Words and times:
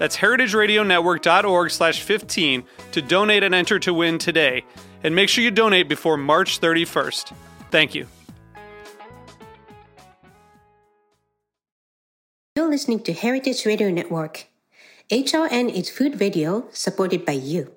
That's 0.00 0.16
heritageradionetwork.org 0.16 1.70
slash 1.70 2.00
15 2.00 2.64
to 2.92 3.02
donate 3.02 3.42
and 3.42 3.54
enter 3.54 3.78
to 3.80 3.92
win 3.92 4.16
today. 4.16 4.64
And 5.04 5.14
make 5.14 5.28
sure 5.28 5.44
you 5.44 5.50
donate 5.50 5.90
before 5.90 6.16
March 6.16 6.58
31st. 6.58 7.34
Thank 7.70 7.94
you. 7.94 8.06
You're 12.56 12.70
listening 12.70 13.02
to 13.02 13.12
Heritage 13.12 13.66
Radio 13.66 13.90
Network. 13.90 14.46
HRN 15.10 15.68
is 15.68 15.90
food 15.90 16.18
radio 16.18 16.64
supported 16.72 17.26
by 17.26 17.32
you. 17.32 17.70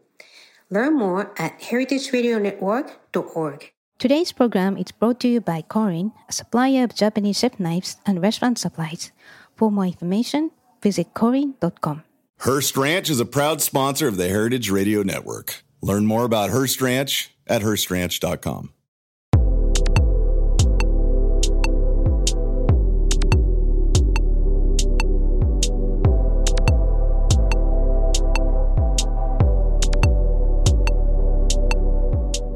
Learn 0.69 0.97
more 0.97 1.33
at 1.37 1.59
heritageradionetwork.org. 1.59 3.73
Today's 3.99 4.31
program 4.31 4.77
is 4.77 4.93
brought 4.93 5.19
to 5.19 5.27
you 5.27 5.41
by 5.41 5.61
Korin, 5.61 6.13
a 6.29 6.31
supplier 6.31 6.85
of 6.85 6.95
Japanese 6.95 7.39
chef 7.39 7.59
knives 7.59 7.97
and 8.05 8.21
restaurant 8.21 8.59
supplies. 8.59 9.11
For 9.57 9.69
more 9.69 9.87
information, 9.87 10.51
visit 10.81 11.13
korin.com. 11.13 12.03
Hearst 12.43 12.75
Ranch 12.75 13.09
is 13.09 13.21
a 13.21 13.25
proud 13.25 13.61
sponsor 13.61 14.05
of 14.09 14.17
the 14.17 14.27
Heritage 14.27 14.69
Radio 14.69 15.01
Network. 15.01 15.63
Learn 15.81 16.05
more 16.05 16.25
about 16.25 16.49
Hearst 16.49 16.81
Ranch 16.81 17.33
at 17.47 17.61
HearstRanch.com. 17.61 18.73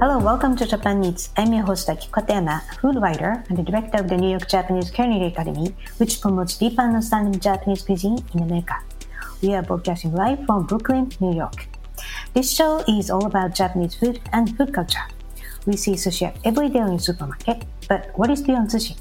Hello, 0.02 0.20
welcome 0.20 0.58
to 0.58 0.66
Japan 0.68 1.02
Eats. 1.06 1.30
I'm 1.38 1.54
your 1.54 1.64
host 1.64 1.88
Akiko 1.88 2.10
Katayama, 2.10 2.62
food 2.82 2.98
writer 2.98 3.42
and 3.48 3.58
the 3.58 3.64
director 3.64 4.00
of 4.00 4.10
the 4.10 4.18
New 4.18 4.32
York 4.32 4.50
Japanese 4.50 4.92
Culinary 4.92 5.28
Academy, 5.28 5.74
which 5.96 6.20
promotes 6.20 6.58
deep 6.58 6.78
understanding 6.78 7.36
of 7.36 7.42
Japanese 7.42 7.84
cuisine 7.84 8.20
in 8.34 8.42
America. 8.42 8.76
We 9.42 9.54
are 9.54 9.62
broadcasting 9.62 10.16
live 10.16 10.46
from 10.48 10.66
Brooklyn, 10.66 11.12
New 11.20 11.36
York. 11.36 11.68
This 12.34 12.52
show 12.52 12.84
is 12.88 13.12
all 13.12 13.28
about 13.28 13.54
Japanese 13.54 13.94
food 13.94 14.20
and 14.34 14.58
food 14.58 14.74
culture. 14.74 15.06
We 15.68 15.78
see 15.78 15.92
sushi 15.92 16.36
every 16.44 16.70
day 16.70 16.80
in 16.80 16.98
supermarket, 16.98 17.66
but 17.88 18.10
what 18.16 18.32
is 18.32 18.42
beyond 18.42 18.70
sushi? 18.70 18.98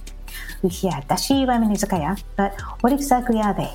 We 0.62 0.68
hear 0.68 0.92
dashi 1.08 1.46
ramen 1.46 1.72
izakaya, 1.72 2.22
but 2.36 2.60
what 2.82 2.92
exactly 2.92 3.40
are 3.40 3.54
they? 3.54 3.72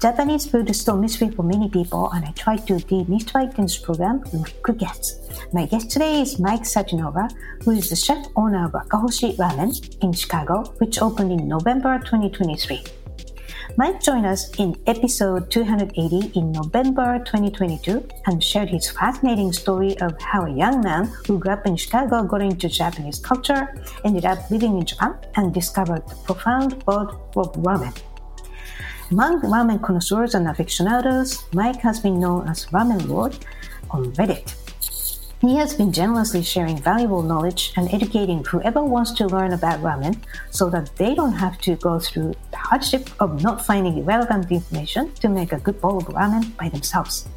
Japanese 0.00 0.46
food 0.46 0.68
is 0.68 0.80
still 0.80 0.96
mystery 0.96 1.30
for 1.30 1.44
many 1.44 1.68
people, 1.68 2.10
and 2.10 2.24
I 2.24 2.32
try 2.32 2.56
to 2.56 2.74
demystify 2.74 3.54
this 3.54 3.78
program 3.78 4.24
with 4.32 4.50
quick 4.64 4.78
guests. 4.78 5.20
My 5.52 5.66
guest 5.66 5.92
today 5.92 6.22
is 6.22 6.40
Mike 6.40 6.62
Satinover, 6.62 7.30
who 7.62 7.70
is 7.70 7.90
the 7.90 7.96
chef 7.96 8.26
owner 8.34 8.66
of 8.66 8.72
Akahoshi 8.72 9.36
Ramen 9.36 9.72
in 10.02 10.12
Chicago, 10.12 10.64
which 10.78 11.00
opened 11.00 11.30
in 11.30 11.46
November 11.46 12.00
2023. 12.00 12.82
Mike 13.76 14.00
joined 14.00 14.24
us 14.24 14.54
in 14.60 14.76
episode 14.86 15.50
280 15.50 16.38
in 16.38 16.52
November 16.52 17.18
2022 17.24 18.06
and 18.26 18.42
shared 18.42 18.70
his 18.70 18.88
fascinating 18.88 19.52
story 19.52 19.98
of 19.98 20.14
how 20.22 20.44
a 20.44 20.54
young 20.54 20.80
man 20.80 21.06
who 21.26 21.40
grew 21.40 21.50
up 21.50 21.66
in 21.66 21.74
Chicago 21.74 22.22
got 22.22 22.40
into 22.40 22.68
Japanese 22.68 23.18
culture, 23.18 23.74
ended 24.04 24.24
up 24.26 24.48
living 24.48 24.78
in 24.78 24.86
Japan, 24.86 25.16
and 25.34 25.52
discovered 25.52 26.06
the 26.06 26.14
profound 26.22 26.84
world 26.86 27.18
of 27.34 27.52
ramen. 27.54 27.96
Among 29.10 29.40
ramen 29.40 29.82
connoisseurs 29.82 30.36
and 30.36 30.46
aficionados, 30.46 31.42
Mike 31.52 31.80
has 31.80 31.98
been 31.98 32.20
known 32.20 32.48
as 32.48 32.66
Ramen 32.66 33.08
Lord 33.08 33.36
on 33.90 34.12
Reddit. 34.12 34.63
He 35.44 35.56
has 35.56 35.74
been 35.74 35.92
generously 35.92 36.42
sharing 36.42 36.78
valuable 36.78 37.22
knowledge 37.22 37.74
and 37.76 37.92
educating 37.92 38.42
whoever 38.44 38.82
wants 38.82 39.12
to 39.12 39.26
learn 39.26 39.52
about 39.52 39.80
ramen 39.80 40.16
so 40.50 40.70
that 40.70 40.96
they 40.96 41.14
don't 41.14 41.34
have 41.34 41.58
to 41.66 41.76
go 41.76 42.00
through 42.00 42.32
the 42.50 42.56
hardship 42.56 43.10
of 43.20 43.42
not 43.42 43.62
finding 43.66 44.06
relevant 44.06 44.50
information 44.50 45.12
to 45.16 45.28
make 45.28 45.52
a 45.52 45.58
good 45.58 45.82
bowl 45.82 45.98
of 45.98 46.04
ramen 46.04 46.56
by 46.56 46.70
themselves. 46.70 47.28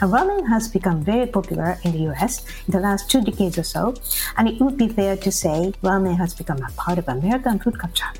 And 0.00 0.10
ramen 0.10 0.48
has 0.48 0.66
become 0.66 1.04
very 1.04 1.26
popular 1.26 1.76
in 1.84 1.92
the 1.92 2.10
US 2.12 2.42
in 2.66 2.72
the 2.72 2.80
last 2.80 3.10
two 3.10 3.20
decades 3.20 3.58
or 3.58 3.64
so, 3.64 3.94
and 4.38 4.48
it 4.48 4.58
would 4.58 4.78
be 4.78 4.88
fair 4.88 5.18
to 5.18 5.30
say 5.30 5.74
ramen 5.82 6.16
has 6.16 6.32
become 6.32 6.62
a 6.62 6.72
part 6.72 6.96
of 6.96 7.06
American 7.06 7.58
food 7.58 7.78
culture. 7.78 8.12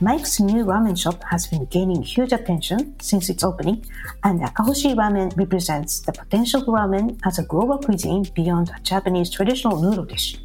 Mike's 0.00 0.40
new 0.40 0.64
ramen 0.64 0.98
shop 0.98 1.22
has 1.30 1.46
been 1.46 1.64
gaining 1.66 2.02
huge 2.02 2.32
attention 2.32 2.94
since 3.00 3.28
its 3.28 3.44
opening, 3.44 3.84
and 4.24 4.40
Akahoshi 4.40 4.94
Ramen 4.94 5.36
represents 5.36 6.00
the 6.00 6.12
potential 6.12 6.64
for 6.64 6.78
ramen 6.78 7.18
as 7.24 7.38
a 7.38 7.44
global 7.44 7.78
cuisine 7.78 8.24
beyond 8.34 8.70
a 8.70 8.80
Japanese 8.80 9.30
traditional 9.30 9.80
noodle 9.80 10.04
dish. 10.04 10.38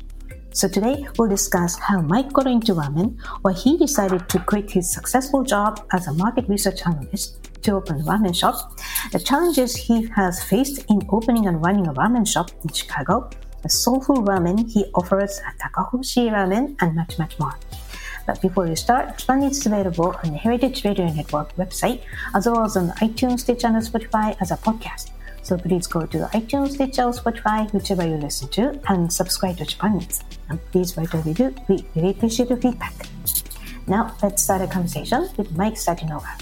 So 0.52 0.70
today 0.70 1.06
we'll 1.18 1.28
discuss 1.28 1.78
how 1.78 2.02
Mike 2.02 2.32
got 2.32 2.48
into 2.48 2.74
ramen, 2.74 3.18
why 3.42 3.54
he 3.54 3.78
decided 3.78 4.30
to 4.30 4.40
quit 4.40 4.72
his 4.72 4.90
successful 4.90 5.44
job 5.44 5.86
as 5.92 6.08
a 6.08 6.14
market 6.14 6.48
research 6.48 6.82
analyst 6.86 7.44
to 7.64 7.74
open 7.74 8.00
a 8.00 8.04
ramen 8.04 8.34
shop, 8.34 8.80
the 9.12 9.20
challenges 9.20 9.76
he 9.76 10.08
has 10.16 10.44
faced 10.44 10.86
in 10.90 11.02
opening 11.10 11.48
and 11.48 11.62
running 11.66 11.88
a 11.88 11.94
ramen 11.94 12.26
shop 12.26 12.52
in 12.64 12.70
Chicago, 12.72 13.30
the 13.64 13.70
soulful 13.70 14.18
ramen 14.18 14.72
he 14.72 14.86
offers 14.94 15.42
at 15.46 15.58
Akahoshi 15.60 16.30
Ramen, 16.30 16.76
and 16.82 16.96
much, 16.96 17.18
much 17.18 17.38
more. 17.40 17.56
But 18.26 18.42
before 18.42 18.68
we 18.68 18.76
start, 18.76 19.18
Japan 19.18 19.44
is 19.44 19.66
available 19.66 20.16
on 20.24 20.32
the 20.32 20.38
Heritage 20.38 20.84
Radio 20.84 21.12
Network 21.12 21.56
website, 21.58 22.02
as 22.34 22.48
well 22.48 22.64
as 22.66 22.76
on 22.76 22.90
iTunes, 23.02 23.42
Stitcher, 23.42 23.68
and 23.68 23.78
Spotify 23.78 24.36
as 24.42 24.52
a 24.52 24.58
podcast. 24.58 25.12
So 25.44 25.58
please 25.58 25.86
go 25.86 26.08
to 26.08 26.30
iTunes, 26.34 26.72
Stitcher, 26.72 27.04
or 27.04 27.12
Spotify, 27.12 27.72
whichever 27.72 28.06
you 28.08 28.16
listen 28.16 28.48
to, 28.50 28.80
and 28.90 29.14
subscribe 29.14 29.58
to 29.58 29.66
Japan 29.66 30.02
Eats. 30.02 30.24
And 30.50 30.60
please 30.72 30.98
write 30.98 31.14
a 31.14 31.18
review. 31.20 31.54
We 31.68 31.86
really 31.96 32.12
appreciate 32.12 32.50
your 32.50 32.58
feedback. 32.58 32.94
Now, 33.86 34.18
let's 34.24 34.42
start 34.42 34.62
a 34.62 34.68
conversation 34.68 35.30
with 35.38 35.56
Mike 35.56 35.76
Satinover. 35.76 36.42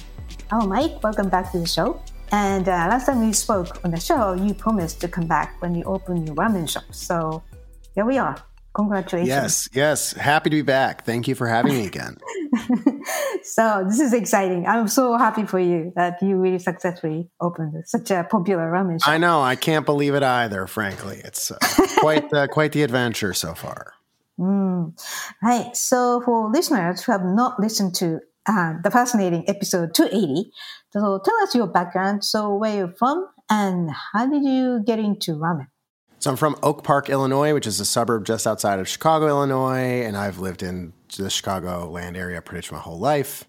Hello, 0.49 0.65
Mike. 0.65 1.03
Welcome 1.03 1.27
back 1.27 1.51
to 1.51 1.59
the 1.59 1.67
show. 1.67 2.01
And 2.31 2.67
uh, 2.69 2.87
last 2.89 3.07
time 3.07 3.19
we 3.19 3.33
spoke 3.33 3.83
on 3.83 3.91
the 3.91 3.99
show, 3.99 4.33
you 4.33 4.53
promised 4.53 5.01
to 5.01 5.09
come 5.09 5.27
back 5.27 5.61
when 5.61 5.75
you 5.75 5.83
open 5.83 6.25
your 6.25 6.35
ramen 6.35 6.69
shop. 6.69 6.85
So 6.91 7.43
here 7.93 8.05
we 8.05 8.17
are. 8.17 8.41
Congratulations. 8.73 9.29
Yes, 9.29 9.69
yes. 9.73 10.13
Happy 10.13 10.49
to 10.49 10.55
be 10.55 10.61
back. 10.63 11.05
Thank 11.05 11.27
you 11.27 11.35
for 11.35 11.47
having 11.47 11.73
me 11.73 11.85
again. 11.85 12.17
so 13.43 13.83
this 13.87 13.99
is 13.99 14.13
exciting. 14.13 14.65
I'm 14.65 14.87
so 14.87 15.15
happy 15.15 15.45
for 15.45 15.59
you 15.59 15.93
that 15.95 16.21
you 16.23 16.37
really 16.37 16.57
successfully 16.57 17.29
opened 17.39 17.75
such 17.85 18.09
a 18.09 18.23
popular 18.23 18.71
ramen 18.71 18.99
shop. 18.99 19.09
I 19.09 19.19
know. 19.19 19.41
I 19.41 19.55
can't 19.55 19.85
believe 19.85 20.15
it 20.15 20.23
either, 20.23 20.65
frankly. 20.65 21.21
It's 21.23 21.51
uh, 21.51 21.57
quite 21.99 22.33
uh, 22.33 22.47
quite 22.47 22.71
the 22.71 22.81
adventure 22.81 23.33
so 23.33 23.53
far. 23.53 23.93
Mm. 24.39 24.99
Right. 25.43 25.75
So 25.77 26.21
for 26.21 26.49
listeners 26.49 27.03
who 27.03 27.11
have 27.11 27.23
not 27.23 27.59
listened 27.59 27.93
to 27.95 28.21
uh, 28.47 28.73
the 28.83 28.89
fascinating 28.89 29.47
episode 29.47 29.93
280, 29.93 30.51
so 30.91 31.21
tell 31.23 31.35
us 31.43 31.53
your 31.53 31.67
background. 31.67 32.23
So 32.25 32.55
where 32.55 32.75
you're 32.75 32.95
from 32.97 33.27
and 33.51 33.91
how 34.13 34.25
did 34.25 34.43
you 34.43 34.81
get 34.83 34.97
into 34.97 35.33
ramen? 35.33 35.67
So 36.23 36.31
I'm 36.31 36.37
from 36.37 36.55
Oak 36.63 36.85
Park, 36.85 37.09
Illinois, 37.09 37.53
which 37.53 37.67
is 37.67 37.81
a 37.81 37.85
suburb 37.85 38.23
just 38.25 38.47
outside 38.47 38.79
of 38.79 38.87
Chicago, 38.87 39.27
Illinois, 39.27 40.05
and 40.05 40.15
I've 40.15 40.39
lived 40.39 40.63
in 40.63 40.93
the 41.17 41.29
Chicago 41.29 41.89
land 41.89 42.15
area 42.15 42.41
pretty 42.41 42.59
much 42.59 42.71
my 42.71 42.77
whole 42.77 42.97
life. 42.97 43.43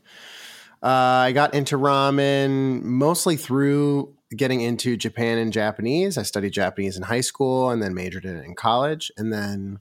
Uh, 0.83 0.89
I 0.89 1.31
got 1.31 1.55
into 1.55 1.79
ramen 1.79 2.83
mostly 2.83 3.37
through 3.37 4.17
getting 4.37 4.61
into 4.61 4.97
Japan 4.97 5.39
and 5.39 5.53
Japanese. 5.53 6.19
I 6.19 6.25
studied 6.25 6.53
Japanese 6.53 6.97
in 6.97 7.05
high 7.05 7.21
school 7.21 7.71
and 7.71 7.81
then 7.81 7.95
majored 7.95 8.25
in 8.25 8.37
it 8.37 8.45
in 8.45 8.57
college. 8.57 9.13
And 9.17 9.33
then 9.33 9.79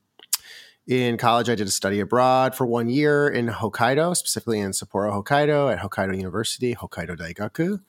in 0.86 1.18
college, 1.18 1.50
I 1.50 1.56
did 1.56 1.66
a 1.66 1.72
study 1.72 2.00
abroad 2.00 2.54
for 2.54 2.68
one 2.68 2.90
year 2.90 3.28
in 3.28 3.48
Hokkaido, 3.48 4.16
specifically 4.16 4.60
in 4.60 4.70
Sapporo, 4.70 5.24
Hokkaido, 5.24 5.74
at 5.74 5.80
Hokkaido 5.80 6.16
University, 6.16 6.76
Hokkaido 6.76 7.18
Daigaku. 7.18 7.80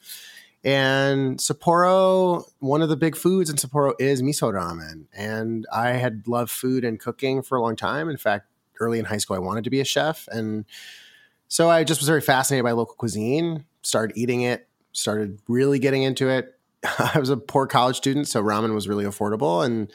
And 0.64 1.36
Sapporo, 1.38 2.44
one 2.58 2.80
of 2.80 2.88
the 2.88 2.96
big 2.96 3.16
foods 3.16 3.50
in 3.50 3.56
Sapporo 3.56 3.92
is 3.98 4.22
miso 4.22 4.50
ramen. 4.52 5.06
And 5.14 5.66
I 5.72 5.90
had 5.90 6.26
loved 6.26 6.50
food 6.50 6.84
and 6.84 6.98
cooking 6.98 7.42
for 7.42 7.58
a 7.58 7.62
long 7.62 7.76
time. 7.76 8.08
In 8.08 8.16
fact, 8.16 8.46
early 8.80 8.98
in 8.98 9.04
high 9.04 9.18
school, 9.18 9.36
I 9.36 9.40
wanted 9.40 9.64
to 9.64 9.70
be 9.70 9.80
a 9.80 9.84
chef. 9.84 10.26
And 10.28 10.64
so 11.48 11.68
I 11.68 11.84
just 11.84 12.00
was 12.00 12.08
very 12.08 12.22
fascinated 12.22 12.64
by 12.64 12.72
local 12.72 12.94
cuisine, 12.94 13.66
started 13.82 14.16
eating 14.16 14.40
it, 14.40 14.66
started 14.92 15.38
really 15.48 15.78
getting 15.78 16.02
into 16.02 16.30
it. 16.30 16.58
I 16.98 17.18
was 17.18 17.28
a 17.28 17.36
poor 17.36 17.66
college 17.66 17.96
student, 17.96 18.26
so 18.26 18.42
ramen 18.42 18.74
was 18.74 18.88
really 18.88 19.04
affordable. 19.04 19.64
And 19.64 19.92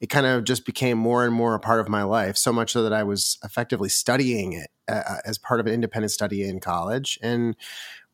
it 0.00 0.08
kind 0.08 0.24
of 0.24 0.44
just 0.44 0.64
became 0.64 0.96
more 0.96 1.26
and 1.26 1.34
more 1.34 1.54
a 1.54 1.60
part 1.60 1.78
of 1.78 1.88
my 1.88 2.04
life, 2.04 2.38
so 2.38 2.52
much 2.52 2.72
so 2.72 2.82
that 2.82 2.92
I 2.92 3.02
was 3.02 3.38
effectively 3.44 3.90
studying 3.90 4.54
it 4.54 4.70
uh, 4.88 5.16
as 5.26 5.36
part 5.36 5.60
of 5.60 5.66
an 5.66 5.74
independent 5.74 6.10
study 6.10 6.42
in 6.42 6.58
college. 6.58 7.18
And 7.22 7.54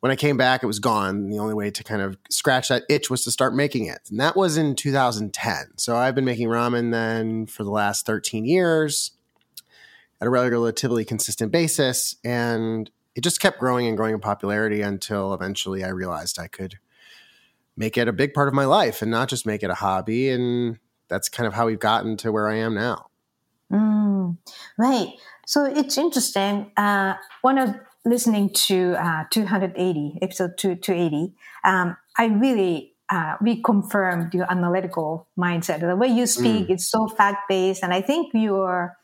when 0.06 0.12
I 0.12 0.16
came 0.16 0.36
back, 0.36 0.62
it 0.62 0.66
was 0.66 0.78
gone. 0.78 1.30
The 1.30 1.40
only 1.40 1.52
way 1.52 1.68
to 1.68 1.82
kind 1.82 2.00
of 2.00 2.16
scratch 2.30 2.68
that 2.68 2.84
itch 2.88 3.10
was 3.10 3.24
to 3.24 3.32
start 3.32 3.56
making 3.56 3.86
it. 3.86 3.98
And 4.08 4.20
that 4.20 4.36
was 4.36 4.56
in 4.56 4.76
2010. 4.76 5.72
So 5.78 5.96
I've 5.96 6.14
been 6.14 6.24
making 6.24 6.46
ramen 6.46 6.92
then 6.92 7.46
for 7.46 7.64
the 7.64 7.72
last 7.72 8.06
13 8.06 8.44
years 8.44 9.10
at 10.20 10.28
a 10.28 10.30
relatively 10.30 11.04
consistent 11.04 11.50
basis. 11.50 12.14
And 12.24 12.88
it 13.16 13.22
just 13.22 13.40
kept 13.40 13.58
growing 13.58 13.88
and 13.88 13.96
growing 13.96 14.14
in 14.14 14.20
popularity 14.20 14.80
until 14.80 15.34
eventually 15.34 15.82
I 15.82 15.88
realized 15.88 16.38
I 16.38 16.46
could 16.46 16.78
make 17.76 17.98
it 17.98 18.06
a 18.06 18.12
big 18.12 18.32
part 18.32 18.46
of 18.46 18.54
my 18.54 18.64
life 18.64 19.02
and 19.02 19.10
not 19.10 19.28
just 19.28 19.44
make 19.44 19.64
it 19.64 19.70
a 19.70 19.74
hobby. 19.74 20.30
And 20.30 20.78
that's 21.08 21.28
kind 21.28 21.48
of 21.48 21.54
how 21.54 21.66
we've 21.66 21.80
gotten 21.80 22.16
to 22.18 22.30
where 22.30 22.46
I 22.46 22.58
am 22.58 22.76
now. 22.76 23.06
Mm, 23.72 24.36
right. 24.78 25.14
So 25.46 25.64
it's 25.64 25.98
interesting. 25.98 26.70
Uh, 26.76 27.14
one 27.42 27.58
of 27.58 27.74
listening 28.06 28.50
to 28.50 28.94
uh, 28.98 29.24
280 29.30 30.18
episode 30.22 30.56
280, 30.56 31.34
um, 31.64 31.96
I 32.16 32.26
really 32.26 32.94
uh, 33.10 33.36
reconfirmed 33.38 34.32
your 34.32 34.50
analytical 34.50 35.28
mindset. 35.38 35.80
The 35.80 35.96
way 35.96 36.08
you 36.08 36.26
speak, 36.26 36.68
mm. 36.68 36.70
it's 36.70 36.86
so 36.86 37.08
fact 37.08 37.48
based, 37.48 37.82
and 37.82 37.92
I 37.92 38.00
think 38.00 38.32
you're. 38.32 38.96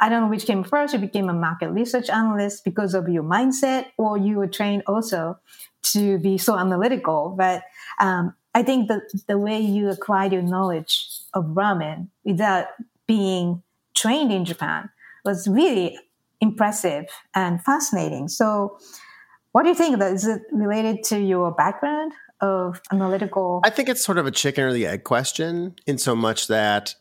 I 0.00 0.08
don't 0.08 0.22
know 0.22 0.28
which 0.28 0.44
came 0.44 0.64
first. 0.64 0.92
You 0.92 0.98
became 0.98 1.28
a 1.28 1.32
market 1.32 1.70
research 1.70 2.10
analyst 2.10 2.64
because 2.64 2.94
of 2.94 3.08
your 3.08 3.22
mindset, 3.22 3.86
or 3.96 4.18
you 4.18 4.36
were 4.36 4.48
trained 4.48 4.82
also 4.86 5.38
to 5.92 6.18
be 6.18 6.36
so 6.36 6.58
analytical. 6.58 7.34
But 7.38 7.62
um, 8.00 8.34
I 8.54 8.62
think 8.62 8.88
the 8.88 9.00
the 9.28 9.38
way 9.38 9.60
you 9.60 9.88
acquired 9.88 10.32
your 10.32 10.42
knowledge 10.42 11.06
of 11.32 11.44
ramen 11.54 12.08
without 12.24 12.66
being 13.06 13.62
trained 13.94 14.32
in 14.32 14.44
Japan 14.44 14.90
was 15.24 15.46
really 15.46 15.98
impressive 16.44 17.06
and 17.34 17.62
fascinating. 17.64 18.28
So, 18.28 18.78
what 19.52 19.62
do 19.62 19.70
you 19.70 19.74
think? 19.74 20.00
Is 20.00 20.26
it 20.26 20.42
related 20.52 21.02
to 21.04 21.18
your 21.18 21.52
background 21.52 22.12
of 22.40 22.80
analytical? 22.92 23.60
I 23.64 23.70
think 23.70 23.88
it's 23.88 24.04
sort 24.04 24.18
of 24.18 24.26
a 24.26 24.30
chicken 24.30 24.64
or 24.64 24.72
the 24.72 24.86
egg 24.86 25.04
question, 25.04 25.74
in 25.86 25.98
so 25.98 26.14
much 26.14 26.48
that 26.48 26.94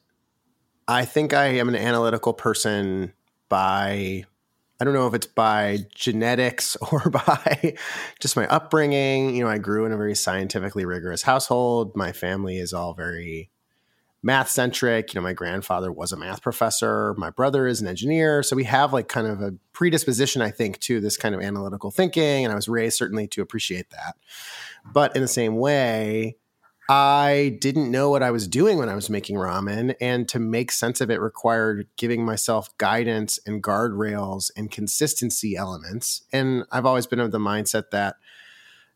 I 0.87 1.05
think 1.05 1.33
I 1.33 1.45
am 1.45 1.67
an 1.69 1.75
analytical 1.75 2.33
person 2.33 3.13
by 3.49 4.25
I 4.79 4.85
don't 4.85 4.93
know 4.93 5.07
if 5.07 5.13
it's 5.13 5.27
by 5.27 5.79
genetics 5.95 6.75
or 6.91 7.09
by 7.09 7.75
just 8.19 8.35
my 8.35 8.47
upbringing. 8.47 9.35
You 9.35 9.43
know, 9.43 9.49
I 9.49 9.57
grew 9.57 9.85
in 9.85 9.91
a 9.91 9.97
very 9.97 10.15
scientifically 10.15 10.85
rigorous 10.85 11.21
household. 11.21 11.95
My 11.95 12.11
family 12.11 12.57
is 12.57 12.73
all 12.73 12.93
very 12.93 13.49
math 14.23 14.49
centric. 14.49 15.13
You 15.13 15.19
know, 15.19 15.23
my 15.23 15.33
grandfather 15.33 15.91
was 15.91 16.11
a 16.11 16.17
math 16.17 16.41
professor. 16.41 17.13
My 17.17 17.29
brother 17.29 17.67
is 17.67 17.81
an 17.81 17.87
engineer. 17.87 18.41
So 18.41 18.55
we 18.55 18.63
have 18.63 18.93
like 18.93 19.09
kind 19.09 19.27
of 19.27 19.41
a 19.41 19.53
predisposition, 19.73 20.41
I 20.41 20.49
think, 20.49 20.79
to 20.79 20.99
this 21.01 21.17
kind 21.17 21.35
of 21.35 21.41
analytical 21.41 21.91
thinking. 21.91 22.45
And 22.45 22.51
I 22.51 22.55
was 22.55 22.69
raised 22.69 22.97
certainly 22.97 23.27
to 23.27 23.41
appreciate 23.41 23.89
that. 23.91 24.15
But 24.91 25.15
in 25.15 25.21
the 25.21 25.27
same 25.27 25.57
way, 25.57 26.37
I 26.89 27.57
didn't 27.61 27.91
know 27.91 28.09
what 28.09 28.23
I 28.23 28.31
was 28.31 28.47
doing 28.47 28.77
when 28.77 28.89
I 28.89 28.95
was 28.95 29.09
making 29.09 29.35
ramen. 29.35 29.95
And 30.01 30.27
to 30.29 30.39
make 30.39 30.71
sense 30.71 31.01
of 31.01 31.11
it 31.11 31.19
required 31.19 31.87
giving 31.97 32.25
myself 32.25 32.75
guidance 32.77 33.39
and 33.45 33.61
guardrails 33.61 34.51
and 34.55 34.71
consistency 34.71 35.55
elements. 35.55 36.23
And 36.31 36.63
I've 36.71 36.85
always 36.85 37.07
been 37.07 37.19
of 37.19 37.31
the 37.31 37.39
mindset 37.39 37.91
that 37.91 38.15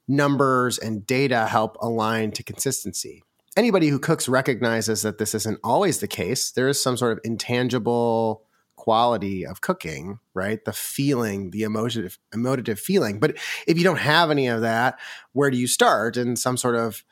numbers 0.07 0.77
and 0.77 1.05
data 1.05 1.47
help 1.47 1.77
align 1.81 2.31
to 2.31 2.43
consistency 2.43 3.23
anybody 3.57 3.87
who 3.87 3.99
cooks 3.99 4.29
recognizes 4.29 5.01
that 5.01 5.17
this 5.17 5.35
isn't 5.35 5.59
always 5.63 5.99
the 5.99 6.07
case. 6.07 6.51
There 6.51 6.69
is 6.69 6.81
some 6.81 6.95
sort 6.95 7.13
of 7.13 7.19
intangible 7.23 8.43
quality 8.75 9.45
of 9.45 9.61
cooking, 9.61 10.19
right? 10.33 10.63
The 10.63 10.71
feeling, 10.71 11.51
the 11.51 11.63
emotive, 11.63 12.19
emotive 12.33 12.79
feeling. 12.79 13.19
But 13.19 13.37
if 13.67 13.77
you 13.77 13.83
don't 13.83 13.99
have 13.99 14.31
any 14.31 14.47
of 14.47 14.61
that, 14.61 14.99
where 15.33 15.49
do 15.49 15.57
you 15.57 15.67
start? 15.67 16.15
And 16.15 16.39
some 16.39 16.55
sort 16.55 16.75
of 16.75 17.03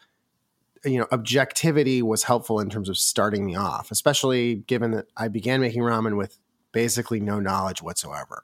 you 0.86 1.00
know 1.00 1.08
objectivity 1.12 2.02
was 2.02 2.24
helpful 2.24 2.60
in 2.60 2.70
terms 2.70 2.90
of 2.90 2.98
starting 2.98 3.46
me 3.46 3.56
off, 3.56 3.92
especially 3.92 4.56
given 4.56 4.92
that 4.92 5.08
I 5.18 5.28
began 5.28 5.62
making 5.62 5.82
ramen 5.82 6.16
with 6.16 6.38
basically 6.72 7.20
no 7.20 7.40
knowledge 7.40 7.82
whatsoever. 7.82 8.44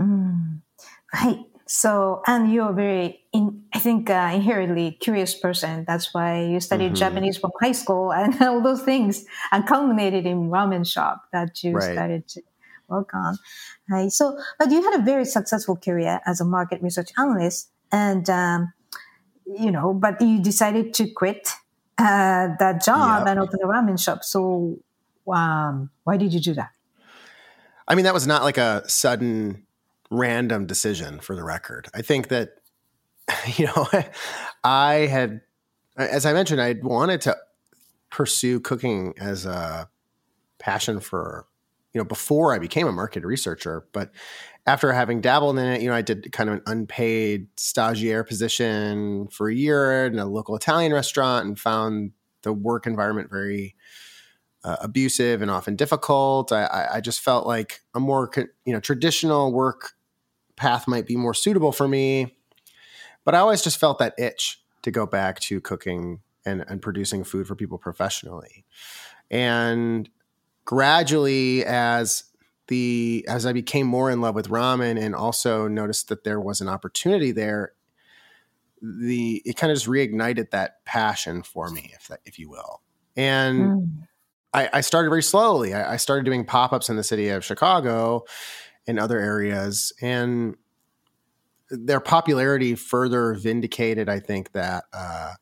Mm, 0.00 0.60
right. 1.14 1.44
So, 1.70 2.22
and 2.26 2.50
you're 2.50 2.70
a 2.70 2.72
very, 2.72 3.20
in, 3.30 3.62
I 3.74 3.78
think, 3.78 4.08
uh, 4.08 4.30
inherently 4.32 4.92
curious 4.92 5.34
person. 5.34 5.84
That's 5.86 6.14
why 6.14 6.42
you 6.44 6.60
studied 6.60 6.86
mm-hmm. 6.86 6.94
Japanese 6.94 7.36
from 7.36 7.50
high 7.60 7.72
school 7.72 8.10
and 8.14 8.40
all 8.40 8.62
those 8.62 8.82
things, 8.82 9.26
and 9.52 9.66
culminated 9.66 10.24
in 10.24 10.48
ramen 10.48 10.90
shop 10.90 11.24
that 11.32 11.62
you 11.62 11.72
right. 11.72 11.92
started 11.92 12.26
to 12.28 12.42
work 12.88 13.12
on. 13.12 13.36
Right. 13.90 14.10
So, 14.10 14.38
but 14.58 14.70
you 14.70 14.82
had 14.82 14.98
a 14.98 15.02
very 15.02 15.26
successful 15.26 15.76
career 15.76 16.22
as 16.24 16.40
a 16.40 16.44
market 16.46 16.82
research 16.82 17.10
analyst, 17.18 17.70
and 17.92 18.28
um, 18.30 18.72
you 19.44 19.70
know, 19.70 19.92
but 19.92 20.22
you 20.22 20.40
decided 20.40 20.94
to 20.94 21.10
quit 21.10 21.50
uh, 21.98 22.48
that 22.58 22.82
job 22.82 23.26
yep. 23.26 23.28
and 23.28 23.40
open 23.40 23.60
a 23.62 23.66
ramen 23.66 24.02
shop. 24.02 24.24
So, 24.24 24.78
um, 25.30 25.90
why 26.04 26.16
did 26.16 26.32
you 26.32 26.40
do 26.40 26.54
that? 26.54 26.70
I 27.86 27.94
mean, 27.94 28.06
that 28.06 28.14
was 28.14 28.26
not 28.26 28.42
like 28.42 28.56
a 28.56 28.88
sudden 28.88 29.66
random 30.10 30.66
decision 30.66 31.20
for 31.20 31.34
the 31.34 31.44
record. 31.44 31.88
I 31.94 32.02
think 32.02 32.28
that, 32.28 32.50
you 33.56 33.66
know, 33.66 33.88
I 34.64 34.94
had, 35.06 35.40
as 35.96 36.26
I 36.26 36.32
mentioned, 36.32 36.60
I 36.60 36.76
wanted 36.82 37.20
to 37.22 37.36
pursue 38.10 38.60
cooking 38.60 39.14
as 39.18 39.44
a 39.46 39.88
passion 40.58 41.00
for, 41.00 41.46
you 41.92 42.00
know, 42.00 42.04
before 42.04 42.54
I 42.54 42.58
became 42.58 42.86
a 42.86 42.92
market 42.92 43.24
researcher. 43.24 43.86
But 43.92 44.12
after 44.66 44.92
having 44.92 45.20
dabbled 45.20 45.58
in 45.58 45.64
it, 45.66 45.80
you 45.82 45.88
know, 45.88 45.94
I 45.94 46.02
did 46.02 46.30
kind 46.32 46.50
of 46.50 46.56
an 46.56 46.62
unpaid 46.66 47.48
stagiaire 47.56 48.26
position 48.26 49.28
for 49.28 49.48
a 49.48 49.54
year 49.54 50.06
in 50.06 50.18
a 50.18 50.26
local 50.26 50.56
Italian 50.56 50.92
restaurant 50.92 51.46
and 51.46 51.58
found 51.58 52.12
the 52.42 52.52
work 52.52 52.86
environment 52.86 53.30
very 53.30 53.74
uh, 54.64 54.76
abusive 54.80 55.40
and 55.40 55.50
often 55.50 55.76
difficult. 55.76 56.52
I, 56.52 56.88
I, 56.94 57.00
just 57.00 57.20
felt 57.20 57.46
like 57.46 57.80
a 57.94 58.00
more 58.00 58.30
you 58.64 58.72
know 58.72 58.80
traditional 58.80 59.52
work 59.52 59.92
path 60.58 60.86
might 60.86 61.06
be 61.06 61.16
more 61.16 61.34
suitable 61.34 61.72
for 61.72 61.88
me. 61.88 62.36
But 63.24 63.34
I 63.34 63.38
always 63.38 63.62
just 63.62 63.78
felt 63.78 63.98
that 63.98 64.14
itch 64.18 64.60
to 64.82 64.90
go 64.90 65.06
back 65.06 65.40
to 65.40 65.60
cooking 65.60 66.20
and, 66.44 66.64
and 66.68 66.80
producing 66.80 67.24
food 67.24 67.46
for 67.46 67.54
people 67.54 67.78
professionally. 67.78 68.64
And 69.30 70.08
gradually, 70.64 71.64
as 71.64 72.24
the 72.68 73.24
as 73.28 73.46
I 73.46 73.52
became 73.52 73.86
more 73.86 74.10
in 74.10 74.20
love 74.20 74.34
with 74.34 74.48
ramen 74.48 75.00
and 75.00 75.14
also 75.14 75.68
noticed 75.68 76.08
that 76.08 76.24
there 76.24 76.40
was 76.40 76.60
an 76.60 76.68
opportunity 76.68 77.32
there, 77.32 77.72
the 78.82 79.42
it 79.44 79.56
kind 79.56 79.70
of 79.70 79.76
just 79.76 79.88
reignited 79.88 80.50
that 80.50 80.84
passion 80.84 81.42
for 81.42 81.70
me, 81.70 81.92
if 81.94 82.08
that, 82.08 82.20
if 82.24 82.38
you 82.38 82.48
will. 82.48 82.82
And 83.16 83.60
mm. 83.60 84.08
I, 84.54 84.68
I, 84.74 84.80
started 84.80 85.10
very 85.10 85.22
slowly. 85.22 85.74
I, 85.74 85.94
I 85.94 85.96
started 85.96 86.24
doing 86.24 86.44
pop 86.44 86.72
ups 86.72 86.88
in 86.88 86.96
the 86.96 87.02
city 87.02 87.28
of 87.30 87.44
Chicago, 87.44 88.24
in 88.88 88.98
other 88.98 89.20
areas. 89.20 89.92
And 90.00 90.56
their 91.70 92.00
popularity 92.00 92.74
further 92.74 93.34
vindicated, 93.34 94.08
I 94.08 94.18
think, 94.18 94.52
that 94.52 94.84
uh, 94.92 95.34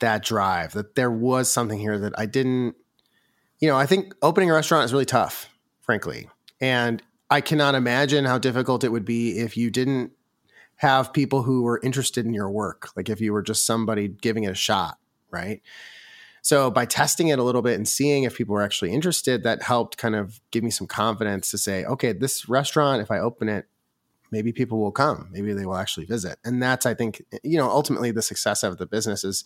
that 0.00 0.24
drive, 0.24 0.72
that 0.72 0.96
there 0.96 1.10
was 1.10 1.50
something 1.50 1.78
here 1.78 1.98
that 1.98 2.14
I 2.18 2.26
didn't, 2.26 2.74
you 3.60 3.68
know, 3.68 3.76
I 3.76 3.86
think 3.86 4.14
opening 4.22 4.50
a 4.50 4.54
restaurant 4.54 4.86
is 4.86 4.92
really 4.92 5.04
tough, 5.04 5.48
frankly. 5.82 6.28
And 6.60 7.02
I 7.30 7.40
cannot 7.42 7.74
imagine 7.74 8.24
how 8.24 8.38
difficult 8.38 8.82
it 8.82 8.90
would 8.90 9.04
be 9.04 9.38
if 9.38 9.56
you 9.56 9.70
didn't 9.70 10.12
have 10.76 11.12
people 11.12 11.42
who 11.42 11.62
were 11.62 11.80
interested 11.82 12.24
in 12.26 12.34
your 12.34 12.50
work, 12.50 12.88
like 12.96 13.08
if 13.08 13.20
you 13.20 13.32
were 13.32 13.42
just 13.42 13.66
somebody 13.66 14.08
giving 14.08 14.44
it 14.44 14.50
a 14.50 14.54
shot, 14.54 14.98
right? 15.30 15.62
So 16.44 16.70
by 16.70 16.84
testing 16.84 17.28
it 17.28 17.38
a 17.38 17.42
little 17.42 17.62
bit 17.62 17.74
and 17.74 17.88
seeing 17.88 18.24
if 18.24 18.36
people 18.36 18.54
were 18.54 18.62
actually 18.62 18.92
interested, 18.92 19.42
that 19.44 19.62
helped 19.62 19.96
kind 19.96 20.14
of 20.14 20.40
give 20.50 20.62
me 20.62 20.70
some 20.70 20.86
confidence 20.86 21.50
to 21.50 21.58
say, 21.58 21.86
okay, 21.86 22.12
this 22.12 22.50
restaurant, 22.50 23.00
if 23.00 23.10
I 23.10 23.18
open 23.18 23.48
it, 23.48 23.66
maybe 24.30 24.52
people 24.52 24.78
will 24.78 24.92
come. 24.92 25.30
Maybe 25.32 25.54
they 25.54 25.64
will 25.64 25.76
actually 25.76 26.04
visit. 26.04 26.38
And 26.44 26.62
that's, 26.62 26.84
I 26.84 26.92
think, 26.92 27.22
eh, 27.32 27.38
you 27.42 27.56
know, 27.56 27.70
ultimately 27.70 28.10
the 28.10 28.20
success 28.20 28.62
of 28.62 28.76
the 28.76 28.84
business 28.84 29.24
is 29.24 29.44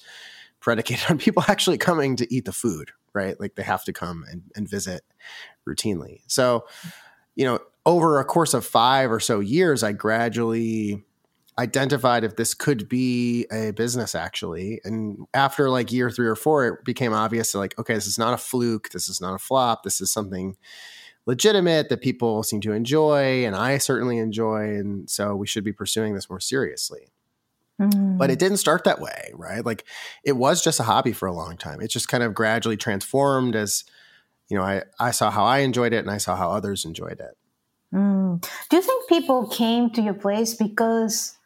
predicated 0.59 1.05
on 1.09 1.19
people 1.19 1.45
actually 1.47 1.79
coming 1.79 2.17
to 2.17 2.35
eat 2.35 2.47
the 2.47 2.53
food, 2.53 2.91
right? 3.13 3.39
Like 3.39 3.55
they 3.55 3.63
have 3.63 3.85
to 3.85 3.93
come 3.93 4.25
and, 4.29 4.43
and 4.57 4.69
visit 4.69 5.03
routinely. 5.69 6.23
So, 6.27 6.67
you 7.37 7.45
know, 7.45 7.61
over 7.87 8.19
a 8.19 8.25
course 8.25 8.55
of 8.55 8.67
five 8.67 9.13
or 9.13 9.21
so 9.21 9.39
years, 9.39 9.85
I 9.85 9.93
gradually 9.93 11.05
identified 11.59 12.23
if 12.23 12.37
this 12.37 12.55
could 12.55 12.89
be 12.89 13.47
a 13.51 13.73
business 13.73 14.15
actually. 14.15 14.81
And 14.85 15.27
after 15.35 15.69
like 15.69 15.91
year 15.91 16.11
three 16.11 16.29
or 16.29 16.37
four, 16.37 16.67
it 16.67 16.85
became 16.85 17.13
obvious 17.13 17.53
to 17.53 17.59
like, 17.59 17.79
okay, 17.79 17.95
this 17.95 18.07
is 18.07 18.19
not 18.19 18.33
a 18.33 18.39
fluke. 18.39 18.91
This 18.91 19.09
is 19.09 19.21
not 19.21 19.35
a 19.35 19.39
flop. 19.39 19.83
This 19.83 20.01
is 20.01 20.11
something 20.11 20.57
legitimate 21.27 21.89
that 21.89 22.01
people 22.01 22.43
seem 22.43 22.61
to 22.61 22.73
enjoy. 22.73 23.45
And 23.45 23.57
I 23.57 23.79
certainly 23.79 24.19
enjoy. 24.19 24.77
And 24.77 25.11
so 25.11 25.35
we 25.35 25.47
should 25.47 25.65
be 25.65 25.73
pursuing 25.73 26.15
this 26.15 26.31
more 26.31 26.41
seriously. 26.41 27.11
Mm. 27.81 28.19
But 28.19 28.31
it 28.31 28.39
didn't 28.39 28.57
start 28.59 28.85
that 28.85 29.01
way, 29.01 29.33
right? 29.35 29.65
Like 29.65 29.85
it 30.25 30.37
was 30.37 30.63
just 30.63 30.81
a 30.81 30.85
hobby 30.85 31.13
for 31.13 31.27
a 31.27 31.35
long 31.35 31.57
time. 31.57 31.81
It 31.81 31.89
just 31.89 32.09
kind 32.09 32.23
of 32.23 32.35
gradually 32.35 32.77
transformed 32.77 33.57
as, 33.57 33.85
you 34.49 34.57
know, 34.57 34.65
I, 34.65 34.83
I 34.99 35.11
saw 35.11 35.31
how 35.31 35.45
I 35.45 35.59
enjoyed 35.59 35.93
it 35.93 35.99
and 35.99 36.11
I 36.11 36.19
saw 36.19 36.37
how 36.37 36.51
others 36.51 36.85
enjoyed 36.85 37.21
it. 37.21 37.37
Mm. 37.95 38.45
Do 38.69 38.77
you 38.77 38.83
think 38.83 39.09
people 39.09 39.49
came 39.49 39.91
to 39.91 40.03
your 40.03 40.15
place 40.15 40.55
because 40.55 41.38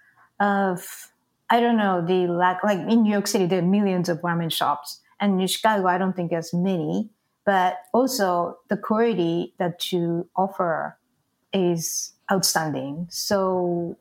of 0.43 1.13
I 1.49 1.61
don't 1.61 1.77
know 1.77 2.05
the 2.05 2.27
lack 2.27 2.65
like 2.65 2.79
in 2.79 3.05
New 3.05 3.13
York 3.13 3.27
City 3.27 3.47
there 3.47 3.61
are 3.61 3.63
millions 3.63 4.09
of 4.09 4.21
ramen 4.21 4.53
shops 4.53 5.01
and 5.21 5.41
in 5.41 5.47
Chicago 5.47 5.87
I 5.87 5.97
don't 5.97 6.15
think 6.15 6.31
there's 6.31 6.53
many 6.53 7.09
but 7.45 7.79
also 7.93 8.59
the 8.69 8.77
quality 8.77 9.55
that 9.59 9.93
you 9.93 10.29
offer 10.37 10.99
is 11.53 12.13
outstanding. 12.31 13.07
So 13.11 13.97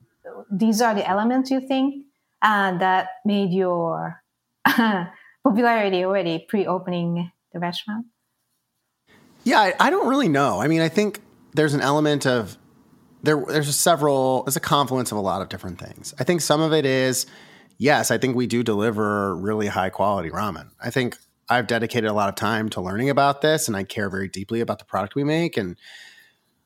these 0.51 0.81
are 0.81 0.93
the 0.93 1.07
elements 1.07 1.50
you 1.50 1.60
think 1.60 2.05
uh, 2.41 2.77
that 2.77 3.10
made 3.25 3.51
your 3.51 4.24
popularity 5.43 6.05
already 6.05 6.45
pre-opening 6.48 7.31
the 7.53 7.60
restaurant? 7.60 8.05
Yeah 9.43 9.60
I, 9.60 9.74
I 9.79 9.89
don't 9.89 10.07
really 10.07 10.29
know. 10.29 10.62
I 10.62 10.67
mean 10.67 10.81
I 10.81 10.89
think 10.89 11.19
there's 11.53 11.74
an 11.74 11.81
element 11.81 12.25
of 12.25 12.57
there 13.23 13.43
there's 13.47 13.75
several 13.75 14.43
there's 14.43 14.55
a 14.55 14.61
confluence 14.61 15.11
of 15.11 15.17
a 15.17 15.21
lot 15.21 15.41
of 15.41 15.49
different 15.49 15.79
things. 15.79 16.13
I 16.19 16.23
think 16.23 16.41
some 16.41 16.61
of 16.61 16.73
it 16.73 16.85
is 16.85 17.25
yes, 17.77 18.11
I 18.11 18.17
think 18.17 18.35
we 18.35 18.47
do 18.47 18.63
deliver 18.63 19.35
really 19.35 19.67
high 19.67 19.89
quality 19.89 20.29
ramen. 20.29 20.69
I 20.79 20.89
think 20.89 21.17
I've 21.49 21.67
dedicated 21.67 22.09
a 22.09 22.13
lot 22.13 22.29
of 22.29 22.35
time 22.35 22.69
to 22.69 22.81
learning 22.81 23.09
about 23.09 23.41
this 23.41 23.67
and 23.67 23.75
I 23.75 23.83
care 23.83 24.09
very 24.09 24.27
deeply 24.27 24.61
about 24.61 24.79
the 24.79 24.85
product 24.85 25.15
we 25.15 25.23
make 25.23 25.57
and 25.57 25.77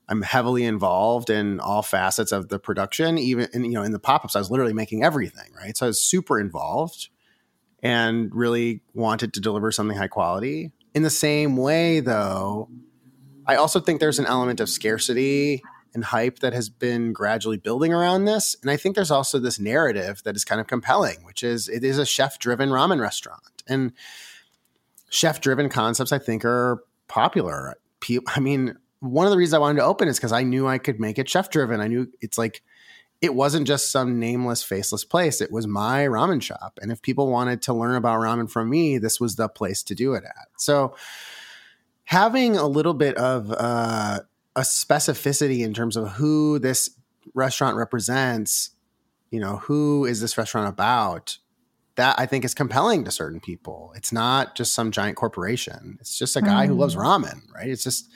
I'm 0.07 0.21
heavily 0.21 0.63
involved 0.65 1.31
in 1.31 1.59
all 1.59 1.81
facets 1.81 2.31
of 2.31 2.49
the 2.49 2.59
production 2.59 3.17
even 3.17 3.47
in, 3.53 3.65
you 3.65 3.71
know 3.71 3.83
in 3.83 3.91
the 3.91 3.99
pop-ups 3.99 4.35
I 4.35 4.39
was 4.39 4.51
literally 4.51 4.73
making 4.73 5.03
everything, 5.03 5.51
right? 5.55 5.75
So 5.75 5.87
I 5.87 5.89
was 5.89 6.01
super 6.01 6.39
involved 6.39 7.09
and 7.81 8.33
really 8.33 8.81
wanted 8.93 9.33
to 9.33 9.39
deliver 9.39 9.71
something 9.71 9.97
high 9.97 10.07
quality. 10.07 10.71
In 10.93 11.03
the 11.03 11.09
same 11.09 11.57
way 11.57 11.99
though, 11.99 12.69
I 13.47 13.55
also 13.55 13.79
think 13.79 13.99
there's 13.99 14.19
an 14.19 14.25
element 14.25 14.59
of 14.59 14.69
scarcity 14.69 15.61
and 15.95 16.03
hype 16.03 16.39
that 16.39 16.53
has 16.53 16.69
been 16.69 17.13
gradually 17.13 17.57
building 17.57 17.93
around 17.93 18.25
this. 18.25 18.55
And 18.61 18.69
I 18.69 18.77
think 18.77 18.95
there's 18.95 19.09
also 19.09 19.39
this 19.39 19.59
narrative 19.59 20.21
that 20.25 20.35
is 20.35 20.45
kind 20.45 20.61
of 20.61 20.67
compelling, 20.67 21.23
which 21.23 21.41
is 21.41 21.67
it 21.69 21.83
is 21.83 21.97
a 21.97 22.05
chef 22.05 22.37
driven 22.37 22.69
ramen 22.69 23.01
restaurant. 23.01 23.63
And 23.65 23.93
chef 25.09 25.41
driven 25.41 25.69
concepts, 25.69 26.11
I 26.11 26.19
think, 26.19 26.45
are 26.45 26.83
popular. 27.07 27.75
I 28.27 28.39
mean, 28.39 28.77
one 28.99 29.25
of 29.25 29.31
the 29.31 29.37
reasons 29.37 29.55
I 29.55 29.59
wanted 29.59 29.79
to 29.79 29.85
open 29.85 30.07
is 30.07 30.17
because 30.17 30.33
I 30.33 30.43
knew 30.43 30.67
I 30.67 30.77
could 30.77 30.99
make 30.99 31.17
it 31.17 31.29
chef 31.29 31.49
driven. 31.49 31.79
I 31.79 31.87
knew 31.87 32.11
it's 32.21 32.37
like, 32.37 32.61
it 33.21 33.33
wasn't 33.33 33.65
just 33.65 33.91
some 33.91 34.19
nameless, 34.19 34.61
faceless 34.61 35.05
place. 35.05 35.39
It 35.39 35.51
was 35.51 35.65
my 35.65 36.05
ramen 36.05 36.41
shop. 36.41 36.77
And 36.81 36.91
if 36.91 37.01
people 37.01 37.31
wanted 37.31 37.61
to 37.63 37.73
learn 37.73 37.95
about 37.95 38.19
ramen 38.19 38.51
from 38.51 38.69
me, 38.69 38.97
this 38.97 39.19
was 39.19 39.37
the 39.37 39.47
place 39.47 39.81
to 39.83 39.95
do 39.95 40.13
it 40.13 40.25
at. 40.25 40.47
So, 40.57 40.95
having 42.03 42.55
a 42.55 42.67
little 42.67 42.93
bit 42.93 43.15
of 43.15 43.51
uh, 43.51 44.19
a 44.55 44.61
specificity 44.61 45.59
in 45.59 45.73
terms 45.73 45.97
of 45.97 46.13
who 46.13 46.59
this 46.59 46.91
restaurant 47.33 47.77
represents, 47.77 48.71
you 49.31 49.39
know, 49.39 49.57
who 49.57 50.05
is 50.05 50.21
this 50.21 50.37
restaurant 50.37 50.69
about? 50.69 51.37
That 51.95 52.19
I 52.19 52.25
think 52.25 52.43
is 52.43 52.53
compelling 52.53 53.05
to 53.05 53.11
certain 53.11 53.39
people. 53.39 53.93
It's 53.95 54.11
not 54.11 54.55
just 54.55 54.73
some 54.73 54.91
giant 54.91 55.15
corporation. 55.15 55.97
It's 56.01 56.17
just 56.17 56.35
a 56.35 56.41
guy 56.41 56.65
mm. 56.65 56.67
who 56.67 56.73
loves 56.75 56.95
mm. 56.95 57.01
ramen, 57.01 57.41
right? 57.53 57.69
It's 57.69 57.83
just 57.83 58.09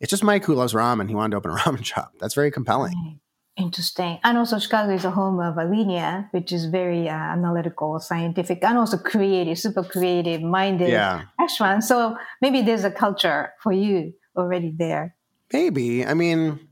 it's 0.00 0.10
just 0.10 0.24
Mike 0.24 0.44
who 0.44 0.54
loves 0.54 0.72
ramen. 0.72 1.08
He 1.08 1.14
wanted 1.14 1.32
to 1.32 1.36
open 1.36 1.52
a 1.52 1.54
ramen 1.58 1.84
shop. 1.84 2.14
That's 2.18 2.34
very 2.34 2.50
compelling. 2.50 3.20
Interesting. 3.56 4.18
And 4.24 4.38
also 4.38 4.58
Chicago 4.58 4.94
is 4.94 5.04
a 5.04 5.10
home 5.10 5.38
of 5.38 5.56
Alinea, 5.56 6.28
which 6.32 6.50
is 6.50 6.64
very 6.66 7.08
uh, 7.08 7.12
analytical, 7.12 8.00
scientific, 8.00 8.64
and 8.64 8.78
also 8.78 8.96
creative, 8.96 9.58
super 9.58 9.84
creative 9.84 10.40
minded 10.40 10.88
yeah. 10.88 11.24
restaurant. 11.38 11.84
So 11.84 12.16
maybe 12.40 12.62
there's 12.62 12.84
a 12.84 12.90
culture 12.90 13.52
for 13.62 13.72
you 13.72 14.14
already 14.36 14.74
there. 14.76 15.14
Maybe. 15.52 16.06
I 16.06 16.14
mean, 16.14 16.68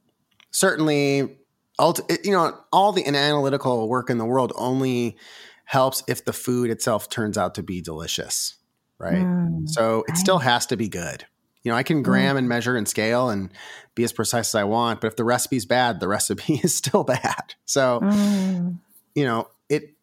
certainly, 0.50 1.18
you 1.18 2.30
know, 2.30 2.58
all 2.72 2.92
the 2.92 3.06
analytical 3.06 3.88
work 3.88 4.10
in 4.10 4.18
the 4.18 4.24
world 4.24 4.52
only 4.56 5.16
helps 5.64 6.02
if 6.08 6.24
the 6.24 6.32
food 6.32 6.70
itself 6.70 7.10
turns 7.10 7.36
out 7.36 7.54
to 7.56 7.62
be 7.62 7.80
delicious, 7.80 8.56
right? 8.98 9.24
Mm, 9.24 9.68
so 9.68 10.00
it 10.00 10.10
right. 10.10 10.18
still 10.18 10.38
has 10.38 10.66
to 10.66 10.76
be 10.76 10.88
good. 10.88 11.26
You 11.62 11.72
know, 11.72 11.76
I 11.76 11.82
can 11.82 12.02
gram 12.02 12.36
mm. 12.36 12.38
and 12.38 12.48
measure 12.48 12.76
and 12.76 12.88
scale 12.88 13.28
and 13.28 13.50
be 13.94 14.04
as 14.04 14.12
precise 14.12 14.50
as 14.50 14.54
I 14.54 14.64
want, 14.64 15.00
but 15.00 15.08
if 15.08 15.16
the 15.16 15.24
recipe's 15.24 15.66
bad, 15.66 16.00
the 16.00 16.08
recipe 16.08 16.54
is 16.62 16.74
still 16.74 17.04
bad. 17.04 17.54
So, 17.64 18.00
mm. 18.00 18.78
you 19.14 19.24
know, 19.24 19.48
it 19.68 19.94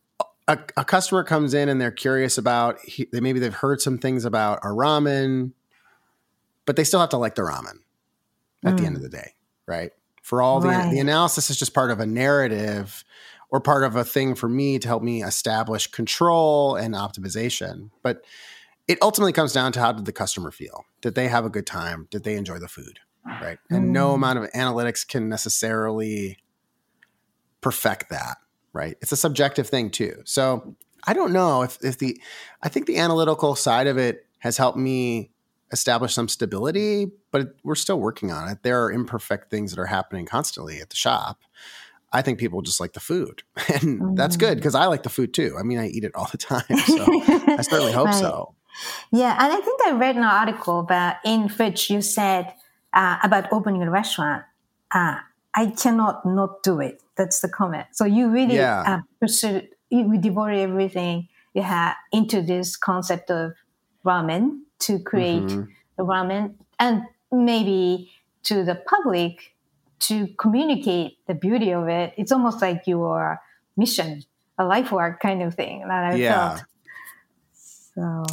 a, 0.47 0.59
a, 0.77 0.85
customer 0.85 1.23
comes 1.23 1.55
in 1.55 1.69
and 1.69 1.81
they're 1.81 1.89
curious 1.89 2.37
about 2.37 2.79
he, 2.81 3.07
maybe 3.11 3.39
they've 3.39 3.51
heard 3.51 3.81
some 3.81 3.97
things 3.97 4.25
about 4.25 4.59
our 4.61 4.73
ramen, 4.73 5.53
but 6.67 6.75
they 6.75 6.83
still 6.83 6.99
have 6.99 7.09
to 7.09 7.17
like 7.17 7.33
the 7.33 7.41
ramen 7.41 7.79
at 8.65 8.73
mm. 8.73 8.77
the 8.79 8.85
end 8.85 8.95
of 8.95 9.01
the 9.01 9.09
day, 9.09 9.31
right? 9.67 9.91
For 10.21 10.41
all 10.41 10.59
the 10.59 10.69
right. 10.69 10.91
the 10.91 10.99
analysis 10.99 11.49
is 11.49 11.57
just 11.57 11.73
part 11.73 11.91
of 11.91 11.99
a 11.99 12.05
narrative 12.05 13.03
or 13.51 13.61
part 13.61 13.83
of 13.83 13.95
a 13.95 14.03
thing 14.03 14.35
for 14.35 14.49
me 14.49 14.79
to 14.79 14.87
help 14.87 15.03
me 15.03 15.23
establish 15.23 15.87
control 15.87 16.75
and 16.75 16.95
optimization. 16.95 17.91
But 18.01 18.25
it 18.87 18.97
ultimately 19.01 19.33
comes 19.33 19.53
down 19.53 19.71
to 19.73 19.79
how 19.79 19.91
did 19.91 20.05
the 20.05 20.11
customer 20.11 20.51
feel? 20.51 20.83
Did 21.01 21.15
they 21.15 21.27
have 21.27 21.45
a 21.45 21.49
good 21.49 21.67
time? 21.67 22.07
Did 22.09 22.23
they 22.23 22.35
enjoy 22.35 22.59
the 22.59 22.67
food? 22.67 22.99
Right. 23.25 23.57
And 23.69 23.85
mm. 23.85 23.89
no 23.89 24.13
amount 24.13 24.39
of 24.39 24.51
analytics 24.51 25.07
can 25.07 25.29
necessarily 25.29 26.37
perfect 27.61 28.09
that. 28.09 28.37
Right. 28.73 28.97
It's 29.01 29.11
a 29.11 29.17
subjective 29.17 29.69
thing 29.69 29.89
too. 29.89 30.21
So 30.25 30.75
I 31.07 31.13
don't 31.13 31.31
know 31.31 31.61
if, 31.61 31.77
if 31.83 31.97
the, 31.97 32.19
I 32.61 32.69
think 32.69 32.87
the 32.87 32.97
analytical 32.97 33.55
side 33.55 33.87
of 33.87 33.97
it 33.97 34.25
has 34.39 34.57
helped 34.57 34.77
me 34.77 35.31
establish 35.75 36.13
some 36.13 36.29
stability, 36.29 37.11
but 37.31 37.55
we're 37.63 37.75
still 37.75 37.99
working 37.99 38.31
on 38.31 38.47
it. 38.47 38.63
There 38.63 38.81
are 38.83 38.91
imperfect 38.91 39.51
things 39.51 39.71
that 39.71 39.79
are 39.79 39.85
happening 39.85 40.25
constantly 40.25 40.79
at 40.79 40.89
the 40.89 40.95
shop. 40.95 41.41
I 42.13 42.21
think 42.21 42.39
people 42.39 42.61
just 42.61 42.79
like 42.79 42.93
the 42.93 43.01
food, 43.01 43.43
and 43.67 44.01
mm. 44.01 44.15
that's 44.15 44.37
good 44.37 44.55
because 44.55 44.73
mm. 44.73 44.79
I 44.79 44.85
like 44.85 45.03
the 45.03 45.09
food 45.09 45.33
too. 45.33 45.55
I 45.59 45.63
mean, 45.63 45.77
I 45.77 45.87
eat 45.87 46.05
it 46.05 46.15
all 46.15 46.29
the 46.31 46.37
time, 46.53 46.63
so 46.63 47.05
I 47.57 47.61
certainly 47.69 47.91
hope 47.91 48.07
right. 48.07 48.15
so. 48.15 48.55
Yeah, 49.11 49.35
and 49.39 49.53
I 49.53 49.59
think 49.61 49.81
I 49.85 49.91
read 49.91 50.15
an 50.15 50.23
article 50.23 50.79
about 50.79 51.17
in 51.25 51.49
which 51.49 51.89
you 51.89 52.01
said 52.01 52.53
uh, 52.93 53.17
about 53.21 53.51
opening 53.51 53.83
a 53.83 53.91
restaurant. 53.91 54.43
Uh, 54.91 55.17
I 55.53 55.67
cannot 55.67 56.25
not 56.25 56.63
do 56.63 56.79
it. 56.79 57.01
That's 57.17 57.39
the 57.41 57.49
comment. 57.49 57.87
So 57.91 58.05
you 58.05 58.29
really 58.29 58.55
yeah. 58.55 58.83
uh, 58.85 58.99
pursued, 59.19 59.69
you 59.89 60.17
devoted 60.17 60.59
everything 60.59 61.27
you 61.53 61.63
had 61.63 61.93
into 62.11 62.41
this 62.41 62.75
concept 62.75 63.31
of 63.31 63.53
ramen 64.05 64.59
to 64.79 64.99
create 64.99 65.43
mm-hmm. 65.43 65.63
the 65.97 66.03
ramen 66.03 66.55
and 66.79 67.03
maybe 67.31 68.11
to 68.43 68.63
the 68.63 68.75
public 68.75 69.55
to 69.99 70.27
communicate 70.37 71.17
the 71.27 71.33
beauty 71.33 71.71
of 71.71 71.87
it. 71.87 72.13
It's 72.17 72.31
almost 72.31 72.61
like 72.61 72.83
your 72.85 73.41
mission, 73.77 74.23
a 74.57 74.65
life 74.65 74.91
work 74.91 75.19
kind 75.19 75.41
of 75.41 75.55
thing 75.55 75.81
that 75.87 76.13
I 76.13 76.15
yeah. 76.15 76.55
felt. 76.55 76.65
So 77.53 78.25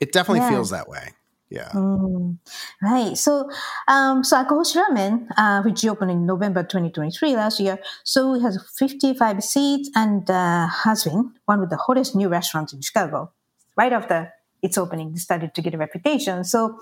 it 0.00 0.12
definitely 0.12 0.40
yeah. 0.40 0.50
feels 0.50 0.70
that 0.70 0.88
way. 0.88 1.10
Yeah. 1.50 1.68
Mm, 1.74 2.38
right. 2.80 3.18
So, 3.18 3.50
um, 3.88 4.22
so 4.22 4.36
Akahoshi 4.36 4.76
Ramen, 4.76 5.26
uh, 5.36 5.62
which 5.62 5.84
opened 5.84 6.12
in 6.12 6.24
November 6.24 6.62
2023 6.62 7.34
last 7.34 7.58
year, 7.58 7.78
so 8.04 8.34
it 8.34 8.40
has 8.40 8.56
55 8.78 9.42
seats 9.42 9.90
and 9.96 10.30
uh, 10.30 10.68
has 10.68 11.04
been 11.04 11.32
one 11.46 11.60
of 11.60 11.68
the 11.68 11.76
hottest 11.76 12.14
new 12.14 12.28
restaurants 12.28 12.72
in 12.72 12.80
Chicago. 12.80 13.32
Right 13.76 13.92
after 13.92 14.32
its 14.62 14.78
opening, 14.78 15.16
started 15.16 15.54
to 15.54 15.62
get 15.62 15.74
a 15.74 15.78
reputation. 15.78 16.44
So, 16.44 16.78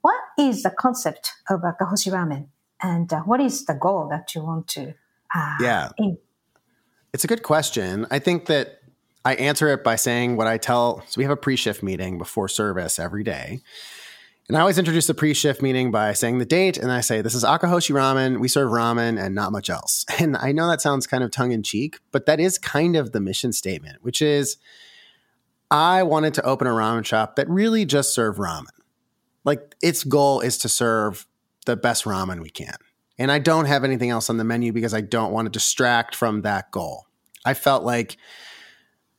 what 0.00 0.20
is 0.38 0.62
the 0.62 0.70
concept 0.70 1.34
of 1.48 1.60
Akahoshi 1.60 2.12
Ramen, 2.12 2.46
and 2.80 3.12
uh, 3.12 3.20
what 3.22 3.40
is 3.40 3.64
the 3.64 3.74
goal 3.74 4.08
that 4.10 4.34
you 4.34 4.44
want 4.44 4.68
to? 4.68 4.94
Uh, 5.34 5.56
yeah, 5.60 5.90
aim? 6.00 6.18
it's 7.12 7.24
a 7.24 7.26
good 7.26 7.42
question. 7.42 8.06
I 8.10 8.18
think 8.18 8.46
that 8.46 8.80
I 9.24 9.34
answer 9.34 9.68
it 9.68 9.84
by 9.84 9.96
saying 9.96 10.36
what 10.36 10.46
I 10.46 10.58
tell. 10.58 11.02
So 11.08 11.18
we 11.18 11.24
have 11.24 11.32
a 11.32 11.36
pre-shift 11.36 11.82
meeting 11.82 12.18
before 12.18 12.48
service 12.48 12.98
every 12.98 13.24
day. 13.24 13.60
And 14.48 14.56
I 14.56 14.60
always 14.60 14.78
introduce 14.78 15.06
the 15.06 15.14
pre-shift 15.14 15.60
meeting 15.60 15.90
by 15.90 16.14
saying 16.14 16.38
the 16.38 16.46
date, 16.46 16.78
and 16.78 16.90
I 16.90 17.02
say, 17.02 17.20
"This 17.20 17.34
is 17.34 17.44
Akahoshi 17.44 17.94
Ramen. 17.94 18.40
We 18.40 18.48
serve 18.48 18.70
ramen 18.70 19.22
and 19.22 19.34
not 19.34 19.52
much 19.52 19.68
else." 19.68 20.06
And 20.18 20.36
I 20.38 20.52
know 20.52 20.68
that 20.68 20.80
sounds 20.80 21.06
kind 21.06 21.22
of 21.22 21.30
tongue 21.30 21.52
in 21.52 21.62
cheek, 21.62 21.98
but 22.12 22.24
that 22.24 22.40
is 22.40 22.56
kind 22.56 22.96
of 22.96 23.12
the 23.12 23.20
mission 23.20 23.52
statement, 23.52 23.98
which 24.02 24.22
is, 24.22 24.56
I 25.70 26.02
wanted 26.02 26.34
to 26.34 26.42
open 26.44 26.66
a 26.66 26.70
ramen 26.70 27.04
shop 27.04 27.36
that 27.36 27.48
really 27.48 27.84
just 27.84 28.14
served 28.14 28.38
ramen. 28.38 28.66
Like 29.44 29.74
its 29.82 30.04
goal 30.04 30.40
is 30.40 30.58
to 30.58 30.68
serve 30.68 31.26
the 31.66 31.76
best 31.76 32.04
ramen 32.04 32.40
we 32.40 32.50
can, 32.50 32.76
and 33.18 33.30
I 33.30 33.38
don't 33.38 33.66
have 33.66 33.84
anything 33.84 34.10
else 34.10 34.30
on 34.30 34.36
the 34.36 34.44
menu 34.44 34.72
because 34.72 34.94
I 34.94 35.00
don't 35.00 35.32
want 35.32 35.46
to 35.46 35.50
distract 35.50 36.14
from 36.14 36.42
that 36.42 36.70
goal. 36.70 37.06
I 37.44 37.54
felt 37.54 37.84
like 37.84 38.16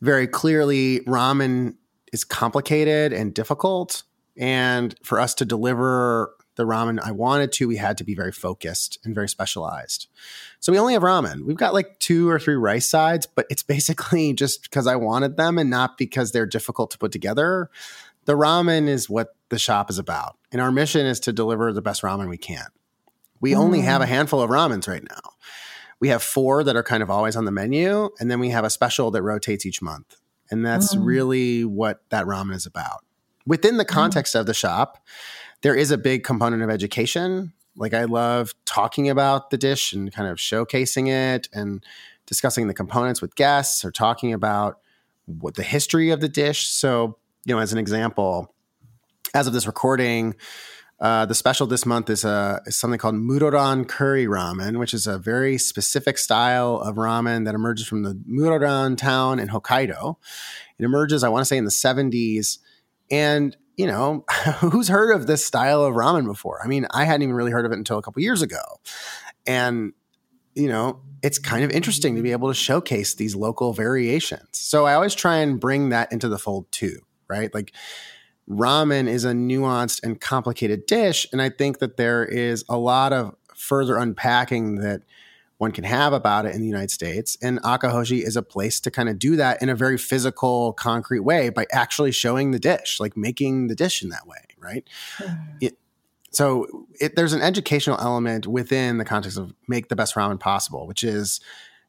very 0.02 0.28
clearly 0.28 1.02
ramen 1.02 1.76
is 2.12 2.24
complicated 2.24 3.14
and 3.14 3.34
difficult. 3.34 4.04
And 4.38 4.96
for 5.04 5.20
us 5.20 5.34
to 5.36 5.46
deliver 5.46 6.36
the 6.56 6.64
ramen 6.66 7.00
I 7.04 7.12
wanted 7.12 7.52
to, 7.54 7.68
we 7.68 7.78
had 7.78 7.98
to 7.98 8.04
be 8.04 8.16
very 8.16 8.32
focused 8.32 9.00
and 9.04 9.14
very 9.14 9.30
specialized. 9.30 10.08
So 10.60 10.72
we 10.72 10.80
only 10.80 10.94
have 10.94 11.04
ramen. 11.04 11.46
We've 11.46 11.58
got 11.58 11.74
like 11.74 12.00
two 12.00 12.30
or 12.30 12.40
three 12.40 12.56
rice 12.56 12.88
sides, 12.88 13.26
but 13.26 13.46
it's 13.50 13.64
basically 13.64 14.34
just 14.34 14.64
because 14.64 14.88
I 14.88 14.96
wanted 14.96 15.38
them 15.38 15.58
and 15.58 15.70
not 15.70 15.98
because 15.98 16.32
they're 16.32 16.46
difficult 16.46 16.92
to 16.92 16.98
put 16.98 17.12
together. 17.12 17.70
The 18.26 18.34
ramen 18.34 18.88
is 18.88 19.10
what 19.10 19.36
the 19.50 19.60
shop 19.60 19.90
is 19.90 19.98
about. 19.98 20.38
And 20.52 20.62
our 20.62 20.72
mission 20.72 21.06
is 21.06 21.20
to 21.22 21.34
deliver 21.34 21.72
the 21.72 21.82
best 21.82 22.02
ramen 22.02 22.30
we 22.30 22.38
can. 22.38 22.68
We 23.40 23.52
mm. 23.52 23.58
only 23.58 23.82
have 23.82 24.02
a 24.02 24.06
handful 24.06 24.42
of 24.42 24.50
ramens 24.50 24.88
right 24.88 25.04
now. 25.04 25.32
We 26.00 26.10
have 26.10 26.24
four 26.24 26.64
that 26.64 26.76
are 26.76 26.84
kind 26.84 27.04
of 27.04 27.10
always 27.10 27.36
on 27.36 27.46
the 27.46 27.52
menu, 27.52 28.10
and 28.20 28.32
then 28.32 28.40
we 28.40 28.50
have 28.50 28.64
a 28.64 28.70
special 28.70 29.12
that 29.12 29.22
rotates 29.22 29.66
each 29.66 29.82
month. 29.82 30.18
And 30.50 30.66
that's 30.66 30.96
mm. 30.96 31.06
really 31.06 31.66
what 31.66 32.02
that 32.10 32.26
ramen 32.26 32.56
is 32.56 32.66
about. 32.66 33.04
Within 33.46 33.78
the 33.78 33.86
mm. 33.86 33.90
context 33.90 34.36
mm. 34.36 34.40
of 34.40 34.46
the 34.46 34.54
shop, 34.54 35.06
there 35.62 35.76
is 35.76 35.92
a 35.92 35.98
big 35.98 36.24
component 36.24 36.64
of 36.64 36.70
education. 36.70 37.54
Like 37.80 37.94
I 37.94 38.04
love 38.04 38.54
talking 38.66 39.10
about 39.10 39.50
the 39.50 39.58
dish 39.58 39.94
and 39.94 40.14
kind 40.14 40.30
of 40.30 40.38
showcasing 40.38 41.08
it 41.08 41.48
and 41.54 41.84
discussing 42.26 42.68
the 42.68 42.74
components 42.74 43.22
with 43.22 43.36
guests 43.36 43.84
or 43.84 43.92
talking 43.92 44.34
about 44.34 44.80
what 45.26 45.56
the 45.56 45.64
history 45.64 46.12
of 46.12 46.22
the 46.22 46.30
dish. 46.30 46.68
So, 46.68 47.18
you 47.46 47.56
know, 47.56 47.62
as 47.62 47.72
an 47.72 47.80
example, 47.80 48.54
as 49.34 49.48
of 49.48 49.54
this 49.54 49.66
recording, 49.66 50.36
uh, 51.00 51.26
the 51.26 51.36
special 51.36 51.66
this 51.66 51.86
month 51.86 52.10
is, 52.10 52.26
a, 52.26 52.62
is 52.66 52.78
something 52.78 53.00
called 53.00 53.16
Muroran 53.16 53.88
curry 53.88 54.26
ramen, 54.26 54.78
which 54.78 54.94
is 54.94 55.08
a 55.08 55.18
very 55.18 55.58
specific 55.58 56.18
style 56.18 56.76
of 56.76 56.98
ramen 56.98 57.46
that 57.46 57.56
emerges 57.56 57.88
from 57.88 58.04
the 58.04 58.14
Muroran 58.30 58.98
town 58.98 59.40
in 59.40 59.48
Hokkaido. 59.48 60.16
It 60.78 60.84
emerges, 60.84 61.24
I 61.24 61.30
want 61.30 61.42
to 61.42 61.46
say, 61.46 61.58
in 61.58 61.64
the 61.64 61.72
70s. 61.72 62.58
And, 63.10 63.56
you 63.80 63.88
know, 63.88 64.26
who's 64.60 64.90
heard 64.90 65.16
of 65.16 65.26
this 65.26 65.46
style 65.46 65.86
of 65.86 65.94
ramen 65.94 66.26
before? 66.26 66.60
I 66.62 66.68
mean, 66.68 66.86
I 66.92 67.06
hadn't 67.06 67.22
even 67.22 67.34
really 67.34 67.52
heard 67.52 67.66
of 67.66 67.72
it 67.72 67.78
until 67.78 67.98
a 67.98 68.02
couple 68.02 68.22
years 68.22 68.42
ago. 68.42 68.62
And, 69.48 69.94
you 70.54 70.68
know, 70.68 71.00
it's 71.24 71.40
kind 71.40 71.64
of 71.64 71.72
interesting 71.72 72.18
to 72.18 72.22
be 72.22 72.34
able 72.34 72.50
to 72.50 72.54
showcase 72.54 73.16
these 73.16 73.38
local 73.38 73.72
variations. 73.72 74.50
So 74.52 74.86
I 74.86 74.96
always 74.96 75.16
try 75.16 75.38
and 75.38 75.62
bring 75.62 75.90
that 75.90 76.12
into 76.12 76.28
the 76.28 76.38
fold 76.38 76.70
too, 76.74 77.00
right? 77.30 77.54
Like, 77.54 77.72
ramen 78.50 79.08
is 79.08 79.24
a 79.24 79.32
nuanced 79.32 80.04
and 80.04 80.20
complicated 80.20 80.86
dish. 80.86 81.26
And 81.32 81.42
I 81.42 81.48
think 81.48 81.80
that 81.80 81.96
there 81.96 82.26
is 82.26 82.66
a 82.68 82.78
lot 82.78 83.14
of 83.14 83.34
further 83.56 83.96
unpacking 83.96 84.76
that 84.82 85.04
one 85.60 85.74
can 85.74 85.84
have 85.84 86.14
about 86.14 86.46
it 86.46 86.56
in 86.56 86.62
the 86.62 86.68
United 86.68 86.90
States. 86.90 87.38
And 87.42 87.62
Akahoshi 87.64 88.26
is 88.26 88.38
a 88.38 88.42
place 88.42 88.80
to 88.80 88.90
kind 88.90 89.10
of 89.10 89.20
do 89.20 89.36
that 89.36 89.62
in 89.62 89.68
a 89.68 89.76
very 89.76 89.98
physical, 89.98 90.72
concrete 90.72 91.20
way 91.20 91.50
by 91.50 91.68
actually 91.72 92.14
showing 92.14 92.52
the 92.52 92.60
dish, 92.60 92.98
like 93.00 93.18
making 93.18 93.68
the 93.68 93.76
dish 93.76 94.02
in 94.02 94.08
that 94.10 94.26
way, 94.26 94.38
right? 94.58 94.88
Mm. 95.18 95.48
It, 95.60 95.78
so 96.32 96.88
it, 97.02 97.18
there's 97.18 97.34
an 97.34 97.42
educational 97.42 98.00
element 98.00 98.48
within 98.48 99.00
the 99.00 99.06
context 99.06 99.38
of 99.38 99.54
make 99.68 99.90
the 99.90 99.98
best 99.98 100.16
ramen 100.16 100.40
possible, 100.40 100.88
which 100.88 101.04
is 101.04 101.42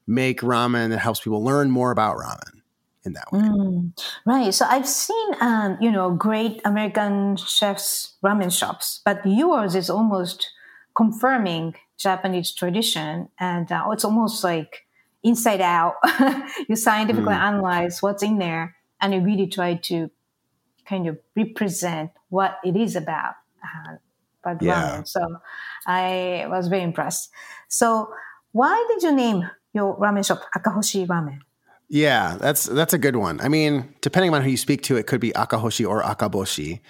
make 0.05 0.41
ramen 0.41 0.91
that 0.91 0.99
helps 0.99 1.21
people 1.21 1.43
learn 1.43 1.71
more 1.71 1.93
about 1.93 2.17
ramen 2.17 2.63
in 3.05 3.13
that 3.13 3.31
way. 3.31 3.39
Mm, 3.39 3.93
right. 4.27 4.53
So 4.53 4.67
I've 4.69 4.89
seen, 4.89 5.35
um, 5.41 5.79
you 5.81 5.93
know, 5.93 6.11
great 6.11 6.61
American 6.65 7.37
chefs 7.37 8.17
ramen 8.25 8.53
shops, 8.53 9.01
but 9.05 9.25
yours 9.25 9.77
is 9.77 9.89
almost 9.89 10.51
confirming 10.95 11.75
Japanese 11.99 12.53
tradition, 12.53 13.29
and 13.39 13.71
uh, 13.71 13.89
it's 13.93 14.05
almost 14.05 14.45
like 14.45 14.87
inside 15.23 15.61
out. 15.61 15.95
you 16.69 16.77
scientifically 16.77 17.35
mm. 17.35 17.41
analyze 17.41 18.03
what's 18.03 18.23
in 18.23 18.39
there, 18.39 18.77
and 19.01 19.15
you 19.15 19.21
really 19.21 19.47
try 19.47 19.75
to 19.75 20.11
kind 20.87 21.07
of 21.07 21.19
represent 21.37 22.11
what 22.29 22.59
it 22.65 22.77
is 22.77 22.97
about. 22.97 23.35
Uh, 23.63 23.97
but 24.43 24.63
yeah. 24.63 25.03
So 25.05 25.21
I 25.87 26.47
was 26.49 26.69
very 26.69 26.83
impressed. 26.83 27.31
So 27.69 28.13
why 28.53 28.87
did 28.91 29.03
you 29.03 29.15
name 29.15 29.49
your 29.73 29.97
ramen 29.99 30.27
shop 30.27 30.43
Akahoshi 30.57 31.07
Ramen? 31.07 31.41
Yeah, 31.89 32.37
that's 32.39 32.67
that's 32.67 32.95
a 32.95 32.99
good 32.99 33.17
one. 33.17 33.41
I 33.41 33.49
mean, 33.49 33.95
depending 34.01 34.33
on 34.33 34.43
who 34.43 34.51
you 34.51 34.57
speak 34.57 34.83
to, 34.85 34.97
it 34.97 35.07
could 35.07 35.21
be 35.21 35.33
Akahoshi 35.33 35.89
or 35.89 36.03
Akaboshi. 36.03 36.81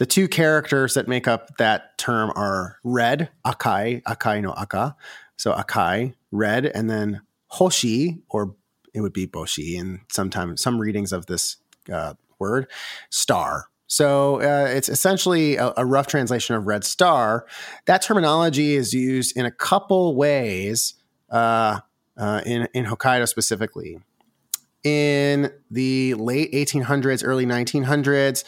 The 0.00 0.06
two 0.06 0.28
characters 0.28 0.94
that 0.94 1.08
make 1.08 1.28
up 1.28 1.58
that 1.58 1.98
term 1.98 2.32
are 2.34 2.78
red, 2.82 3.28
Akai, 3.44 4.02
Akai 4.04 4.40
no 4.40 4.54
Aka. 4.56 4.96
So 5.36 5.52
Akai, 5.52 6.14
red, 6.30 6.64
and 6.64 6.88
then 6.88 7.20
Hoshi, 7.48 8.22
or 8.30 8.54
it 8.94 9.02
would 9.02 9.12
be 9.12 9.26
Boshi 9.26 9.74
in 9.74 10.00
sometimes 10.10 10.62
some 10.62 10.78
readings 10.78 11.12
of 11.12 11.26
this 11.26 11.58
uh, 11.92 12.14
word, 12.38 12.68
star. 13.10 13.66
So 13.88 14.40
uh, 14.40 14.68
it's 14.70 14.88
essentially 14.88 15.56
a, 15.56 15.74
a, 15.76 15.84
rough 15.84 16.06
translation 16.06 16.54
of 16.54 16.66
red 16.66 16.82
star. 16.84 17.44
That 17.84 18.00
terminology 18.00 18.76
is 18.76 18.94
used 18.94 19.36
in 19.36 19.44
a 19.44 19.50
couple 19.50 20.16
ways 20.16 20.94
uh, 21.28 21.80
uh 22.16 22.40
in 22.46 22.68
in 22.72 22.86
Hokkaido 22.86 23.28
specifically 23.28 23.98
in 24.82 25.50
the 25.70 26.14
late 26.14 26.50
1800s, 26.52 27.22
early 27.22 27.44
1900s. 27.44 28.44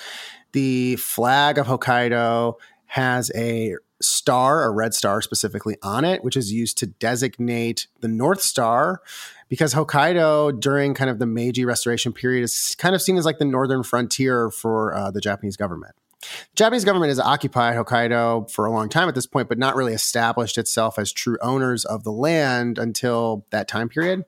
The 0.53 0.97
flag 0.97 1.59
of 1.59 1.67
Hokkaido 1.67 2.55
has 2.87 3.31
a 3.35 3.77
star, 4.03 4.65
a 4.65 4.71
red 4.71 4.95
star 4.95 5.23
specifically 5.23 5.77
on 5.83 6.05
it, 6.05 6.23
which 6.23 6.37
is 6.37 6.53
used 6.53 6.77
to 6.79 6.87
designate 6.87 7.87
the 8.01 8.09
North 8.09 8.43
Star 8.43 9.01
because 9.49 9.75
Hokkaido 9.75 10.61
during 10.61 10.95
kind 10.95 11.09
of 11.11 11.19
the 11.19 11.27
Meiji 11.27 11.65
Restoration 11.65 12.13
period 12.13 12.43
is 12.43 12.75
kind 12.79 12.95
of 12.95 13.03
seen 13.03 13.17
as 13.17 13.25
like 13.25 13.39
the 13.39 13.45
northern 13.45 13.83
frontier 13.83 14.51
for 14.51 14.95
uh, 14.95 15.11
the 15.11 15.21
Japanese 15.21 15.57
government. 15.57 15.95
The 16.21 16.57
Japanese 16.57 16.85
government 16.85 17.11
has 17.11 17.19
occupied 17.19 17.77
Hokkaido 17.77 18.51
for 18.51 18.67
a 18.67 18.71
long 18.71 18.89
time 18.89 19.09
at 19.09 19.15
this 19.15 19.27
point, 19.27 19.49
but 19.49 19.59
not 19.59 19.75
really 19.75 19.93
established 19.93 20.59
itself 20.59 20.99
as 20.99 21.13
true 21.13 21.37
owners 21.41 21.85
of 21.85 22.05
the 22.05 22.13
land 22.13 22.79
until 22.79 23.47
that 23.51 23.69
time 23.69 23.89
period. 23.89 24.25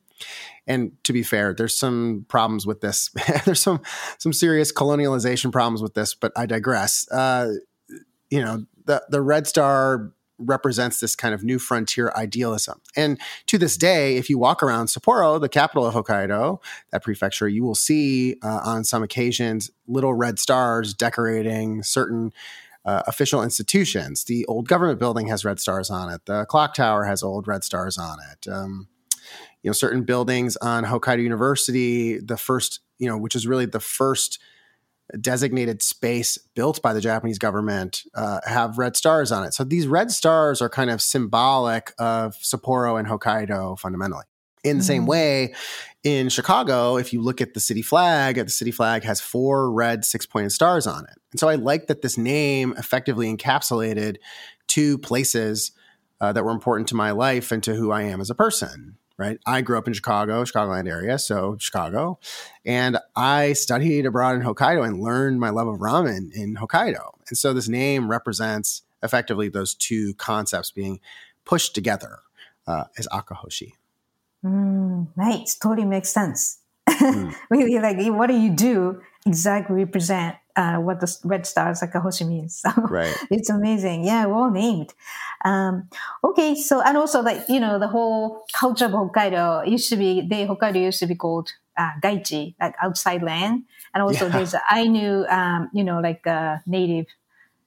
And 0.66 0.92
to 1.04 1.12
be 1.12 1.22
fair, 1.22 1.54
there's 1.54 1.76
some 1.76 2.26
problems 2.28 2.66
with 2.66 2.80
this. 2.80 3.10
there's 3.44 3.62
some 3.62 3.80
some 4.18 4.32
serious 4.32 4.72
colonialization 4.72 5.52
problems 5.52 5.82
with 5.82 5.94
this, 5.94 6.14
but 6.14 6.32
I 6.36 6.46
digress. 6.46 7.10
Uh, 7.10 7.54
you 8.30 8.42
know, 8.42 8.64
the 8.86 9.02
the 9.08 9.20
Red 9.20 9.46
Star 9.46 10.12
represents 10.38 11.00
this 11.00 11.14
kind 11.14 11.34
of 11.34 11.44
new 11.44 11.58
frontier 11.58 12.12
idealism. 12.16 12.80
And 12.96 13.20
to 13.46 13.58
this 13.58 13.76
day, 13.76 14.16
if 14.16 14.28
you 14.28 14.38
walk 14.38 14.62
around 14.62 14.86
Sapporo, 14.86 15.40
the 15.40 15.48
capital 15.48 15.86
of 15.86 15.94
Hokkaido, 15.94 16.60
that 16.90 17.04
prefecture, 17.04 17.48
you 17.48 17.62
will 17.62 17.76
see 17.76 18.36
uh, 18.42 18.60
on 18.64 18.84
some 18.84 19.02
occasions 19.02 19.70
little 19.86 20.14
red 20.14 20.38
stars 20.38 20.92
decorating 20.92 21.82
certain 21.82 22.32
uh, 22.84 23.02
official 23.06 23.42
institutions. 23.42 24.24
The 24.24 24.44
old 24.46 24.68
government 24.68 24.98
building 24.98 25.28
has 25.28 25.44
red 25.44 25.60
stars 25.60 25.88
on 25.88 26.12
it. 26.12 26.26
The 26.26 26.44
clock 26.46 26.74
tower 26.74 27.04
has 27.04 27.22
old 27.22 27.46
red 27.46 27.64
stars 27.64 27.96
on 27.96 28.18
it. 28.32 28.48
Um, 28.48 28.88
you 29.64 29.70
know 29.70 29.72
certain 29.72 30.04
buildings 30.04 30.56
on 30.58 30.84
Hokkaido 30.84 31.22
University, 31.22 32.18
the 32.18 32.36
first 32.36 32.80
you 32.98 33.08
know 33.08 33.16
which 33.16 33.34
is 33.34 33.46
really 33.46 33.66
the 33.66 33.80
first 33.80 34.38
designated 35.20 35.82
space 35.82 36.38
built 36.54 36.80
by 36.82 36.92
the 36.92 37.00
Japanese 37.00 37.38
government 37.38 38.02
uh, 38.14 38.40
have 38.44 38.78
red 38.78 38.96
stars 38.96 39.32
on 39.32 39.44
it. 39.44 39.52
So 39.54 39.64
these 39.64 39.86
red 39.86 40.10
stars 40.10 40.62
are 40.62 40.68
kind 40.68 40.90
of 40.90 41.02
symbolic 41.02 41.92
of 41.98 42.34
Sapporo 42.36 42.98
and 42.98 43.08
Hokkaido 43.08 43.78
fundamentally. 43.78 44.24
In 44.62 44.78
the 44.78 44.82
mm. 44.82 44.86
same 44.86 45.06
way, 45.06 45.54
in 46.04 46.30
Chicago, 46.30 46.96
if 46.96 47.12
you 47.12 47.20
look 47.20 47.42
at 47.42 47.52
the 47.52 47.60
city 47.60 47.82
flag, 47.82 48.36
the 48.36 48.48
city 48.48 48.70
flag 48.70 49.02
has 49.04 49.20
four 49.20 49.70
red 49.70 50.04
six 50.04 50.24
pointed 50.24 50.52
stars 50.52 50.86
on 50.86 51.04
it. 51.04 51.18
And 51.32 51.40
so 51.40 51.48
I 51.48 51.56
like 51.56 51.86
that 51.88 52.02
this 52.02 52.16
name 52.16 52.74
effectively 52.78 53.34
encapsulated 53.34 54.16
two 54.68 54.96
places 54.98 55.72
uh, 56.20 56.32
that 56.32 56.44
were 56.44 56.50
important 56.50 56.88
to 56.88 56.94
my 56.94 57.10
life 57.10 57.52
and 57.52 57.62
to 57.62 57.74
who 57.74 57.92
I 57.92 58.02
am 58.02 58.20
as 58.20 58.30
a 58.30 58.34
person 58.34 58.96
right? 59.16 59.38
I 59.46 59.60
grew 59.60 59.78
up 59.78 59.86
in 59.86 59.94
Chicago, 59.94 60.44
Chicagoland 60.44 60.88
area, 60.88 61.18
so 61.18 61.56
Chicago, 61.58 62.18
and 62.64 62.98
I 63.14 63.52
studied 63.52 64.06
abroad 64.06 64.36
in 64.36 64.42
Hokkaido 64.42 64.86
and 64.86 65.00
learned 65.00 65.40
my 65.40 65.50
love 65.50 65.68
of 65.68 65.78
ramen 65.78 66.32
in 66.32 66.56
Hokkaido. 66.56 67.12
And 67.28 67.38
so 67.38 67.52
this 67.52 67.68
name 67.68 68.10
represents 68.10 68.82
effectively 69.02 69.48
those 69.48 69.74
two 69.74 70.14
concepts 70.14 70.70
being 70.70 71.00
pushed 71.44 71.74
together 71.74 72.20
uh, 72.66 72.84
as 72.98 73.06
Akahoshi. 73.08 73.72
Mm, 74.44 75.08
right, 75.16 75.48
totally 75.62 75.86
makes 75.86 76.10
sense. 76.10 76.58
Mm. 76.94 77.34
really, 77.50 77.78
like 77.80 77.96
what 78.14 78.28
do 78.28 78.36
you 78.36 78.50
do 78.50 79.00
exactly 79.26 79.74
represent 79.76 80.36
uh, 80.56 80.76
what 80.76 81.00
the 81.00 81.16
red 81.24 81.46
stars 81.46 81.80
Akahoshi 81.80 82.26
means. 82.26 82.62
So 82.74 82.82
right. 82.88 83.14
it's 83.30 83.50
amazing. 83.50 84.04
Yeah, 84.04 84.26
well 84.26 84.50
named. 84.50 84.94
Um, 85.44 85.88
okay, 86.22 86.54
so 86.54 86.80
and 86.80 86.96
also 86.96 87.22
like 87.22 87.42
you 87.48 87.60
know 87.60 87.78
the 87.78 87.88
whole 87.88 88.44
culture 88.58 88.86
of 88.86 88.92
Hokkaido 88.92 89.68
used 89.68 89.88
to 89.90 89.96
be 89.96 90.22
they 90.22 90.46
Hokkaido 90.46 90.80
used 90.80 91.00
to 91.00 91.06
be 91.06 91.14
called 91.14 91.50
uh, 91.76 91.90
Daichi, 92.02 92.54
like 92.60 92.74
outside 92.80 93.22
land, 93.22 93.64
and 93.92 94.02
also 94.02 94.26
yeah. 94.26 94.32
there's 94.32 94.54
Ainu, 94.72 95.24
um, 95.26 95.70
you 95.72 95.84
know, 95.84 96.00
like 96.00 96.26
uh, 96.26 96.58
native 96.66 97.06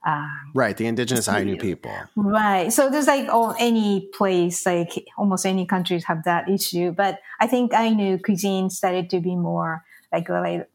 Uh, 0.08 0.23
right, 0.56 0.78
the 0.78 0.86
indigenous 0.86 1.28
Ainu 1.28 1.58
people. 1.58 1.91
Right. 2.15 2.71
So 2.71 2.89
there's 2.89 3.08
like 3.08 3.28
oh, 3.30 3.54
any 3.60 4.08
place, 4.13 4.65
like 4.65 5.06
almost 5.17 5.45
any 5.45 5.65
countries 5.65 6.06
have 6.06 6.23
that 6.23 6.47
issue. 6.47 6.91
But 6.91 7.19
I 7.41 7.47
think 7.47 7.73
Ainu 7.73 8.17
cuisine 8.19 8.69
started 8.69 9.10
to 9.10 9.19
be 9.19 9.36
more 9.36 9.84
like 10.13 10.30
like 10.30 10.69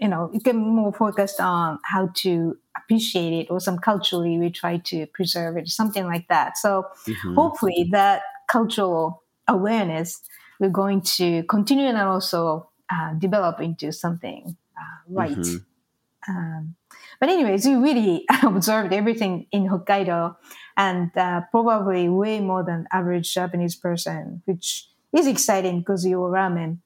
you 0.00 0.08
know, 0.08 0.30
get 0.42 0.56
more 0.56 0.92
focused 0.92 1.40
on 1.40 1.78
how 1.84 2.10
to 2.16 2.56
appreciate 2.76 3.32
it 3.32 3.50
or 3.50 3.60
some 3.60 3.78
culturally 3.78 4.38
we 4.38 4.50
try 4.50 4.78
to 4.78 5.06
preserve 5.06 5.56
it, 5.56 5.68
something 5.68 6.06
like 6.06 6.26
that. 6.28 6.56
So 6.56 6.86
mm-hmm. 7.06 7.34
hopefully 7.34 7.88
that 7.92 8.22
cultural 8.48 9.22
awareness 9.46 10.20
we're 10.58 10.68
going 10.68 11.00
to 11.00 11.42
continue 11.44 11.86
and 11.86 11.96
also 11.98 12.70
uh, 12.92 13.14
develop 13.14 13.60
into 13.60 13.92
something 13.92 14.56
uh, 14.78 14.98
right. 15.08 15.36
Mm-hmm. 15.36 16.30
Um, 16.30 16.74
but 17.18 17.28
anyways, 17.28 17.66
we 17.66 17.74
really 17.74 18.26
observed 18.42 18.92
everything 18.92 19.46
in 19.52 19.68
Hokkaido 19.68 20.36
and 20.76 21.10
uh, 21.16 21.42
probably 21.50 22.08
way 22.08 22.40
more 22.40 22.62
than 22.62 22.86
average 22.92 23.32
Japanese 23.32 23.74
person, 23.74 24.42
which 24.44 24.88
is 25.12 25.26
exciting 25.26 25.80
because 25.80 26.06
your 26.06 26.30
ramen 26.30 26.78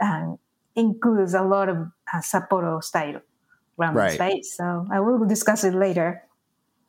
uh, 0.00 0.34
includes 0.74 1.34
a 1.34 1.42
lot 1.42 1.68
of 1.68 1.88
Sapporo 2.18 2.82
style 2.82 3.20
ramen, 3.78 3.94
right. 3.94 4.18
right? 4.18 4.44
So 4.44 4.86
I 4.90 5.00
will 5.00 5.24
discuss 5.26 5.64
it 5.64 5.74
later. 5.74 6.22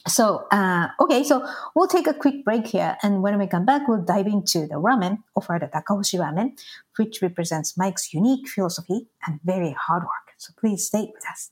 So, 0.08 0.48
uh, 0.52 0.88
okay, 1.00 1.24
so 1.24 1.48
we'll 1.76 1.88
take 1.88 2.08
a 2.08 2.14
quick 2.14 2.44
break 2.44 2.66
here. 2.68 2.98
And 3.04 3.22
when 3.22 3.38
we 3.38 3.46
come 3.46 3.66
back, 3.66 3.88
we'll 3.88 4.02
dive 4.02 4.26
into 4.26 4.66
the 4.66 4.82
ramen 4.82 5.20
offered 5.36 5.62
at 5.62 5.74
Akahoshi 5.74 6.20
Ramen, 6.20 6.60
which 6.98 7.22
represents 7.22 7.78
Mike's 7.78 8.12
unique 8.14 8.50
philosophy 8.50 9.08
and 9.28 9.40
very 9.44 9.76
hard 9.80 10.02
work. 10.02 10.34
So 10.38 10.54
please 10.60 10.88
stay 10.88 11.12
with 11.14 11.24
us. 11.30 11.52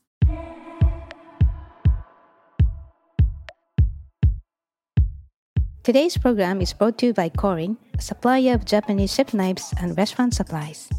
Today's 5.82 6.18
program 6.18 6.60
is 6.60 6.72
brought 6.72 6.98
to 6.98 7.06
you 7.06 7.14
by 7.14 7.30
Korin, 7.30 7.76
a 7.94 8.02
supplier 8.02 8.54
of 8.54 8.64
Japanese 8.64 9.14
chef 9.14 9.32
knives 9.32 9.72
and 9.80 9.96
restaurant 9.96 10.34
supplies. 10.34 10.90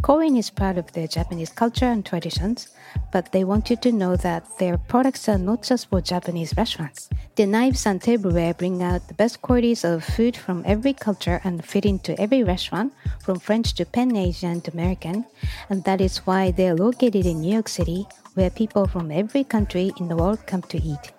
Korin 0.00 0.38
is 0.38 0.48
proud 0.48 0.78
of 0.78 0.92
their 0.92 1.08
Japanese 1.08 1.50
culture 1.50 1.86
and 1.86 2.06
traditions, 2.06 2.68
but 3.12 3.32
they 3.32 3.42
want 3.42 3.68
you 3.68 3.76
to 3.76 3.90
know 3.90 4.14
that 4.16 4.46
their 4.58 4.78
products 4.78 5.28
are 5.28 5.38
not 5.38 5.64
just 5.64 5.90
for 5.90 6.00
Japanese 6.00 6.56
restaurants. 6.56 7.10
The 7.34 7.46
knives 7.46 7.84
and 7.84 8.00
tableware 8.00 8.54
bring 8.54 8.80
out 8.80 9.08
the 9.08 9.14
best 9.14 9.42
qualities 9.42 9.84
of 9.84 10.04
food 10.04 10.36
from 10.36 10.62
every 10.64 10.92
culture 10.92 11.40
and 11.42 11.64
fit 11.64 11.84
into 11.84 12.18
every 12.20 12.44
restaurant, 12.44 12.92
from 13.24 13.40
French 13.40 13.74
to 13.74 13.84
Pan 13.84 14.14
Asian 14.14 14.60
to 14.62 14.72
American, 14.72 15.24
and 15.68 15.82
that 15.82 16.00
is 16.00 16.18
why 16.18 16.52
they 16.52 16.68
are 16.68 16.76
located 16.76 17.26
in 17.26 17.40
New 17.40 17.52
York 17.52 17.68
City, 17.68 18.06
where 18.34 18.50
people 18.50 18.86
from 18.86 19.10
every 19.10 19.42
country 19.42 19.92
in 19.98 20.06
the 20.06 20.16
world 20.16 20.38
come 20.46 20.62
to 20.62 20.78
eat. 20.78 21.12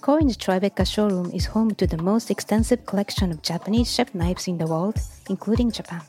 Korin's 0.00 0.36
Tribeca 0.36 0.86
showroom 0.86 1.32
is 1.32 1.46
home 1.46 1.74
to 1.74 1.88
the 1.88 1.98
most 1.98 2.30
extensive 2.30 2.86
collection 2.86 3.32
of 3.32 3.42
Japanese 3.42 3.92
chef 3.92 4.14
knives 4.14 4.46
in 4.46 4.58
the 4.58 4.66
world, 4.66 4.96
including 5.28 5.72
Japan. 5.72 6.02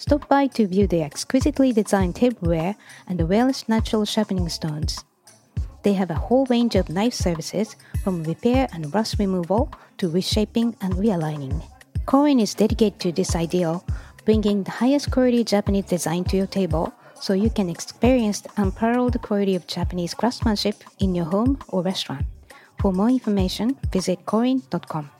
Stop 0.00 0.26
by 0.28 0.46
to 0.46 0.66
view 0.66 0.86
the 0.86 1.02
exquisitely 1.02 1.74
designed 1.74 2.16
tableware 2.16 2.74
and 3.06 3.20
the 3.20 3.26
Welsh 3.26 3.64
natural 3.68 4.06
sharpening 4.06 4.48
stones. 4.48 5.04
They 5.82 5.92
have 5.92 6.10
a 6.10 6.14
whole 6.14 6.46
range 6.46 6.74
of 6.74 6.88
knife 6.88 7.12
services 7.12 7.76
from 8.02 8.24
repair 8.24 8.66
and 8.72 8.94
rust 8.94 9.18
removal 9.18 9.70
to 9.98 10.08
reshaping 10.08 10.74
and 10.80 10.94
realigning. 10.94 11.62
Korin 12.06 12.40
is 12.40 12.54
dedicated 12.54 12.98
to 13.00 13.12
this 13.12 13.36
ideal, 13.36 13.84
bringing 14.24 14.64
the 14.64 14.70
highest 14.70 15.10
quality 15.10 15.44
Japanese 15.44 15.84
design 15.84 16.24
to 16.32 16.36
your 16.38 16.46
table 16.46 16.94
so 17.20 17.34
you 17.34 17.50
can 17.50 17.68
experience 17.68 18.40
the 18.40 18.50
unparalleled 18.56 19.20
quality 19.20 19.54
of 19.54 19.66
Japanese 19.66 20.14
craftsmanship 20.14 20.82
in 21.00 21.14
your 21.14 21.26
home 21.26 21.58
or 21.68 21.82
restaurant. 21.82 22.24
For 22.80 22.90
more 22.90 23.10
information, 23.10 23.76
visit 23.92 24.24
korin.com. 24.24 25.19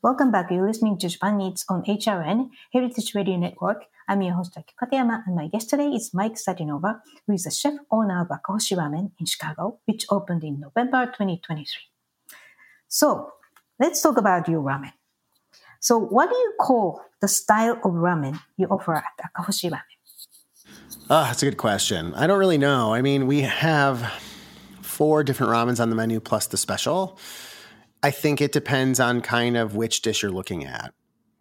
Welcome 0.00 0.30
back. 0.30 0.52
You're 0.52 0.64
listening 0.64 0.96
to 0.98 1.08
Japan 1.08 1.40
Eats 1.40 1.64
on 1.68 1.82
HRN, 1.82 2.50
Heritage 2.72 3.16
Radio 3.16 3.36
Network. 3.36 3.86
I'm 4.06 4.22
your 4.22 4.34
host, 4.34 4.56
Aki 4.56 4.72
Katayama, 4.80 5.24
and 5.26 5.34
my 5.34 5.48
guest 5.48 5.70
today 5.70 5.88
is 5.88 6.14
Mike 6.14 6.34
Satinover, 6.34 7.00
who 7.26 7.32
is 7.32 7.42
the 7.42 7.50
chef 7.50 7.74
owner 7.90 8.22
of 8.22 8.28
Akahoshi 8.28 8.76
Ramen 8.76 9.10
in 9.18 9.26
Chicago, 9.26 9.80
which 9.86 10.06
opened 10.08 10.44
in 10.44 10.60
November 10.60 11.06
2023. 11.06 11.66
So, 12.86 13.32
let's 13.80 14.00
talk 14.00 14.16
about 14.18 14.48
your 14.48 14.62
ramen. 14.62 14.92
So, 15.80 15.98
what 15.98 16.30
do 16.30 16.36
you 16.36 16.54
call 16.60 17.02
the 17.20 17.26
style 17.26 17.80
of 17.84 17.90
ramen 17.90 18.38
you 18.56 18.68
offer 18.68 18.94
at 18.94 19.04
Akahoshi 19.20 19.68
Ramen? 19.68 19.98
Ah, 21.10 21.24
that's 21.26 21.42
a 21.42 21.46
good 21.46 21.58
question. 21.58 22.14
I 22.14 22.28
don't 22.28 22.38
really 22.38 22.58
know. 22.58 22.94
I 22.94 23.02
mean, 23.02 23.26
we 23.26 23.40
have 23.40 24.12
four 24.80 25.24
different 25.24 25.50
ramens 25.50 25.80
on 25.80 25.90
the 25.90 25.96
menu 25.96 26.20
plus 26.20 26.46
the 26.46 26.56
special. 26.56 27.18
I 28.02 28.10
think 28.10 28.40
it 28.40 28.52
depends 28.52 29.00
on 29.00 29.20
kind 29.20 29.56
of 29.56 29.74
which 29.74 30.02
dish 30.02 30.22
you're 30.22 30.32
looking 30.32 30.64
at. 30.64 30.94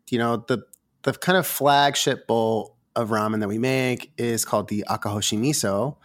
You 0.09 0.17
know, 0.17 0.37
the 0.47 0.63
the 1.03 1.13
kind 1.13 1.37
of 1.37 1.45
flagship 1.45 2.27
bowl 2.27 2.77
of 2.95 3.09
ramen 3.09 3.39
that 3.39 3.47
we 3.47 3.59
make 3.59 4.11
is 4.17 4.43
called 4.43 4.67
the 4.67 4.83
Akahoshi 4.89 5.37
Miso. 5.39 5.97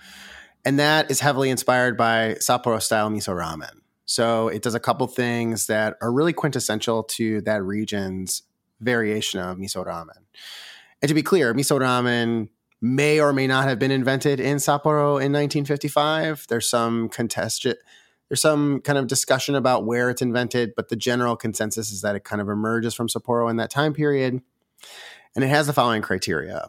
And 0.64 0.78
that 0.78 1.10
is 1.10 1.20
heavily 1.20 1.50
inspired 1.50 1.96
by 1.96 2.36
Sapporo 2.38 2.80
style 2.80 3.10
miso 3.10 3.34
ramen. 3.34 3.80
So 4.04 4.48
it 4.48 4.62
does 4.62 4.74
a 4.74 4.80
couple 4.80 5.06
things 5.06 5.66
that 5.66 5.96
are 6.00 6.12
really 6.12 6.32
quintessential 6.32 7.02
to 7.04 7.40
that 7.42 7.64
region's 7.64 8.42
variation 8.80 9.40
of 9.40 9.56
miso 9.56 9.84
ramen. 9.84 10.18
And 11.00 11.08
to 11.08 11.14
be 11.14 11.22
clear, 11.22 11.52
miso 11.54 11.80
ramen 11.80 12.48
may 12.80 13.20
or 13.20 13.32
may 13.32 13.46
not 13.46 13.64
have 13.64 13.78
been 13.78 13.90
invented 13.90 14.38
in 14.38 14.58
Sapporo 14.58 15.12
in 15.12 15.32
1955. 15.32 16.46
There's 16.48 16.68
some 16.68 17.08
contested 17.08 17.78
there's 18.32 18.40
some 18.40 18.80
kind 18.80 18.96
of 18.98 19.08
discussion 19.08 19.54
about 19.54 19.84
where 19.84 20.08
it's 20.08 20.22
invented, 20.22 20.72
but 20.74 20.88
the 20.88 20.96
general 20.96 21.36
consensus 21.36 21.92
is 21.92 22.00
that 22.00 22.16
it 22.16 22.24
kind 22.24 22.40
of 22.40 22.48
emerges 22.48 22.94
from 22.94 23.06
Sapporo 23.06 23.50
in 23.50 23.56
that 23.56 23.68
time 23.68 23.92
period. 23.92 24.40
And 25.36 25.44
it 25.44 25.48
has 25.48 25.66
the 25.66 25.74
following 25.74 26.00
criteria. 26.00 26.66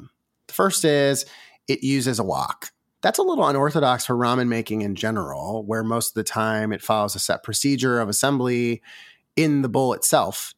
The 0.47 0.54
first 0.54 0.84
is 0.84 1.26
it 1.69 1.82
uses 1.82 2.19
a 2.19 2.23
wok. 2.26 2.73
That's 3.02 3.17
a 3.17 3.21
little 3.21 3.47
unorthodox 3.47 4.06
for 4.06 4.13
ramen 4.13 4.49
making 4.49 4.82
in 4.82 4.95
general, 4.95 5.63
where 5.63 5.86
most 5.86 6.10
of 6.10 6.13
the 6.15 6.26
time 6.26 6.73
it 6.73 6.82
follows 6.82 7.15
a 7.15 7.19
set 7.19 7.43
procedure 7.43 8.02
of 8.02 8.10
assembly 8.10 8.82
in 9.38 9.62
the 9.62 9.69
bowl 9.69 9.93
itself. 9.93 10.56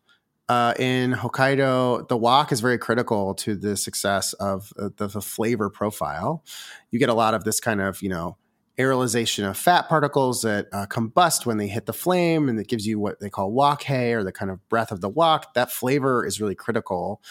Uh, 0.49 0.73
in 0.79 1.13
Hokkaido, 1.13 2.07
the 2.07 2.17
wok 2.17 2.51
is 2.51 2.61
very 2.61 2.79
critical 2.79 3.35
to 3.35 3.55
the 3.55 3.77
success 3.77 4.33
of 4.33 4.73
uh, 4.79 4.89
the, 4.97 5.05
the, 5.05 5.21
flavor 5.21 5.69
profile. 5.69 6.43
You 6.89 6.97
get 6.97 7.09
a 7.09 7.13
lot 7.13 7.35
of 7.35 7.43
this 7.43 7.59
kind 7.59 7.79
of, 7.79 8.01
you 8.01 8.09
know, 8.09 8.37
aerolization 8.77 9.49
of 9.49 9.57
fat 9.57 9.87
particles 9.87 10.41
that 10.41 10.67
uh, 10.73 10.85
combust 10.87 11.45
when 11.45 11.57
they 11.57 11.67
hit 11.67 11.85
the 11.85 11.93
flame, 11.93 12.49
and 12.49 12.59
it 12.59 12.67
gives 12.67 12.85
you 12.85 12.99
what 12.99 13.19
they 13.19 13.29
call 13.29 13.51
wok 13.51 13.83
hei 13.83 14.11
or 14.11 14.23
the 14.23 14.31
kind 14.31 14.51
of 14.51 14.67
breath 14.69 14.91
of 14.91 15.01
the 15.01 15.09
wok. 15.09 15.53
That 15.53 15.71
flavor 15.71 16.25
is 16.25 16.41
really 16.41 16.55
critical 16.55 17.21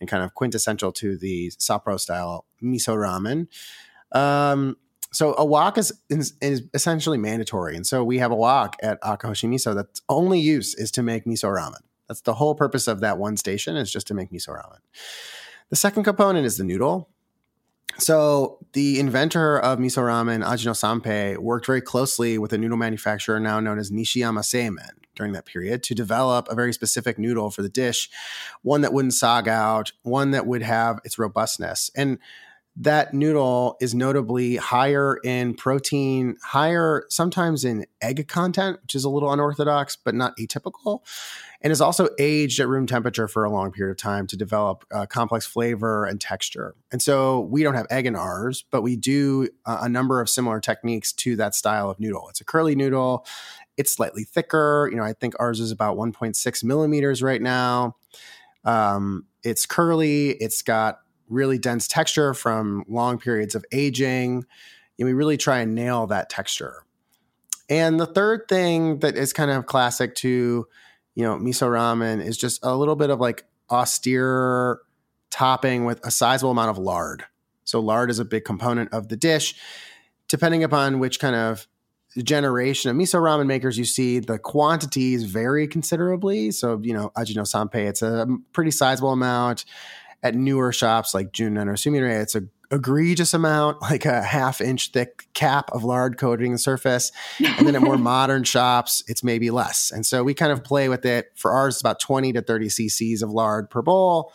and 0.00 0.08
kind 0.08 0.22
of 0.22 0.34
quintessential 0.34 0.92
to 0.92 1.16
the 1.16 1.50
Sapporo 1.50 1.98
style 1.98 2.46
miso 2.62 2.96
ramen. 2.96 3.48
Um, 4.18 4.76
so 5.12 5.34
a 5.38 5.44
wok 5.44 5.78
is, 5.78 5.92
is, 6.08 6.34
is 6.40 6.62
essentially 6.74 7.18
mandatory, 7.18 7.76
and 7.76 7.86
so 7.86 8.02
we 8.02 8.18
have 8.18 8.32
a 8.32 8.36
wok 8.36 8.76
at 8.82 9.00
Akahoshi 9.02 9.48
Miso 9.48 9.74
that's 9.74 10.02
only 10.08 10.40
use 10.40 10.74
is 10.74 10.90
to 10.92 11.02
make 11.02 11.24
miso 11.24 11.54
ramen. 11.54 11.80
That's 12.08 12.22
the 12.22 12.34
whole 12.34 12.54
purpose 12.54 12.88
of 12.88 13.00
that 13.00 13.18
one 13.18 13.36
station 13.36 13.76
is 13.76 13.90
just 13.90 14.06
to 14.08 14.14
make 14.14 14.30
miso 14.30 14.48
ramen. 14.48 14.78
The 15.70 15.76
second 15.76 16.04
component 16.04 16.46
is 16.46 16.56
the 16.56 16.64
noodle. 16.64 17.08
So 17.98 18.58
the 18.72 18.98
inventor 18.98 19.58
of 19.58 19.78
miso 19.78 20.02
ramen, 20.02 20.44
Ajino 20.44 20.72
Sanpei, 20.72 21.38
worked 21.38 21.66
very 21.66 21.80
closely 21.80 22.38
with 22.38 22.52
a 22.52 22.58
noodle 22.58 22.76
manufacturer 22.76 23.38
now 23.38 23.60
known 23.60 23.78
as 23.78 23.90
Nishiyama 23.90 24.40
Seimen 24.40 24.90
during 25.14 25.32
that 25.32 25.46
period 25.46 25.82
to 25.84 25.94
develop 25.94 26.48
a 26.48 26.54
very 26.54 26.72
specific 26.72 27.18
noodle 27.18 27.50
for 27.50 27.62
the 27.62 27.68
dish, 27.68 28.10
one 28.62 28.80
that 28.80 28.92
wouldn't 28.92 29.14
sog 29.14 29.46
out, 29.46 29.92
one 30.02 30.32
that 30.32 30.46
would 30.46 30.62
have 30.62 30.98
its 31.04 31.18
robustness. 31.18 31.90
And 31.94 32.18
that 32.76 33.14
noodle 33.14 33.76
is 33.80 33.94
notably 33.94 34.56
higher 34.56 35.18
in 35.22 35.54
protein, 35.54 36.36
higher 36.42 37.04
sometimes 37.08 37.64
in 37.64 37.86
egg 38.02 38.26
content, 38.26 38.80
which 38.82 38.96
is 38.96 39.04
a 39.04 39.08
little 39.08 39.32
unorthodox, 39.32 39.96
but 39.96 40.14
not 40.14 40.36
atypical, 40.38 41.00
and 41.60 41.72
is 41.72 41.80
also 41.80 42.08
aged 42.18 42.58
at 42.58 42.66
room 42.66 42.86
temperature 42.86 43.28
for 43.28 43.44
a 43.44 43.50
long 43.50 43.70
period 43.70 43.92
of 43.92 43.98
time 43.98 44.26
to 44.26 44.36
develop 44.36 44.84
uh, 44.92 45.06
complex 45.06 45.46
flavor 45.46 46.04
and 46.04 46.20
texture. 46.20 46.74
And 46.90 47.00
so 47.00 47.40
we 47.42 47.62
don't 47.62 47.74
have 47.74 47.86
egg 47.90 48.06
in 48.06 48.16
ours, 48.16 48.64
but 48.72 48.82
we 48.82 48.96
do 48.96 49.48
uh, 49.66 49.78
a 49.82 49.88
number 49.88 50.20
of 50.20 50.28
similar 50.28 50.58
techniques 50.58 51.12
to 51.12 51.36
that 51.36 51.54
style 51.54 51.88
of 51.90 52.00
noodle. 52.00 52.28
It's 52.28 52.40
a 52.40 52.44
curly 52.44 52.74
noodle. 52.74 53.24
It's 53.76 53.92
slightly 53.92 54.24
thicker. 54.24 54.88
You 54.90 54.96
know, 54.96 55.04
I 55.04 55.12
think 55.12 55.34
ours 55.38 55.60
is 55.60 55.70
about 55.70 55.96
1.6 55.96 56.64
millimeters 56.64 57.22
right 57.22 57.42
now. 57.42 57.96
Um, 58.64 59.26
it's 59.44 59.66
curly. 59.66 60.30
It's 60.30 60.62
got 60.62 61.00
really 61.28 61.58
dense 61.58 61.88
texture 61.88 62.34
from 62.34 62.84
long 62.88 63.18
periods 63.18 63.54
of 63.54 63.64
aging. 63.72 64.44
And 64.98 65.06
we 65.06 65.12
really 65.12 65.36
try 65.36 65.58
and 65.60 65.74
nail 65.74 66.06
that 66.08 66.30
texture. 66.30 66.84
And 67.68 67.98
the 67.98 68.06
third 68.06 68.42
thing 68.48 68.98
that 69.00 69.16
is 69.16 69.32
kind 69.32 69.50
of 69.50 69.66
classic 69.66 70.14
to, 70.16 70.66
you 71.14 71.22
know, 71.24 71.36
miso 71.36 71.68
ramen 71.68 72.24
is 72.24 72.36
just 72.36 72.60
a 72.62 72.76
little 72.76 72.96
bit 72.96 73.10
of 73.10 73.20
like 73.20 73.44
austere 73.70 74.80
topping 75.30 75.84
with 75.84 76.04
a 76.06 76.10
sizable 76.10 76.50
amount 76.50 76.70
of 76.70 76.78
lard. 76.78 77.24
So 77.64 77.80
lard 77.80 78.10
is 78.10 78.18
a 78.18 78.24
big 78.24 78.44
component 78.44 78.92
of 78.92 79.08
the 79.08 79.16
dish. 79.16 79.54
Depending 80.28 80.62
upon 80.62 81.00
which 81.00 81.18
kind 81.18 81.34
of 81.34 81.66
generation 82.22 82.90
of 82.90 82.96
miso 82.96 83.20
ramen 83.20 83.46
makers 83.46 83.76
you 83.76 83.84
see, 83.84 84.20
the 84.20 84.38
quantities 84.38 85.24
vary 85.24 85.66
considerably. 85.66 86.50
So, 86.50 86.78
you 86.82 86.92
know, 86.92 87.10
Ajino 87.16 87.42
Sanpei, 87.42 87.86
it's 87.88 88.02
a 88.02 88.26
pretty 88.52 88.70
sizable 88.70 89.10
amount 89.10 89.64
at 90.24 90.34
newer 90.34 90.72
shops 90.72 91.14
like 91.14 91.30
Junren 91.30 91.68
or 91.68 91.74
Sumire, 91.74 92.20
it's 92.20 92.34
a 92.34 92.42
egregious 92.70 93.34
amount, 93.34 93.80
like 93.82 94.04
a 94.04 94.22
half 94.22 94.60
inch 94.60 94.90
thick 94.90 95.28
cap 95.34 95.70
of 95.72 95.84
lard 95.84 96.18
coating 96.18 96.52
the 96.52 96.58
surface. 96.58 97.12
And 97.38 97.66
then 97.66 97.76
at 97.76 97.82
more 97.82 97.98
modern 97.98 98.42
shops, 98.42 99.04
it's 99.06 99.22
maybe 99.22 99.50
less. 99.50 99.92
And 99.92 100.04
so 100.04 100.24
we 100.24 100.34
kind 100.34 100.50
of 100.50 100.64
play 100.64 100.88
with 100.88 101.04
it. 101.04 101.30
For 101.36 101.52
ours, 101.52 101.76
it's 101.76 101.82
about 101.82 102.00
20 102.00 102.32
to 102.32 102.42
30 102.42 102.66
cc's 102.66 103.22
of 103.22 103.30
lard 103.30 103.70
per 103.70 103.82
bowl. 103.82 104.32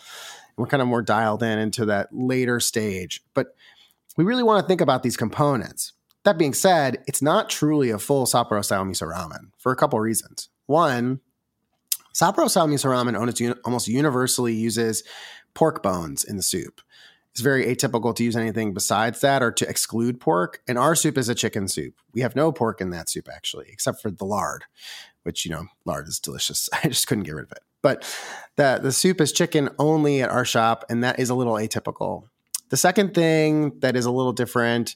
And 0.55 0.57
we're 0.57 0.67
kind 0.67 0.81
of 0.81 0.87
more 0.87 1.01
dialed 1.01 1.43
in 1.43 1.59
into 1.59 1.85
that 1.85 2.09
later 2.11 2.59
stage. 2.59 3.21
But 3.33 3.55
we 4.15 4.23
really 4.23 4.43
want 4.43 4.63
to 4.63 4.67
think 4.67 4.81
about 4.81 5.03
these 5.03 5.17
components. 5.17 5.93
That 6.23 6.37
being 6.37 6.53
said, 6.53 7.01
it's 7.07 7.21
not 7.21 7.49
truly 7.49 7.89
a 7.89 7.97
full 7.97 8.25
Sapporo 8.25 8.63
style 8.63 8.85
miso 8.85 9.11
ramen 9.11 9.51
for 9.57 9.71
a 9.71 9.75
couple 9.75 9.99
reasons. 9.99 10.49
One, 10.65 11.21
Sapporo 12.13 12.49
style 12.49 12.67
miso 12.67 12.85
ramen 12.85 13.57
almost 13.63 13.87
universally 13.87 14.53
uses 14.53 15.03
pork 15.59 15.83
bones 15.83 16.23
in 16.23 16.37
the 16.37 16.41
soup. 16.41 16.79
It's 17.31 17.41
very 17.41 17.65
atypical 17.65 18.15
to 18.15 18.23
use 18.23 18.37
anything 18.37 18.73
besides 18.73 19.19
that 19.19 19.43
or 19.43 19.51
to 19.51 19.67
exclude 19.67 20.17
pork. 20.17 20.61
And 20.69 20.77
our 20.77 20.95
soup 20.95 21.17
is 21.17 21.27
a 21.27 21.35
chicken 21.35 21.67
soup. 21.67 21.95
We 22.13 22.21
have 22.21 22.33
no 22.33 22.53
pork 22.53 22.79
in 22.79 22.91
that 22.91 23.09
soup, 23.09 23.27
actually, 23.29 23.65
except 23.69 24.01
for 24.01 24.09
the 24.09 24.23
lard, 24.23 24.63
which, 25.23 25.43
you 25.43 25.51
know, 25.51 25.65
lard 25.83 26.07
is 26.07 26.17
delicious. 26.17 26.69
I 26.83 26.87
just 26.87 27.07
couldn't 27.07 27.25
get 27.25 27.35
rid 27.35 27.43
of 27.43 27.51
it. 27.51 27.59
But 27.81 28.09
the, 28.55 28.79
the 28.81 28.93
soup 28.93 29.19
is 29.19 29.33
chicken 29.33 29.69
only 29.77 30.21
at 30.21 30.29
our 30.29 30.45
shop, 30.45 30.85
and 30.89 31.03
that 31.03 31.19
is 31.19 31.29
a 31.29 31.35
little 31.35 31.55
atypical. 31.55 32.23
The 32.69 32.77
second 32.77 33.13
thing 33.13 33.79
that 33.79 33.97
is 33.97 34.05
a 34.05 34.11
little 34.11 34.31
different 34.31 34.95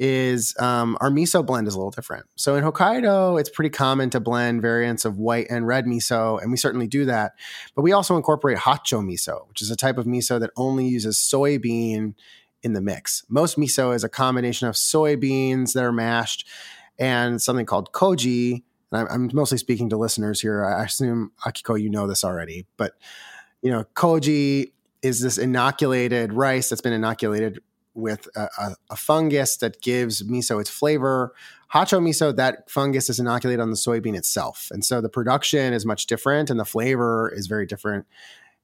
is 0.00 0.54
um, 0.58 0.96
our 1.02 1.10
miso 1.10 1.44
blend 1.44 1.68
is 1.68 1.74
a 1.74 1.76
little 1.76 1.90
different. 1.90 2.24
So 2.34 2.56
in 2.56 2.64
Hokkaido, 2.64 3.38
it's 3.38 3.50
pretty 3.50 3.68
common 3.68 4.08
to 4.10 4.18
blend 4.18 4.62
variants 4.62 5.04
of 5.04 5.18
white 5.18 5.46
and 5.50 5.66
red 5.66 5.84
miso, 5.84 6.40
and 6.40 6.50
we 6.50 6.56
certainly 6.56 6.86
do 6.86 7.04
that. 7.04 7.32
But 7.76 7.82
we 7.82 7.92
also 7.92 8.16
incorporate 8.16 8.56
hatcho 8.56 9.04
miso, 9.04 9.46
which 9.46 9.60
is 9.60 9.70
a 9.70 9.76
type 9.76 9.98
of 9.98 10.06
miso 10.06 10.40
that 10.40 10.50
only 10.56 10.88
uses 10.88 11.18
soybean 11.18 12.14
in 12.62 12.72
the 12.72 12.80
mix. 12.80 13.24
Most 13.28 13.58
miso 13.58 13.94
is 13.94 14.02
a 14.02 14.08
combination 14.08 14.66
of 14.66 14.74
soybeans 14.74 15.74
that 15.74 15.84
are 15.84 15.92
mashed 15.92 16.46
and 16.98 17.40
something 17.40 17.66
called 17.66 17.92
koji. 17.92 18.62
And 18.90 19.02
I'm, 19.02 19.06
I'm 19.10 19.30
mostly 19.34 19.58
speaking 19.58 19.90
to 19.90 19.98
listeners 19.98 20.40
here. 20.40 20.64
I 20.64 20.84
assume 20.84 21.32
Akiko, 21.44 21.80
you 21.80 21.90
know 21.90 22.06
this 22.06 22.24
already, 22.24 22.66
but 22.78 22.94
you 23.60 23.70
know, 23.70 23.84
koji 23.94 24.72
is 25.02 25.20
this 25.20 25.36
inoculated 25.36 26.32
rice 26.32 26.70
that's 26.70 26.80
been 26.80 26.94
inoculated 26.94 27.60
with 28.00 28.28
a, 28.36 28.48
a, 28.58 28.74
a, 28.90 28.96
fungus 28.96 29.56
that 29.58 29.80
gives 29.80 30.22
miso 30.22 30.60
its 30.60 30.70
flavor. 30.70 31.34
Hatcho 31.72 32.00
miso, 32.00 32.34
that 32.34 32.68
fungus 32.68 33.08
is 33.08 33.20
inoculated 33.20 33.60
on 33.60 33.70
the 33.70 33.76
soybean 33.76 34.16
itself. 34.16 34.68
And 34.70 34.84
so 34.84 35.00
the 35.00 35.08
production 35.08 35.72
is 35.72 35.86
much 35.86 36.06
different 36.06 36.50
and 36.50 36.58
the 36.58 36.64
flavor 36.64 37.32
is 37.34 37.46
very 37.46 37.66
different 37.66 38.06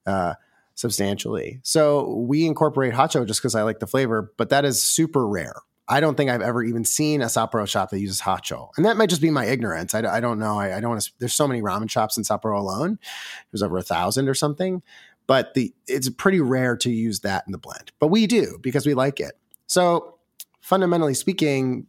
uh, 0.07 0.35
substantially. 0.75 1.61
So 1.63 2.15
we 2.15 2.47
incorporate 2.47 2.95
hatcho 2.95 3.27
just 3.27 3.41
because 3.41 3.55
I 3.55 3.63
like 3.63 3.79
the 3.79 3.87
flavor, 3.87 4.33
but 4.37 4.51
that 4.51 4.65
is 4.65 4.83
super 4.83 5.27
rare. 5.27 5.63
I 5.89 6.01
don't 6.01 6.17
think 6.17 6.31
I've 6.31 6.43
ever 6.43 6.65
even 6.65 6.85
seen 6.85 7.23
a 7.23 7.27
Sapporo 7.27 7.67
shop 7.67 7.91
that 7.91 8.01
uses 8.01 8.21
hatcho. 8.21 8.71
And 8.77 8.85
that 8.85 8.97
might 8.97 9.09
just 9.09 9.23
be 9.23 9.31
my 9.31 9.47
ignorance. 9.47 9.95
I, 9.95 10.01
I 10.01 10.21
don't 10.21 10.41
know. 10.41 10.59
I, 10.59 10.77
I 10.77 10.81
don't 10.81 10.91
want 10.91 11.03
to, 11.03 11.13
there's 11.21 11.35
so 11.35 11.47
many 11.47 11.63
ramen 11.63 11.89
shops 11.89 12.17
in 12.17 12.25
Sapporo 12.25 12.59
alone. 12.59 12.99
There's 13.53 13.63
over 13.63 13.79
a 13.79 13.83
thousand 13.83 14.29
or 14.29 14.35
something 14.35 14.83
but 15.27 15.55
the 15.55 15.75
it's 15.87 16.09
pretty 16.09 16.41
rare 16.41 16.77
to 16.79 16.91
use 16.91 17.21
that 17.21 17.45
in 17.47 17.53
the 17.53 17.59
blend. 17.59 17.93
But 17.99 18.09
we 18.09 18.27
do 18.27 18.59
because 18.61 18.87
we 18.87 18.95
like 18.95 19.21
it. 19.21 19.39
So 19.67 20.19
fundamentally 20.61 21.15
speaking, 21.15 21.87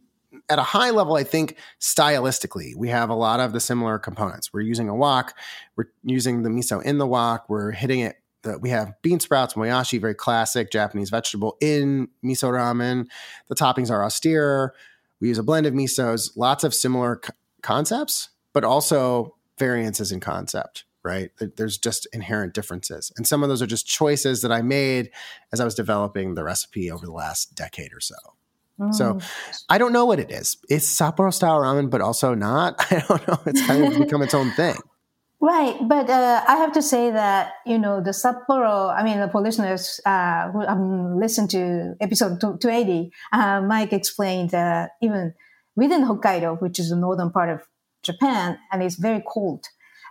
at 0.48 0.58
a 0.58 0.62
high 0.62 0.90
level, 0.90 1.16
I 1.16 1.24
think 1.24 1.56
stylistically, 1.80 2.74
we 2.76 2.88
have 2.88 3.10
a 3.10 3.14
lot 3.14 3.40
of 3.40 3.52
the 3.52 3.60
similar 3.60 3.98
components. 3.98 4.52
We're 4.52 4.62
using 4.62 4.88
a 4.88 4.94
wok, 4.94 5.34
we're 5.76 5.88
using 6.04 6.42
the 6.42 6.48
miso 6.48 6.82
in 6.82 6.98
the 6.98 7.06
wok, 7.06 7.48
we're 7.48 7.72
hitting 7.72 8.00
it. 8.00 8.16
The, 8.42 8.56
we 8.58 8.70
have 8.70 8.94
bean 9.02 9.18
sprouts, 9.18 9.54
moyashi, 9.54 10.00
very 10.00 10.14
classic 10.14 10.70
Japanese 10.70 11.10
vegetable 11.10 11.56
in 11.60 12.08
miso 12.24 12.52
ramen. 12.52 13.08
The 13.48 13.56
toppings 13.56 13.90
are 13.90 14.04
austere. 14.04 14.74
We 15.20 15.28
use 15.28 15.38
a 15.38 15.42
blend 15.42 15.66
of 15.66 15.74
misos, 15.74 16.36
lots 16.36 16.62
of 16.62 16.72
similar 16.72 17.20
c- 17.24 17.32
concepts, 17.62 18.28
but 18.52 18.62
also 18.62 19.34
variances 19.58 20.12
in 20.12 20.20
concept 20.20 20.84
right? 21.08 21.30
There's 21.56 21.78
just 21.78 22.06
inherent 22.12 22.52
differences. 22.54 23.10
And 23.16 23.26
some 23.26 23.42
of 23.42 23.48
those 23.48 23.62
are 23.62 23.66
just 23.66 23.86
choices 23.86 24.42
that 24.42 24.52
I 24.52 24.62
made 24.62 25.10
as 25.52 25.60
I 25.60 25.64
was 25.64 25.74
developing 25.74 26.34
the 26.34 26.44
recipe 26.44 26.90
over 26.90 27.06
the 27.06 27.12
last 27.12 27.54
decade 27.54 27.92
or 27.92 28.00
so. 28.00 28.16
Mm. 28.78 28.94
So 28.94 29.18
I 29.68 29.78
don't 29.78 29.92
know 29.92 30.04
what 30.04 30.20
it 30.20 30.30
is. 30.30 30.58
It's 30.68 30.86
Sapporo 30.86 31.32
style 31.32 31.58
ramen, 31.58 31.90
but 31.90 32.00
also 32.00 32.34
not. 32.34 32.76
I 32.92 33.02
don't 33.08 33.26
know. 33.26 33.40
It's 33.46 33.66
kind 33.66 33.84
of 33.84 33.98
become 33.98 34.22
its 34.22 34.34
own 34.34 34.52
thing. 34.52 34.76
Right, 35.40 35.76
but 35.86 36.10
uh, 36.10 36.42
I 36.48 36.56
have 36.56 36.72
to 36.72 36.82
say 36.82 37.12
that 37.12 37.52
you 37.64 37.78
know 37.78 38.02
the 38.02 38.10
Sapporo. 38.10 38.92
I 38.92 39.04
mean, 39.04 39.30
for 39.30 39.40
listeners 39.40 40.00
uh, 40.04 40.50
who 40.50 40.66
um, 40.66 41.20
listened 41.20 41.50
to 41.50 41.94
episode 42.00 42.40
two 42.40 42.68
eighty, 42.68 43.12
uh, 43.32 43.60
Mike 43.60 43.92
explained 43.92 44.50
that 44.50 44.90
even 45.00 45.34
within 45.76 46.02
Hokkaido, 46.02 46.60
which 46.60 46.80
is 46.80 46.90
the 46.90 46.96
northern 46.96 47.30
part 47.30 47.50
of 47.50 47.62
Japan, 48.02 48.58
and 48.72 48.82
it's 48.82 48.96
very 48.96 49.22
cold, 49.28 49.64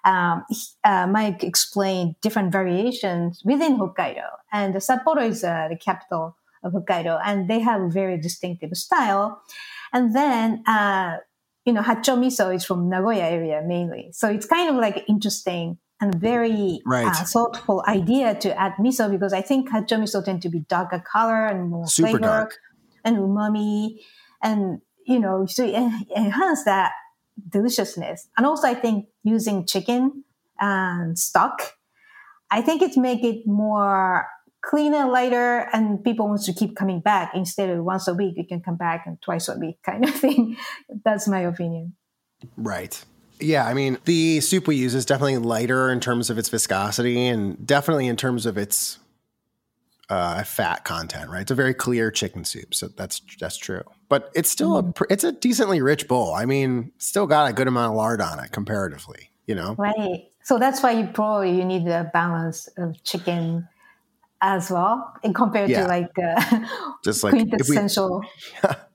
um, 0.05 0.43
uh, 0.83 1.07
Mike 1.07 1.43
explained 1.43 2.15
different 2.21 2.51
variations 2.51 3.41
within 3.43 3.77
Hokkaido. 3.77 4.27
And 4.51 4.75
Sapporo 4.75 5.27
is 5.27 5.43
uh, 5.43 5.67
the 5.69 5.77
capital 5.77 6.37
of 6.63 6.73
Hokkaido, 6.73 7.19
and 7.23 7.49
they 7.49 7.59
have 7.59 7.81
a 7.81 7.89
very 7.89 8.17
distinctive 8.19 8.75
style. 8.75 9.41
And 9.93 10.15
then, 10.15 10.63
uh, 10.67 11.17
you 11.65 11.73
know, 11.73 11.81
hatcho 11.81 12.17
miso 12.17 12.53
is 12.55 12.65
from 12.65 12.89
Nagoya 12.89 13.23
area 13.23 13.61
mainly. 13.65 14.09
So 14.13 14.29
it's 14.29 14.45
kind 14.45 14.69
of 14.69 14.75
like 14.75 15.03
interesting 15.07 15.77
and 15.99 16.13
very 16.15 16.81
right. 16.85 17.07
uh, 17.07 17.23
thoughtful 17.25 17.83
idea 17.87 18.35
to 18.35 18.59
add 18.59 18.73
miso 18.79 19.09
because 19.09 19.33
I 19.33 19.41
think 19.41 19.69
hatcho 19.69 19.99
miso 19.99 20.23
tend 20.23 20.41
to 20.43 20.49
be 20.49 20.59
darker 20.59 21.03
color 21.11 21.47
and 21.47 21.69
more 21.69 21.87
Super 21.87 22.09
flavor 22.09 22.19
dark. 22.19 22.57
and 23.03 23.17
umami. 23.17 23.99
And, 24.43 24.81
you 25.05 25.19
know, 25.19 25.45
so 25.45 25.63
enhance 26.15 26.63
that 26.65 26.91
deliciousness. 27.49 28.27
And 28.37 28.45
also, 28.45 28.67
I 28.67 28.73
think 28.73 29.07
using 29.23 29.65
chicken 29.65 30.23
and 30.59 31.17
stock, 31.17 31.73
I 32.51 32.61
think 32.61 32.81
it 32.81 32.97
make 32.97 33.23
it 33.23 33.45
more 33.45 34.27
cleaner, 34.61 35.05
lighter, 35.05 35.69
and 35.71 36.03
people 36.03 36.27
want 36.27 36.43
to 36.43 36.53
keep 36.53 36.75
coming 36.75 36.99
back 36.99 37.31
instead 37.33 37.69
of 37.69 37.83
once 37.83 38.07
a 38.07 38.13
week. 38.13 38.35
You 38.37 38.45
can 38.45 38.61
come 38.61 38.75
back 38.75 39.03
and 39.05 39.21
twice 39.21 39.47
a 39.47 39.57
week 39.57 39.77
kind 39.83 40.03
of 40.07 40.13
thing. 40.23 40.57
That's 41.03 41.27
my 41.27 41.41
opinion. 41.41 41.95
Right. 42.55 43.03
Yeah, 43.39 43.65
I 43.67 43.73
mean, 43.73 43.99
the 44.05 44.41
soup 44.41 44.67
we 44.67 44.75
use 44.75 44.95
is 44.95 45.05
definitely 45.05 45.37
lighter 45.37 45.91
in 45.91 45.99
terms 45.99 46.29
of 46.29 46.37
its 46.37 46.49
viscosity 46.49 47.27
and 47.27 47.65
definitely 47.65 48.07
in 48.07 48.17
terms 48.17 48.45
of 48.45 48.57
its 48.57 48.97
uh, 50.09 50.43
fat 50.43 50.85
content, 50.85 51.29
right? 51.29 51.41
It's 51.41 51.51
a 51.51 51.55
very 51.55 51.73
clear 51.73 52.11
chicken 52.11 52.45
soup, 52.45 52.73
so 52.73 52.87
that's 52.87 53.21
that's 53.39 53.57
true. 53.57 53.83
But 54.09 54.31
it's 54.33 54.49
still 54.49 54.81
mm. 54.81 55.01
a 55.01 55.13
it's 55.13 55.23
a 55.23 55.31
decently 55.31 55.81
rich 55.81 56.07
bowl. 56.07 56.33
I 56.33 56.45
mean, 56.45 56.91
still 56.97 57.27
got 57.27 57.49
a 57.49 57.53
good 57.53 57.67
amount 57.67 57.91
of 57.91 57.97
lard 57.97 58.21
on 58.21 58.39
it 58.39 58.51
comparatively, 58.51 59.31
you 59.45 59.55
know. 59.55 59.75
Right. 59.77 60.31
So 60.43 60.57
that's 60.57 60.81
why 60.81 60.91
you 60.91 61.07
probably 61.07 61.57
you 61.57 61.65
need 61.65 61.87
a 61.87 62.09
balance 62.13 62.67
of 62.77 63.03
chicken 63.03 63.67
as 64.41 64.71
well, 64.71 65.13
in 65.23 65.33
compared 65.33 65.69
Yeah. 65.69 65.83
to 65.83 65.87
like 65.87 66.11
uh, 66.17 66.65
Just 67.03 67.23
like 67.23 67.33
if 67.33 67.39
we- 67.41 67.49
quintessential. 67.49 68.23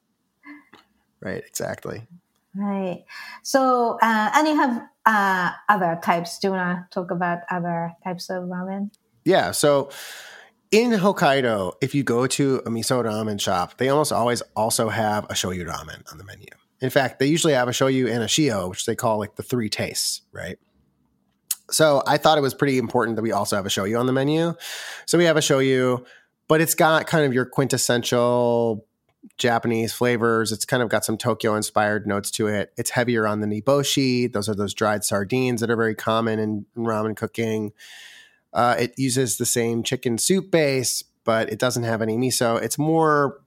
Right, 1.24 1.44
exactly. 1.46 2.02
Right. 2.52 3.04
So, 3.42 3.96
uh, 4.02 4.30
and 4.34 4.48
you 4.48 4.56
have 4.56 4.82
uh, 5.06 5.52
other 5.68 5.98
types. 6.02 6.38
Do 6.40 6.48
you 6.48 6.52
want 6.54 6.90
to 6.90 6.94
talk 6.94 7.12
about 7.12 7.42
other 7.48 7.92
types 8.02 8.28
of 8.28 8.44
ramen? 8.44 8.90
Yeah. 9.24 9.52
So 9.52 9.90
in 10.72 10.90
Hokkaido, 10.90 11.74
if 11.82 11.94
you 11.94 12.02
go 12.02 12.26
to 12.26 12.56
a 12.64 12.70
miso 12.70 13.04
ramen 13.04 13.38
shop, 13.38 13.76
they 13.76 13.90
almost 13.90 14.10
always 14.10 14.40
also 14.56 14.88
have 14.88 15.24
a 15.24 15.34
shoyu 15.34 15.66
ramen 15.66 16.10
on 16.10 16.18
the 16.18 16.24
menu. 16.24 16.46
In 16.80 16.90
fact, 16.90 17.20
they 17.20 17.26
usually 17.26 17.52
have 17.52 17.68
a 17.68 17.72
shoyu 17.72 18.10
and 18.10 18.22
a 18.22 18.26
shio, 18.26 18.70
which 18.70 18.86
they 18.86 18.96
call 18.96 19.18
like 19.18 19.36
the 19.36 19.42
three 19.42 19.68
tastes, 19.68 20.22
right? 20.32 20.58
So 21.70 22.02
I 22.06 22.16
thought 22.16 22.38
it 22.38 22.40
was 22.40 22.54
pretty 22.54 22.78
important 22.78 23.16
that 23.16 23.22
we 23.22 23.32
also 23.32 23.54
have 23.54 23.66
a 23.66 23.68
shoyu 23.68 24.00
on 24.00 24.06
the 24.06 24.12
menu. 24.12 24.54
So 25.06 25.18
we 25.18 25.24
have 25.24 25.36
a 25.36 25.40
shoyu, 25.40 26.04
but 26.48 26.60
it's 26.60 26.74
got 26.74 27.06
kind 27.06 27.24
of 27.24 27.34
your 27.34 27.44
quintessential 27.44 28.86
Japanese 29.38 29.92
flavors. 29.92 30.52
It's 30.52 30.64
kind 30.64 30.82
of 30.82 30.88
got 30.88 31.04
some 31.04 31.16
Tokyo 31.16 31.54
inspired 31.54 32.06
notes 32.06 32.30
to 32.32 32.48
it. 32.48 32.72
It's 32.76 32.90
heavier 32.90 33.26
on 33.26 33.40
the 33.40 33.46
niboshi. 33.46 34.32
Those 34.32 34.48
are 34.48 34.54
those 34.54 34.74
dried 34.74 35.04
sardines 35.04 35.60
that 35.60 35.70
are 35.70 35.76
very 35.76 35.94
common 35.94 36.38
in, 36.38 36.66
in 36.76 36.82
ramen 36.82 37.14
cooking. 37.14 37.72
Uh, 38.52 38.76
it 38.78 38.94
uses 38.98 39.36
the 39.36 39.46
same 39.46 39.82
chicken 39.82 40.18
soup 40.18 40.50
base, 40.50 41.02
but 41.24 41.50
it 41.50 41.58
doesn't 41.58 41.84
have 41.84 42.02
any 42.02 42.16
miso. 42.16 42.60
It's 42.60 42.78
more 42.78 43.40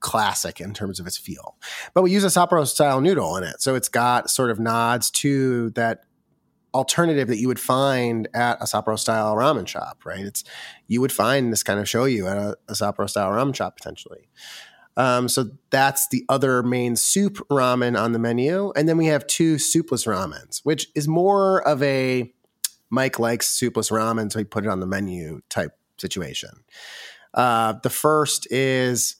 classic 0.00 0.60
in 0.60 0.74
terms 0.74 1.00
of 1.00 1.06
its 1.06 1.16
feel. 1.16 1.56
But 1.94 2.02
we 2.02 2.10
use 2.10 2.24
a 2.24 2.28
Sapporo 2.28 2.66
style 2.66 3.00
noodle 3.00 3.36
in 3.36 3.44
it. 3.44 3.62
So 3.62 3.74
it's 3.74 3.88
got 3.88 4.30
sort 4.30 4.50
of 4.50 4.58
nods 4.58 5.10
to 5.12 5.70
that 5.70 6.00
alternative 6.74 7.28
that 7.28 7.38
you 7.38 7.48
would 7.48 7.60
find 7.60 8.28
at 8.34 8.60
a 8.60 8.64
Sapporo 8.64 8.98
style 8.98 9.34
ramen 9.34 9.66
shop, 9.66 10.04
right? 10.04 10.24
It's 10.24 10.44
you 10.86 11.00
would 11.00 11.12
find 11.12 11.52
this 11.52 11.62
kind 11.62 11.78
of 11.78 11.86
shoyu 11.86 12.30
at 12.30 12.36
a, 12.36 12.56
a 12.68 12.72
Sapporo 12.72 13.08
style 13.08 13.30
ramen 13.30 13.54
shop 13.54 13.76
potentially. 13.76 14.28
Um, 14.96 15.28
so 15.28 15.50
that's 15.70 16.08
the 16.08 16.24
other 16.28 16.62
main 16.62 16.96
soup 16.96 17.38
ramen 17.50 17.98
on 17.98 18.12
the 18.12 18.18
menu. 18.18 18.72
And 18.76 18.88
then 18.88 18.98
we 18.98 19.06
have 19.06 19.26
two 19.26 19.58
soupless 19.58 20.04
ramens, 20.04 20.60
which 20.64 20.88
is 20.94 21.08
more 21.08 21.66
of 21.66 21.82
a 21.82 22.32
Mike 22.92 23.18
likes 23.18 23.48
soupless 23.48 23.88
ramen, 23.88 24.30
so 24.30 24.38
he 24.38 24.44
put 24.44 24.66
it 24.66 24.68
on 24.68 24.80
the 24.80 24.86
menu 24.86 25.40
type 25.48 25.72
situation. 25.98 26.50
Uh, 27.32 27.72
the 27.82 27.88
first 27.88 28.46
is 28.52 29.16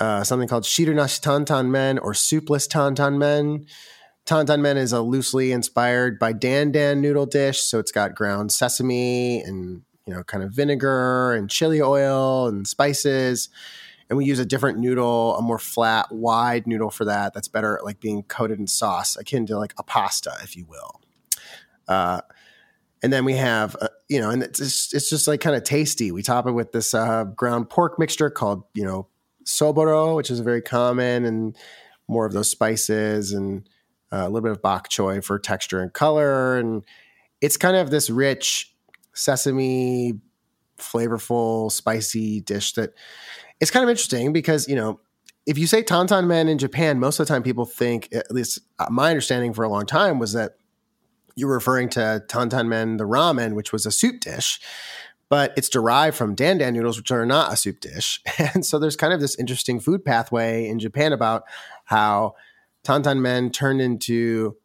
uh, 0.00 0.24
something 0.24 0.48
called 0.48 0.64
shirunashi 0.64 1.20
tantan 1.20 1.70
men 1.70 2.00
or 2.00 2.12
soupless 2.12 2.66
tantan 2.66 3.16
men. 3.16 3.64
Tantan 4.26 4.60
men 4.60 4.76
is 4.76 4.92
a 4.92 5.02
loosely 5.02 5.52
inspired 5.52 6.18
by 6.18 6.32
dan 6.32 6.72
dan 6.72 7.00
noodle 7.00 7.26
dish, 7.26 7.62
so 7.62 7.78
it's 7.78 7.92
got 7.92 8.16
ground 8.16 8.50
sesame 8.50 9.40
and 9.40 9.82
you 10.04 10.12
know 10.12 10.24
kind 10.24 10.42
of 10.42 10.50
vinegar 10.50 11.32
and 11.32 11.48
chili 11.48 11.80
oil 11.80 12.48
and 12.48 12.66
spices. 12.66 13.48
And 14.10 14.16
we 14.16 14.24
use 14.24 14.40
a 14.40 14.44
different 14.44 14.78
noodle, 14.78 15.36
a 15.36 15.42
more 15.42 15.58
flat, 15.60 16.12
wide 16.12 16.66
noodle 16.66 16.90
for 16.90 17.04
that. 17.04 17.34
That's 17.34 17.48
better 17.48 17.76
at 17.76 17.84
like 17.84 18.00
being 18.00 18.24
coated 18.24 18.58
in 18.58 18.66
sauce, 18.66 19.16
akin 19.16 19.46
to 19.46 19.58
like 19.58 19.74
a 19.78 19.84
pasta, 19.84 20.32
if 20.42 20.56
you 20.56 20.64
will. 20.64 21.00
Uh, 21.86 22.20
and 23.02 23.12
then 23.12 23.24
we 23.24 23.34
have, 23.34 23.76
uh, 23.80 23.88
you 24.08 24.20
know, 24.20 24.30
and 24.30 24.42
it's 24.42 24.58
just, 24.58 24.94
it's 24.94 25.10
just 25.10 25.28
like 25.28 25.40
kind 25.40 25.56
of 25.56 25.64
tasty. 25.64 26.10
We 26.10 26.22
top 26.22 26.46
it 26.46 26.52
with 26.52 26.72
this 26.72 26.94
uh, 26.94 27.24
ground 27.24 27.68
pork 27.68 27.98
mixture 27.98 28.30
called, 28.30 28.64
you 28.74 28.84
know, 28.84 29.08
soboro, 29.44 30.16
which 30.16 30.30
is 30.30 30.40
very 30.40 30.62
common, 30.62 31.24
and 31.24 31.56
more 32.08 32.26
of 32.26 32.32
those 32.32 32.50
spices 32.50 33.32
and 33.32 33.68
uh, 34.12 34.18
a 34.18 34.28
little 34.28 34.40
bit 34.40 34.52
of 34.52 34.62
bok 34.62 34.88
choy 34.88 35.22
for 35.22 35.38
texture 35.38 35.80
and 35.80 35.92
color. 35.92 36.56
And 36.56 36.84
it's 37.40 37.56
kind 37.56 37.76
of 37.76 37.90
this 37.90 38.10
rich 38.10 38.74
sesame, 39.14 40.20
flavorful, 40.78 41.70
spicy 41.72 42.40
dish 42.40 42.74
that 42.74 42.94
it's 43.60 43.70
kind 43.70 43.82
of 43.82 43.90
interesting 43.90 44.32
because, 44.32 44.68
you 44.68 44.76
know, 44.76 45.00
if 45.46 45.58
you 45.58 45.66
say 45.66 45.82
tantan 45.82 46.26
men 46.26 46.48
in 46.48 46.58
Japan, 46.58 46.98
most 46.98 47.20
of 47.20 47.26
the 47.26 47.32
time 47.32 47.42
people 47.42 47.64
think, 47.64 48.08
at 48.12 48.30
least 48.30 48.60
uh, 48.78 48.86
my 48.90 49.10
understanding 49.10 49.52
for 49.52 49.64
a 49.64 49.68
long 49.68 49.86
time 49.86 50.18
was 50.18 50.32
that 50.32 50.56
you're 51.36 51.52
referring 51.52 51.88
to 51.90 52.24
tantan 52.28 52.66
men, 52.66 52.96
the 52.96 53.04
ramen, 53.04 53.54
which 53.54 53.72
was 53.72 53.86
a 53.86 53.92
soup 53.92 54.20
dish, 54.20 54.58
but 55.28 55.52
it's 55.56 55.68
derived 55.68 56.16
from 56.16 56.34
dan 56.34 56.58
dan 56.58 56.72
noodles, 56.74 56.96
which 56.96 57.10
are 57.10 57.26
not 57.26 57.52
a 57.52 57.56
soup 57.56 57.80
dish. 57.80 58.20
And 58.54 58.64
so 58.64 58.78
there's 58.78 58.96
kind 58.96 59.12
of 59.12 59.20
this 59.20 59.38
interesting 59.38 59.78
food 59.78 60.04
pathway 60.04 60.66
in 60.66 60.78
Japan 60.78 61.12
about 61.12 61.44
how 61.84 62.34
tantan 62.84 63.20
men 63.20 63.50
turned 63.50 63.80
into 63.80 64.56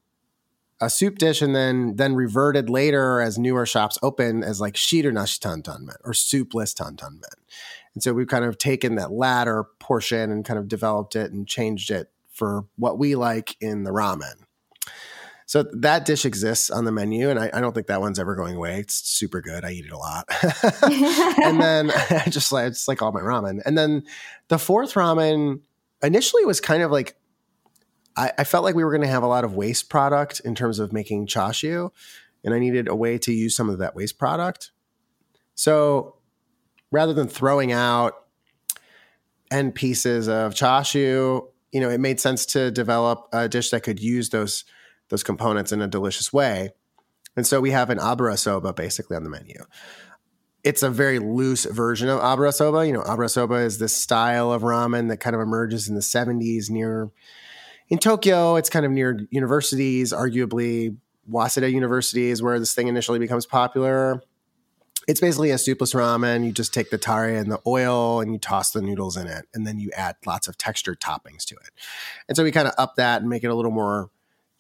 a 0.80 0.90
soup 0.90 1.20
dish 1.20 1.42
and 1.42 1.56
then 1.56 1.96
then 1.96 2.16
reverted 2.16 2.70
later 2.70 3.22
as 3.22 3.38
newer 3.38 3.68
shops 3.68 4.00
open 4.02 4.44
as 4.44 4.60
like 4.60 4.74
shirunashi 4.74 5.40
tantan 5.40 5.82
men 5.82 5.96
or 6.04 6.14
soupless 6.14 6.74
tantan 6.74 7.14
men. 7.14 7.38
And 7.94 8.02
so 8.02 8.14
we've 8.14 8.28
kind 8.28 8.46
of 8.46 8.58
taken 8.58 8.96
that 8.96 9.12
latter 9.12 9.66
portion 9.80 10.32
and 10.32 10.46
kind 10.46 10.58
of 10.58 10.68
developed 10.68 11.16
it 11.16 11.32
and 11.32 11.48
changed 11.48 11.92
it 11.92 12.10
for 12.32 12.66
what 12.78 12.98
we 12.98 13.16
like 13.16 13.58
in 13.60 13.84
the 13.84 13.92
ramen. 13.92 14.46
So 15.52 15.64
that 15.64 16.06
dish 16.06 16.24
exists 16.24 16.70
on 16.70 16.86
the 16.86 16.94
menu, 16.94 17.30
and 17.30 17.38
I, 17.38 17.50
I, 17.54 17.60
don't 17.60 17.74
think 17.74 17.88
that 17.88 18.00
one's 18.00 18.20
ever 18.20 18.36
going 18.36 18.56
away. 18.56 18.80
It's 18.80 18.96
super 18.96 19.42
good. 19.42 19.66
I 19.66 19.72
eat 19.72 19.84
it 19.84 19.92
a 19.92 19.98
lot. 19.98 20.26
and 21.44 21.60
then 21.60 21.92
I 22.10 22.24
just 22.30 22.54
like 22.54 22.68
it's 22.68 22.88
like 22.88 23.02
all 23.02 23.12
my 23.12 23.20
ramen. 23.20 23.62
And 23.66 23.78
then 23.78 24.06
the 24.48 24.58
fourth 24.58 24.94
ramen 24.94 25.60
initially 26.02 26.46
was 26.46 26.62
kind 26.62 26.84
of 26.84 26.90
like 26.90 27.18
I, 28.16 28.32
I 28.38 28.44
felt 28.46 28.64
like 28.64 28.76
we 28.76 28.86
were 28.86 28.92
going 28.92 29.02
to 29.02 29.10
have 29.10 29.24
a 29.24 29.28
lot 29.28 29.44
of 29.44 29.54
waste 29.54 29.90
product 29.90 30.40
in 30.46 30.56
terms 30.56 30.80
of 30.80 30.94
making 30.94 31.28
chashu, 31.28 31.92
and 32.46 32.54
I 32.54 32.60
needed 32.60 32.88
a 32.88 32.96
way 32.96 33.18
to 33.18 33.34
use 33.34 33.54
some 33.54 33.70
of 33.70 33.80
that 33.80 33.94
waste 33.94 34.18
product. 34.18 34.72
So 35.56 36.16
rather 36.92 37.14
than 37.14 37.28
throwing 37.28 37.74
out 37.74 38.14
end 39.52 39.76
pieces 39.76 40.30
of 40.30 40.54
chashu, 40.54 41.46
you 41.74 41.82
know, 41.82 41.90
it 41.90 42.00
made 42.00 42.22
sense 42.22 42.46
to 42.46 42.72
develop 42.72 43.28
a 43.34 43.50
dish 43.50 43.72
that 43.72 43.84
could 43.84 44.00
use 44.00 44.30
those 44.30 44.64
those 45.12 45.24
components 45.24 45.72
in 45.72 45.82
a 45.82 45.88
delicious 45.88 46.34
way. 46.34 46.72
And 47.36 47.46
so 47.46 47.62
we 47.62 47.72
have 47.72 47.92
an 47.92 48.00
abura 48.00 48.38
soba 48.38 48.74
basically 48.74 49.16
on 49.16 49.24
the 49.24 49.30
menu. 49.30 49.64
It's 50.64 50.84
a 50.84 50.90
very 50.90 51.20
loose 51.20 51.66
version 51.66 52.10
of 52.10 52.20
abura 52.20 52.54
soba. 52.54 52.88
You 52.88 52.94
know, 52.94 53.02
abura 53.02 53.30
soba 53.30 53.56
is 53.56 53.78
this 53.78 53.96
style 53.96 54.52
of 54.52 54.64
ramen 54.64 55.10
that 55.10 55.18
kind 55.18 55.36
of 55.36 55.42
emerges 55.42 55.88
in 55.88 55.96
the 55.96 56.02
70s 56.02 56.70
near 56.70 57.12
in 57.90 58.00
Tokyo. 58.00 58.56
It's 58.56 58.70
kind 58.70 58.86
of 58.86 58.92
near 58.92 59.28
universities, 59.30 60.12
arguably 60.12 60.98
Waseda 61.30 61.72
University 61.72 62.30
is 62.30 62.42
where 62.42 62.60
this 62.60 62.74
thing 62.74 62.88
initially 62.88 63.20
becomes 63.20 63.46
popular. 63.46 64.24
It's 65.08 65.20
basically 65.20 65.52
a 65.52 65.58
soupless 65.58 65.94
ramen. 65.94 66.46
You 66.46 66.52
just 66.52 66.74
take 66.74 66.90
the 66.90 66.98
tare 66.98 67.36
and 67.36 67.52
the 67.52 67.60
oil 67.66 68.22
and 68.22 68.32
you 68.32 68.40
toss 68.40 68.72
the 68.72 68.82
noodles 68.82 69.18
in 69.18 69.28
it, 69.28 69.46
and 69.54 69.66
then 69.66 69.80
you 69.80 69.90
add 69.96 70.16
lots 70.26 70.48
of 70.48 70.58
textured 70.58 71.00
toppings 71.00 71.44
to 71.46 71.56
it. 71.56 71.72
And 72.28 72.36
so 72.36 72.44
we 72.44 72.52
kind 72.52 72.68
of 72.68 72.74
up 72.78 72.96
that 72.98 73.22
and 73.22 73.30
make 73.30 73.44
it 73.44 73.48
a 73.48 73.56
little 73.56 73.72
more 73.72 74.10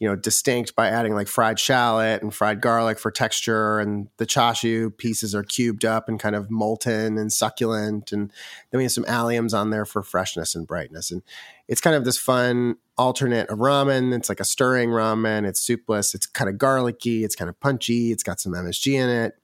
you 0.01 0.07
know, 0.07 0.15
distinct 0.15 0.75
by 0.75 0.87
adding 0.87 1.13
like 1.13 1.27
fried 1.27 1.59
shallot 1.59 2.23
and 2.23 2.33
fried 2.33 2.59
garlic 2.59 2.97
for 2.97 3.11
texture. 3.11 3.79
And 3.79 4.07
the 4.17 4.25
chashu 4.25 4.97
pieces 4.97 5.35
are 5.35 5.43
cubed 5.43 5.85
up 5.85 6.09
and 6.09 6.19
kind 6.19 6.35
of 6.35 6.49
molten 6.49 7.19
and 7.19 7.31
succulent. 7.31 8.11
And 8.11 8.31
then 8.71 8.79
we 8.79 8.83
have 8.83 8.91
some 8.91 9.03
alliums 9.03 9.53
on 9.53 9.69
there 9.69 9.85
for 9.85 10.01
freshness 10.01 10.55
and 10.55 10.65
brightness. 10.65 11.11
And 11.11 11.21
it's 11.67 11.81
kind 11.81 11.95
of 11.95 12.03
this 12.03 12.17
fun 12.17 12.77
alternate 12.97 13.47
of 13.51 13.59
ramen. 13.59 14.11
It's 14.11 14.27
like 14.27 14.39
a 14.39 14.43
stirring 14.43 14.89
ramen. 14.89 15.45
It's 15.45 15.61
soupless. 15.61 16.15
It's 16.15 16.25
kind 16.25 16.49
of 16.49 16.57
garlicky. 16.57 17.23
It's 17.23 17.35
kind 17.35 17.47
of 17.47 17.59
punchy. 17.59 18.11
It's 18.11 18.23
got 18.23 18.39
some 18.39 18.53
MSG 18.53 18.93
in 18.93 19.07
it. 19.07 19.35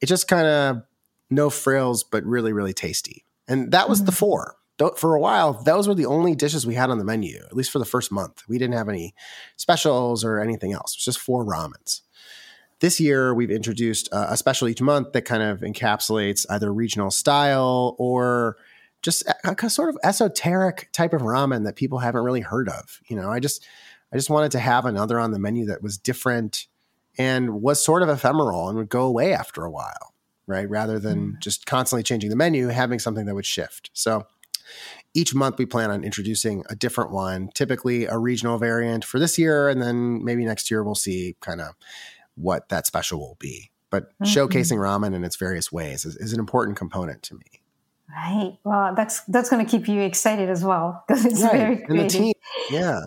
It's 0.00 0.08
just 0.08 0.28
kind 0.28 0.46
of 0.46 0.82
no 1.30 1.50
frills, 1.50 2.04
but 2.04 2.22
really, 2.22 2.52
really 2.52 2.72
tasty. 2.72 3.24
And 3.48 3.72
that 3.72 3.88
was 3.88 3.98
mm-hmm. 3.98 4.06
the 4.06 4.12
four 4.12 4.56
for 4.96 5.14
a 5.14 5.20
while, 5.20 5.54
those 5.54 5.88
were 5.88 5.94
the 5.94 6.06
only 6.06 6.34
dishes 6.34 6.66
we 6.66 6.74
had 6.74 6.90
on 6.90 6.98
the 6.98 7.04
menu, 7.04 7.40
at 7.44 7.56
least 7.56 7.70
for 7.70 7.78
the 7.78 7.84
first 7.84 8.12
month. 8.12 8.42
We 8.48 8.58
didn't 8.58 8.74
have 8.74 8.88
any 8.88 9.14
specials 9.56 10.24
or 10.24 10.38
anything 10.38 10.72
else. 10.72 10.92
It 10.92 10.98
was 10.98 11.04
just 11.04 11.20
four 11.20 11.44
ramens. 11.44 12.02
This 12.80 13.00
year, 13.00 13.32
we've 13.34 13.50
introduced 13.50 14.12
uh, 14.12 14.26
a 14.28 14.36
special 14.36 14.68
each 14.68 14.82
month 14.82 15.12
that 15.12 15.22
kind 15.22 15.42
of 15.42 15.60
encapsulates 15.60 16.44
either 16.50 16.72
regional 16.72 17.10
style 17.10 17.96
or 17.98 18.58
just 19.00 19.26
a, 19.26 19.56
a, 19.64 19.70
sort 19.70 19.88
of 19.88 19.96
esoteric 20.04 20.90
type 20.92 21.14
of 21.14 21.22
ramen 21.22 21.64
that 21.64 21.76
people 21.76 22.00
haven't 22.00 22.22
really 22.22 22.42
heard 22.42 22.68
of. 22.68 23.00
You 23.08 23.16
know, 23.16 23.30
I 23.30 23.40
just 23.40 23.64
I 24.12 24.16
just 24.16 24.28
wanted 24.28 24.52
to 24.52 24.58
have 24.58 24.84
another 24.84 25.18
on 25.18 25.30
the 25.30 25.38
menu 25.38 25.64
that 25.66 25.82
was 25.82 25.96
different 25.96 26.66
and 27.16 27.62
was 27.62 27.82
sort 27.82 28.02
of 28.02 28.10
ephemeral 28.10 28.68
and 28.68 28.76
would 28.76 28.90
go 28.90 29.04
away 29.04 29.32
after 29.32 29.64
a 29.64 29.70
while, 29.70 30.14
right? 30.46 30.68
Rather 30.68 30.98
than 30.98 31.32
mm. 31.32 31.38
just 31.40 31.64
constantly 31.64 32.02
changing 32.02 32.28
the 32.28 32.36
menu, 32.36 32.68
having 32.68 32.98
something 32.98 33.24
that 33.24 33.34
would 33.34 33.46
shift. 33.46 33.90
So 33.94 34.26
each 35.14 35.34
month 35.34 35.58
we 35.58 35.66
plan 35.66 35.90
on 35.90 36.04
introducing 36.04 36.64
a 36.68 36.76
different 36.76 37.10
one, 37.10 37.48
typically 37.54 38.04
a 38.06 38.18
regional 38.18 38.58
variant 38.58 39.04
for 39.04 39.18
this 39.18 39.38
year. 39.38 39.68
And 39.68 39.80
then 39.80 40.24
maybe 40.24 40.44
next 40.44 40.70
year 40.70 40.84
we'll 40.84 40.94
see 40.94 41.36
kind 41.40 41.60
of 41.60 41.74
what 42.34 42.68
that 42.68 42.86
special 42.86 43.18
will 43.18 43.36
be. 43.38 43.70
But 43.90 44.10
mm-hmm. 44.20 44.24
showcasing 44.24 44.78
ramen 44.78 45.14
in 45.14 45.24
its 45.24 45.36
various 45.36 45.72
ways 45.72 46.04
is, 46.04 46.16
is, 46.16 46.32
an 46.32 46.40
important 46.40 46.76
component 46.76 47.22
to 47.24 47.34
me. 47.34 47.62
Right. 48.10 48.58
Well, 48.64 48.94
that's 48.94 49.22
that's 49.24 49.48
going 49.48 49.64
to 49.64 49.70
keep 49.70 49.88
you 49.88 50.00
excited 50.00 50.48
as 50.50 50.62
well 50.62 51.04
because 51.06 51.24
it's 51.24 51.42
right. 51.42 51.52
very 51.52 51.76
creative. 51.78 51.90
And 51.90 51.98
the 51.98 52.08
team, 52.08 52.34
yeah. 52.70 53.00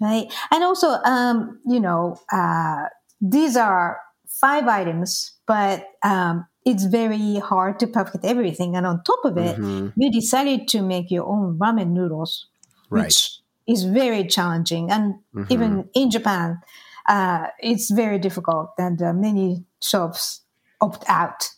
Right. 0.00 0.32
And 0.50 0.64
also, 0.64 0.88
um, 1.04 1.60
you 1.66 1.80
know, 1.80 2.16
uh, 2.32 2.84
these 3.20 3.56
are 3.56 4.00
five 4.26 4.66
items, 4.66 5.34
but 5.46 5.86
um, 6.02 6.46
it's 6.64 6.84
very 6.84 7.36
hard 7.36 7.78
to 7.80 7.86
perfect 7.86 8.24
everything. 8.24 8.76
And 8.76 8.86
on 8.86 9.02
top 9.04 9.24
of 9.24 9.36
it, 9.36 9.56
Mm-hmm. 9.58 9.88
you 10.00 10.10
decided 10.12 10.68
to 10.68 10.82
make 10.82 11.10
your 11.10 11.26
own 11.26 11.58
ramen 11.58 11.90
noodles, 11.90 12.46
Right. 12.90 13.04
which 13.06 13.40
is 13.66 13.84
very 13.84 14.26
challenging. 14.26 14.90
And 14.90 15.14
Mhm. 15.34 15.46
even 15.50 15.88
in 15.94 16.10
Japan, 16.10 16.60
uh, 17.08 17.46
it's 17.60 17.90
very 17.90 18.18
difficult. 18.18 18.70
And 18.78 19.00
uh, 19.02 19.12
many 19.12 19.64
shops 19.80 20.42
opt 20.80 21.04
out 21.08 21.48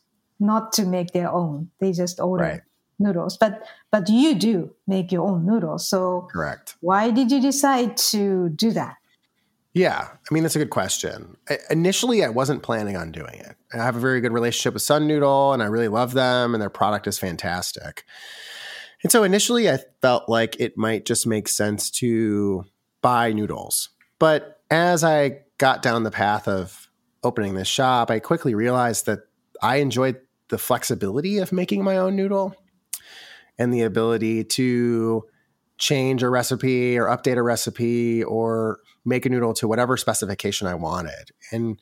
not 0.40 0.72
to 0.74 0.84
make 0.86 1.12
their 1.12 1.30
own. 1.30 1.70
They 1.80 1.92
just 1.92 2.20
order 2.20 2.44
Right. 2.44 2.62
noodles. 2.98 3.36
But 3.38 3.62
but 3.90 4.09
you 4.09 4.34
do 4.34 4.70
make 4.86 5.12
your 5.12 5.26
own 5.28 5.46
noodles. 5.46 5.88
So 5.88 6.28
Correct. 6.32 6.76
why 6.80 7.11
did 7.11 7.30
you 7.30 7.40
decide 7.40 7.96
to 8.12 8.48
do 8.50 8.70
that? 8.72 8.96
Yeah, 9.74 10.06
I 10.08 10.34
mean 10.34 10.44
that's 10.44 10.54
a 10.54 10.60
good 10.60 10.70
question. 10.70 11.36
I, 11.48 11.58
initially, 11.68 12.24
I 12.24 12.28
wasn't 12.28 12.62
planning 12.62 12.96
on 12.96 13.10
doing 13.10 13.34
it. 13.34 13.56
I 13.72 13.78
have 13.78 13.96
a 13.96 14.00
very 14.00 14.20
good 14.20 14.32
relationship 14.32 14.74
with 14.74 14.82
Sun 14.82 15.08
Noodle, 15.08 15.52
and 15.52 15.62
I 15.62 15.66
really 15.66 15.88
love 15.88 16.14
them, 16.14 16.54
and 16.54 16.62
their 16.62 16.70
product 16.70 17.08
is 17.08 17.18
fantastic. 17.18 18.04
And 19.02 19.10
so 19.10 19.24
initially, 19.24 19.68
I 19.68 19.80
felt 20.00 20.28
like 20.28 20.58
it 20.60 20.78
might 20.78 21.04
just 21.04 21.26
make 21.26 21.48
sense 21.48 21.90
to 21.90 22.64
buy 23.02 23.32
noodles. 23.32 23.90
But 24.18 24.60
as 24.70 25.02
I 25.04 25.40
got 25.58 25.82
down 25.82 26.04
the 26.04 26.10
path 26.10 26.46
of 26.46 26.88
opening 27.24 27.54
this 27.54 27.68
shop, 27.68 28.10
I 28.10 28.20
quickly 28.20 28.54
realized 28.54 29.06
that 29.06 29.20
I 29.60 29.76
enjoyed 29.76 30.20
the 30.48 30.58
flexibility 30.58 31.38
of 31.38 31.52
making 31.52 31.82
my 31.82 31.96
own 31.96 32.16
noodle 32.16 32.54
and 33.58 33.74
the 33.74 33.82
ability 33.82 34.44
to 34.44 35.24
change 35.78 36.22
a 36.22 36.30
recipe 36.30 36.96
or 36.96 37.06
update 37.06 37.36
a 37.36 37.42
recipe 37.42 38.22
or 38.22 38.78
make 39.05 39.26
a 39.26 39.28
noodle 39.28 39.55
to 39.55 39.68
whatever 39.68 39.96
specification 39.96 40.66
I 40.66 40.74
wanted. 40.74 41.30
And 41.50 41.80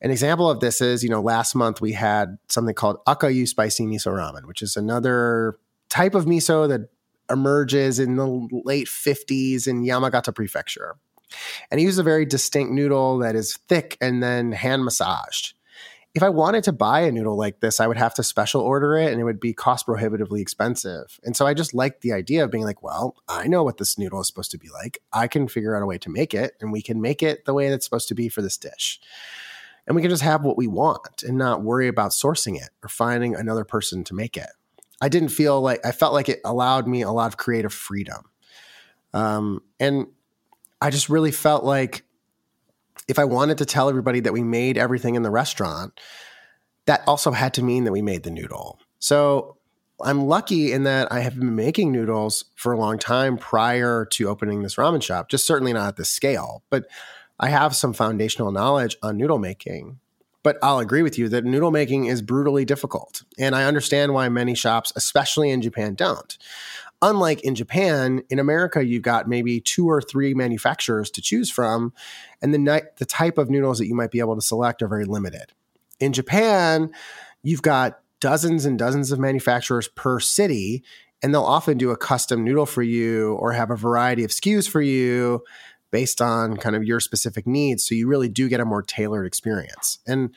an 0.00 0.10
example 0.10 0.50
of 0.50 0.60
this 0.60 0.80
is, 0.80 1.02
you 1.02 1.08
know, 1.08 1.22
last 1.22 1.54
month 1.54 1.80
we 1.80 1.92
had 1.92 2.36
something 2.48 2.74
called 2.74 2.98
Akayu 3.06 3.48
spicy 3.48 3.86
miso 3.86 4.12
ramen, 4.12 4.44
which 4.46 4.62
is 4.62 4.76
another 4.76 5.58
type 5.88 6.14
of 6.14 6.26
miso 6.26 6.68
that 6.68 6.90
emerges 7.30 7.98
in 7.98 8.16
the 8.16 8.48
late 8.64 8.86
50s 8.86 9.66
in 9.66 9.82
Yamagata 9.82 10.34
prefecture. 10.34 10.96
And 11.70 11.80
he 11.80 11.86
uses 11.86 11.98
a 11.98 12.02
very 12.02 12.26
distinct 12.26 12.72
noodle 12.72 13.18
that 13.18 13.34
is 13.34 13.56
thick 13.68 13.96
and 14.00 14.22
then 14.22 14.52
hand 14.52 14.84
massaged. 14.84 15.54
If 16.14 16.22
I 16.22 16.28
wanted 16.28 16.62
to 16.64 16.72
buy 16.72 17.00
a 17.00 17.10
noodle 17.10 17.36
like 17.36 17.58
this, 17.58 17.80
I 17.80 17.88
would 17.88 17.96
have 17.96 18.14
to 18.14 18.22
special 18.22 18.60
order 18.60 18.96
it 18.96 19.10
and 19.10 19.20
it 19.20 19.24
would 19.24 19.40
be 19.40 19.52
cost 19.52 19.84
prohibitively 19.84 20.40
expensive. 20.40 21.18
And 21.24 21.36
so 21.36 21.44
I 21.44 21.54
just 21.54 21.74
liked 21.74 22.02
the 22.02 22.12
idea 22.12 22.44
of 22.44 22.52
being 22.52 22.62
like, 22.62 22.84
well, 22.84 23.16
I 23.28 23.48
know 23.48 23.64
what 23.64 23.78
this 23.78 23.98
noodle 23.98 24.20
is 24.20 24.28
supposed 24.28 24.52
to 24.52 24.58
be 24.58 24.68
like. 24.68 25.00
I 25.12 25.26
can 25.26 25.48
figure 25.48 25.74
out 25.76 25.82
a 25.82 25.86
way 25.86 25.98
to 25.98 26.10
make 26.10 26.32
it 26.32 26.54
and 26.60 26.70
we 26.70 26.82
can 26.82 27.00
make 27.00 27.20
it 27.20 27.44
the 27.46 27.54
way 27.54 27.68
that's 27.68 27.84
supposed 27.84 28.08
to 28.08 28.14
be 28.14 28.28
for 28.28 28.42
this 28.42 28.56
dish. 28.56 29.00
And 29.86 29.96
we 29.96 30.02
can 30.02 30.10
just 30.10 30.22
have 30.22 30.44
what 30.44 30.56
we 30.56 30.68
want 30.68 31.24
and 31.24 31.36
not 31.36 31.62
worry 31.62 31.88
about 31.88 32.12
sourcing 32.12 32.56
it 32.56 32.70
or 32.82 32.88
finding 32.88 33.34
another 33.34 33.64
person 33.64 34.04
to 34.04 34.14
make 34.14 34.36
it. 34.36 34.50
I 35.00 35.08
didn't 35.08 35.30
feel 35.30 35.60
like 35.60 35.84
I 35.84 35.90
felt 35.90 36.12
like 36.12 36.28
it 36.28 36.40
allowed 36.44 36.86
me 36.86 37.02
a 37.02 37.10
lot 37.10 37.26
of 37.26 37.36
creative 37.36 37.74
freedom. 37.74 38.30
Um, 39.12 39.62
and 39.80 40.06
I 40.80 40.90
just 40.90 41.08
really 41.08 41.32
felt 41.32 41.64
like 41.64 42.03
if 43.08 43.18
I 43.18 43.24
wanted 43.24 43.58
to 43.58 43.66
tell 43.66 43.88
everybody 43.88 44.20
that 44.20 44.32
we 44.32 44.42
made 44.42 44.78
everything 44.78 45.14
in 45.14 45.22
the 45.22 45.30
restaurant, 45.30 45.98
that 46.86 47.02
also 47.06 47.32
had 47.32 47.54
to 47.54 47.62
mean 47.62 47.84
that 47.84 47.92
we 47.92 48.02
made 48.02 48.22
the 48.22 48.30
noodle. 48.30 48.78
So 48.98 49.56
I'm 50.02 50.26
lucky 50.26 50.72
in 50.72 50.84
that 50.84 51.10
I 51.12 51.20
have 51.20 51.38
been 51.38 51.54
making 51.54 51.92
noodles 51.92 52.44
for 52.54 52.72
a 52.72 52.78
long 52.78 52.98
time 52.98 53.36
prior 53.36 54.06
to 54.12 54.28
opening 54.28 54.62
this 54.62 54.76
ramen 54.76 55.02
shop, 55.02 55.28
just 55.28 55.46
certainly 55.46 55.72
not 55.72 55.88
at 55.88 55.96
this 55.96 56.10
scale, 56.10 56.62
but 56.70 56.86
I 57.38 57.48
have 57.48 57.74
some 57.74 57.92
foundational 57.92 58.52
knowledge 58.52 58.96
on 59.02 59.16
noodle 59.16 59.38
making. 59.38 59.98
But 60.42 60.58
I'll 60.62 60.78
agree 60.78 61.02
with 61.02 61.18
you 61.18 61.30
that 61.30 61.44
noodle 61.44 61.70
making 61.70 62.04
is 62.04 62.20
brutally 62.20 62.66
difficult. 62.66 63.22
And 63.38 63.54
I 63.54 63.64
understand 63.64 64.12
why 64.12 64.28
many 64.28 64.54
shops, 64.54 64.92
especially 64.94 65.50
in 65.50 65.62
Japan, 65.62 65.94
don't. 65.94 66.36
Unlike 67.04 67.42
in 67.42 67.54
Japan, 67.54 68.22
in 68.30 68.38
America, 68.38 68.82
you've 68.82 69.02
got 69.02 69.28
maybe 69.28 69.60
two 69.60 69.90
or 69.90 70.00
three 70.00 70.32
manufacturers 70.32 71.10
to 71.10 71.20
choose 71.20 71.50
from, 71.50 71.92
and 72.40 72.54
the, 72.54 72.58
ni- 72.58 72.88
the 72.96 73.04
type 73.04 73.36
of 73.36 73.50
noodles 73.50 73.78
that 73.78 73.86
you 73.86 73.94
might 73.94 74.10
be 74.10 74.20
able 74.20 74.34
to 74.36 74.40
select 74.40 74.80
are 74.80 74.88
very 74.88 75.04
limited. 75.04 75.52
In 76.00 76.14
Japan, 76.14 76.90
you've 77.42 77.60
got 77.60 78.00
dozens 78.20 78.64
and 78.64 78.78
dozens 78.78 79.12
of 79.12 79.18
manufacturers 79.18 79.86
per 79.86 80.18
city, 80.18 80.82
and 81.22 81.34
they'll 81.34 81.42
often 81.42 81.76
do 81.76 81.90
a 81.90 81.96
custom 81.96 82.42
noodle 82.42 82.64
for 82.64 82.82
you 82.82 83.34
or 83.34 83.52
have 83.52 83.70
a 83.70 83.76
variety 83.76 84.24
of 84.24 84.30
SKUs 84.30 84.66
for 84.66 84.80
you 84.80 85.44
based 85.90 86.22
on 86.22 86.56
kind 86.56 86.74
of 86.74 86.84
your 86.84 87.00
specific 87.00 87.46
needs. 87.46 87.86
So 87.86 87.94
you 87.94 88.08
really 88.08 88.30
do 88.30 88.48
get 88.48 88.60
a 88.60 88.64
more 88.64 88.82
tailored 88.82 89.26
experience. 89.26 89.98
And 90.06 90.34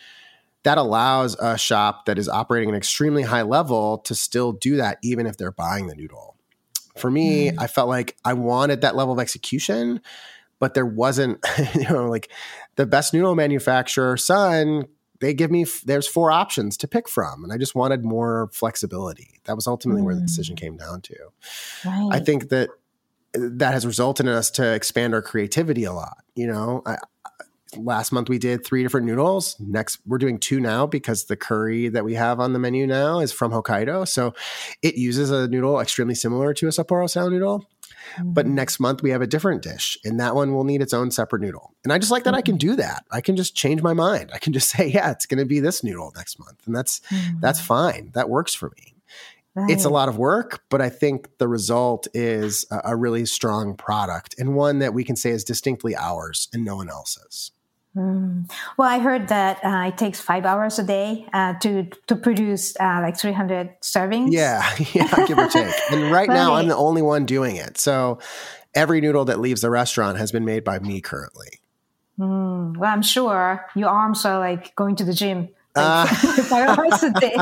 that 0.64 0.78
allows 0.78 1.38
a 1.40 1.58
shop 1.58 2.08
that 2.08 2.20
is 2.20 2.28
operating 2.28 2.68
at 2.68 2.74
an 2.74 2.78
extremely 2.78 3.24
high 3.24 3.44
level 3.44 4.00
to 4.00 4.14
still 4.14 4.52
do 4.52 4.76
that, 4.76 4.98
even 5.02 5.26
if 5.26 5.38
they're 5.38 5.50
buying 5.50 5.88
the 5.88 5.96
noodle. 5.96 6.37
For 7.00 7.12
me, 7.12 7.52
mm. 7.52 7.56
I 7.60 7.68
felt 7.68 7.90
like 7.90 8.18
I 8.26 8.34
wanted 8.34 8.82
that 8.82 8.96
level 8.96 9.14
of 9.14 9.20
execution, 9.20 10.02
but 10.60 10.74
there 10.74 10.86
wasn't, 10.86 11.46
you 11.76 11.90
know, 11.90 12.08
like 12.08 12.32
the 12.76 12.86
best 12.86 13.14
noodle 13.14 13.36
manufacturer, 13.36 14.18
Sun, 14.18 14.88
they 15.20 15.34
give 15.34 15.50
me, 15.52 15.66
there's 15.86 16.08
four 16.08 16.32
options 16.32 16.78
to 16.78 16.88
pick 16.88 17.10
from. 17.10 17.44
And 17.44 17.52
I 17.52 17.58
just 17.58 17.76
wanted 17.76 18.04
more 18.04 18.50
flexibility. 18.54 19.40
That 19.46 19.56
was 19.56 19.68
ultimately 19.68 20.02
where 20.02 20.16
the 20.16 20.22
decision 20.22 20.56
mm. 20.56 20.60
came 20.60 20.78
down 20.78 21.02
to. 21.02 21.16
Right. 21.86 22.10
I 22.12 22.20
think 22.20 22.50
that 22.50 22.70
uh, 23.36 23.40
that 23.54 23.74
has 23.74 23.86
resulted 23.86 24.26
in 24.26 24.32
us 24.32 24.52
to 24.52 24.74
expand 24.74 25.14
our 25.14 25.22
creativity 25.22 25.84
a 25.84 25.94
lot. 25.94 26.24
You 26.36 26.48
know, 26.48 26.82
I, 26.86 26.98
last 27.76 28.12
month 28.12 28.30
we 28.30 28.38
did 28.38 28.66
three 28.66 28.84
different 28.84 29.08
noodles. 29.08 29.56
Next, 29.60 30.00
we're 30.06 30.18
doing 30.18 30.40
two 30.40 30.60
now 30.60 30.86
because 30.86 31.26
the 31.26 31.36
curry 31.36 31.90
that 31.90 32.06
we 32.06 32.14
have 32.14 32.40
on 32.40 32.54
the 32.54 32.60
menu 32.60 32.88
now 32.88 33.20
is 33.20 33.32
from 33.32 33.52
Hokkaido. 33.52 34.08
So 34.08 34.34
it 34.82 34.96
uses 34.96 35.32
a 35.32 35.48
noodle 35.48 35.80
extremely 35.80 36.16
similar 36.16 36.54
to 36.54 36.68
a 36.68 36.72
Sapporo 36.72 37.10
style 37.10 37.30
noodle. 37.30 37.66
But 38.24 38.46
mm-hmm. 38.46 38.56
next 38.56 38.80
month 38.80 39.04
we 39.04 39.10
have 39.10 39.22
a 39.22 39.28
different 39.28 39.62
dish, 39.62 39.98
and 40.06 40.20
that 40.20 40.34
one 40.34 40.54
will 40.54 40.64
need 40.64 40.82
its 40.82 40.94
own 40.94 41.12
separate 41.12 41.42
noodle. 41.42 41.74
And 41.84 41.92
I 41.92 41.98
just 41.98 42.12
like 42.12 42.24
that 42.24 42.34
I 42.34 42.42
can 42.42 42.58
mm-hmm. 42.58 42.70
do 42.70 42.76
that. 42.78 43.06
I 43.12 43.20
can 43.20 43.36
just 43.36 43.54
change 43.54 43.82
my 43.82 43.94
mind. 43.94 44.32
I 44.34 44.38
can 44.38 44.54
just 44.54 44.70
say, 44.76 44.88
yeah, 44.88 45.12
it's 45.12 45.26
going 45.26 45.40
to 45.40 45.46
be 45.46 45.60
this 45.60 45.84
noodle 45.84 46.14
next 46.16 46.40
month, 46.40 46.66
and 46.66 46.76
that's 46.76 47.02
that's 47.42 47.60
mm-hmm. 47.60 47.68
fine. 47.68 48.12
That 48.14 48.30
works 48.30 48.54
for 48.54 48.72
me 48.78 48.96
it's 49.68 49.86
a 49.86 49.90
lot 49.90 50.10
of 50.10 50.18
work, 50.18 50.64
but 50.70 50.82
I 50.82 50.90
think 50.90 51.38
the 51.40 51.48
result 51.48 52.08
is 52.14 52.66
a, 52.70 52.82
a 52.86 52.96
really 52.96 53.26
strong 53.26 53.76
product 53.76 54.36
and 54.38 54.56
one 54.56 54.80
that 54.80 54.94
we 54.94 55.04
can 55.04 55.16
say 55.16 55.32
is 55.32 55.44
distinctly 55.44 55.96
ours 55.96 56.48
and 56.54 56.64
no 56.64 56.76
one 56.76 56.90
else's. 56.90 57.52
Mm. 57.98 58.50
Well, 58.78 58.88
I 58.88 59.00
heard 59.00 59.30
that 59.30 59.64
uh, 59.66 59.88
it 59.88 59.98
takes 59.98 60.22
five 60.22 60.46
hours 60.46 60.78
a 60.78 60.84
day 60.84 61.28
uh, 61.34 61.56
to 61.62 61.90
to 62.06 62.16
produce 62.16 62.80
uh, 62.80 63.00
like 63.02 63.18
300 63.18 63.82
servings. 63.82 64.32
Yeah, 64.32 64.62
yeah, 64.94 65.26
give 65.26 65.38
or 65.38 65.48
take. 65.48 65.74
And 65.92 66.12
right 66.12 66.30
now, 66.30 66.54
I'm 66.54 66.68
the 66.68 66.78
only 66.78 67.02
one 67.02 67.26
doing 67.26 67.56
it. 67.56 67.80
So 67.80 68.20
every 68.76 69.02
noodle 69.02 69.26
that 69.26 69.40
leaves 69.40 69.62
the 69.62 69.72
restaurant 69.72 70.20
has 70.20 70.32
been 70.32 70.46
made 70.46 70.64
by 70.64 70.78
me 70.78 71.02
currently. 71.02 71.60
Mm. 72.20 72.78
Well, 72.78 72.92
I'm 72.92 73.02
sure 73.02 73.66
your 73.76 73.90
arms 73.90 74.26
are 74.26 74.38
like 74.38 74.76
going 74.76 74.96
to 74.98 75.04
the 75.04 75.14
gym 75.14 75.50
like, 75.76 76.10
five 76.10 76.78
hours 76.78 77.02
a 77.02 77.12
day. 77.14 77.36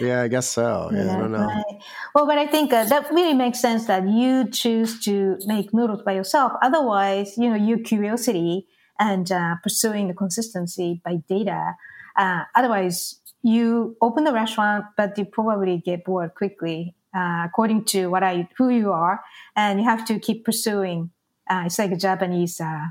yeah, 0.00 0.22
I 0.22 0.28
guess 0.28 0.46
so. 0.46 0.90
Yeah, 0.92 1.16
I 1.16 1.18
don't 1.18 1.32
know. 1.32 1.38
right. 1.38 1.82
Well, 2.14 2.26
but 2.26 2.38
I 2.38 2.46
think 2.46 2.72
uh, 2.72 2.84
that 2.84 3.10
really 3.10 3.34
makes 3.34 3.58
sense 3.58 3.86
that 3.86 4.06
you 4.06 4.48
choose 4.48 5.00
to 5.06 5.38
make 5.46 5.74
noodles 5.74 6.02
by 6.02 6.12
yourself. 6.12 6.52
Otherwise, 6.62 7.36
you 7.36 7.50
know, 7.50 7.56
your 7.56 7.78
curiosity 7.78 8.68
and 9.00 9.32
uh, 9.32 9.54
pursuing 9.62 10.06
the 10.08 10.14
consistency 10.14 11.00
by 11.04 11.16
data. 11.28 11.74
Uh, 12.16 12.42
otherwise, 12.54 13.16
you 13.42 13.96
open 14.02 14.24
the 14.24 14.32
restaurant, 14.32 14.84
but 14.96 15.16
you 15.18 15.24
probably 15.24 15.78
get 15.78 16.04
bored 16.04 16.34
quickly, 16.34 16.94
uh, 17.16 17.44
according 17.46 17.84
to 17.86 18.06
what 18.10 18.22
I 18.22 18.46
who 18.58 18.68
you 18.68 18.92
are, 18.92 19.20
and 19.56 19.80
you 19.80 19.86
have 19.86 20.04
to 20.06 20.18
keep 20.20 20.44
pursuing. 20.44 21.10
Uh, 21.50 21.62
it's 21.66 21.78
like 21.78 21.90
a 21.90 21.96
Japanese, 21.96 22.60
uh, 22.60 22.86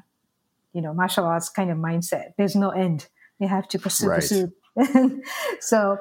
you 0.73 0.81
know, 0.81 0.93
martial 0.93 1.25
arts 1.25 1.49
kind 1.49 1.69
of 1.71 1.77
mindset. 1.77 2.33
There's 2.37 2.55
no 2.55 2.71
end. 2.71 3.07
You 3.39 3.47
have 3.47 3.67
to 3.69 3.79
pursue, 3.79 4.07
Right. 4.09 4.19
pursue. 4.21 4.51
so, 5.59 5.97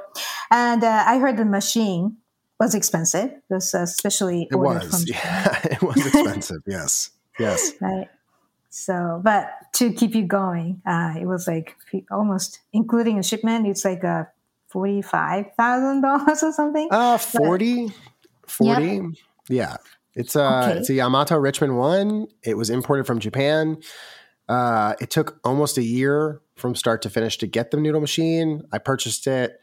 and 0.50 0.82
uh, 0.82 1.04
I 1.06 1.18
heard 1.18 1.36
the 1.36 1.44
machine 1.44 2.16
was 2.58 2.74
expensive. 2.74 3.30
It 3.30 3.42
was 3.50 3.74
especially 3.74 4.48
It 4.50 4.56
was. 4.56 4.82
from 4.90 5.04
Yeah, 5.06 5.58
it 5.64 5.82
was 5.82 6.04
expensive. 6.06 6.62
yes. 6.66 7.10
Yes. 7.38 7.72
right? 7.80 8.08
So, 8.78 9.20
but 9.24 9.50
to 9.74 9.92
keep 9.92 10.14
you 10.14 10.24
going, 10.24 10.80
uh, 10.86 11.14
it 11.20 11.26
was 11.26 11.48
like 11.48 11.76
almost 12.12 12.60
including 12.72 13.18
a 13.18 13.24
shipment. 13.24 13.66
It's 13.66 13.84
like 13.84 14.04
a 14.04 14.28
forty-five 14.68 15.46
thousand 15.56 16.00
dollars 16.08 16.44
or 16.44 16.52
something. 16.52 16.86
Uh 16.90 17.18
40 17.18 17.92
40 18.46 19.00
yeah 19.48 19.76
it's 20.14 20.36
a 20.36 20.68
Okay. 20.68 20.78
it's 20.78 20.90
a 20.90 20.94
Yamato 20.94 21.34
Richmen 21.34 21.76
1 21.76 22.28
it 22.44 22.56
was 22.56 22.70
imported 22.70 23.04
from 23.04 23.18
Japan 23.18 23.78
uh 24.48 24.94
it 25.00 25.10
took 25.10 25.40
almost 25.42 25.76
a 25.76 25.82
year 25.82 26.40
from 26.56 26.74
start 26.74 27.02
to 27.02 27.10
finish 27.10 27.36
to 27.38 27.46
get 27.48 27.72
the 27.72 27.76
noodle 27.78 28.00
machine 28.00 28.62
I 28.72 28.78
purchased 28.78 29.26
it 29.26 29.60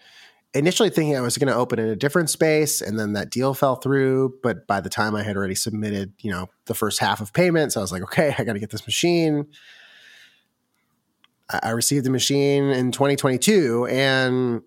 initially 0.55 0.89
thinking 0.89 1.15
I 1.15 1.21
was 1.21 1.37
going 1.37 1.51
to 1.51 1.55
open 1.55 1.77
in 1.77 1.87
a 1.87 1.95
different 1.95 2.29
space 2.29 2.81
and 2.81 2.97
then 2.97 3.13
that 3.13 3.29
deal 3.29 3.53
fell 3.53 3.75
through 3.75 4.35
but 4.41 4.65
by 4.65 4.81
the 4.81 4.89
time 4.89 5.15
I 5.15 5.21
had 5.21 5.35
already 5.37 5.55
submitted 5.55 6.13
you 6.19 6.31
know 6.31 6.47
the 6.65 6.73
first 6.73 6.99
half 6.99 7.21
of 7.21 7.33
payments 7.33 7.77
I 7.77 7.81
was 7.81 7.91
like 7.91 8.03
okay 8.03 8.33
I 8.37 8.43
got 8.43 8.53
to 8.53 8.59
get 8.59 8.71
this 8.71 8.87
machine 8.87 9.47
I 11.49 11.71
received 11.71 12.05
the 12.05 12.09
machine 12.09 12.65
in 12.65 12.91
2022 12.91 13.85
and 13.85 14.63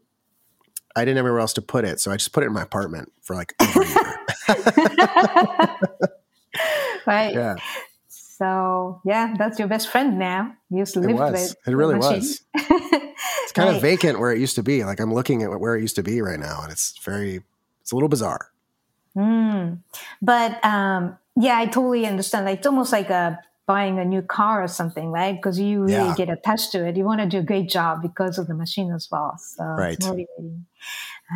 I 0.95 1.05
didn't 1.05 1.17
have 1.17 1.27
anywhere 1.27 1.41
else 1.41 1.53
to 1.55 1.63
put 1.63 1.85
it, 1.85 2.01
so 2.01 2.11
I 2.11 2.17
just 2.17 2.33
put 2.33 2.43
it 2.43 2.49
in 2.49 2.53
my 2.53 2.63
apartment 2.63 3.13
for 3.23 3.37
like 3.37 3.55
over 3.61 3.83
a 3.83 3.87
year. 3.87 3.97
right. 7.07 7.35
yeah, 7.35 7.57
So 8.39 9.01
yeah, 9.05 9.35
that's 9.37 9.59
your 9.59 9.67
best 9.69 9.89
friend 9.89 10.19
now. 10.19 10.55
You 10.71 10.79
used 10.79 10.95
to 10.95 11.01
live 11.01 11.19
with 11.33 11.57
It 11.67 11.73
really 11.75 11.97
was. 11.97 12.41
It's 13.43 13.53
kind 13.53 13.69
Right. 13.69 13.77
of 13.77 13.83
vacant 13.83 14.21
where 14.21 14.31
it 14.31 14.39
used 14.39 14.55
to 14.57 14.63
be. 14.63 14.85
Like 14.85 15.01
I'm 15.01 15.13
looking 15.13 15.43
at 15.43 15.59
where 15.59 15.75
it 15.77 15.81
used 15.81 15.97
to 15.97 16.03
be 16.03 16.21
right 16.23 16.39
now, 16.39 16.61
and 16.63 16.71
it's 16.71 16.97
very, 17.03 17.43
it's 17.81 17.91
a 17.93 17.95
little 17.97 18.09
bizarre. 18.09 18.51
Mm. 19.17 19.79
But 20.23 20.65
um, 20.65 21.19
yeah, 21.35 21.57
I 21.59 21.67
totally 21.67 22.07
understand. 22.07 22.45
Like 22.45 22.59
it's 22.59 22.67
almost 22.67 22.93
like 22.93 23.11
a 23.11 23.41
buying 23.67 23.99
a 23.99 24.05
new 24.05 24.23
car 24.23 24.63
or 24.63 24.69
something, 24.69 25.11
right? 25.11 25.35
Because 25.35 25.59
you 25.59 25.83
really 25.83 25.93
Yeah. 25.93 26.15
get 26.15 26.29
attached 26.31 26.73
to 26.73 26.87
it. 26.87 26.97
You 26.97 27.05
want 27.05 27.21
to 27.21 27.27
do 27.27 27.39
a 27.39 27.43
great 27.43 27.69
job 27.69 28.03
because 28.03 28.39
of 28.39 28.47
the 28.47 28.55
machine 28.55 28.93
as 28.93 29.09
well. 29.11 29.37
So 29.39 29.65
Right. 29.65 29.93
it's 29.95 30.05
motivating. 30.07 30.67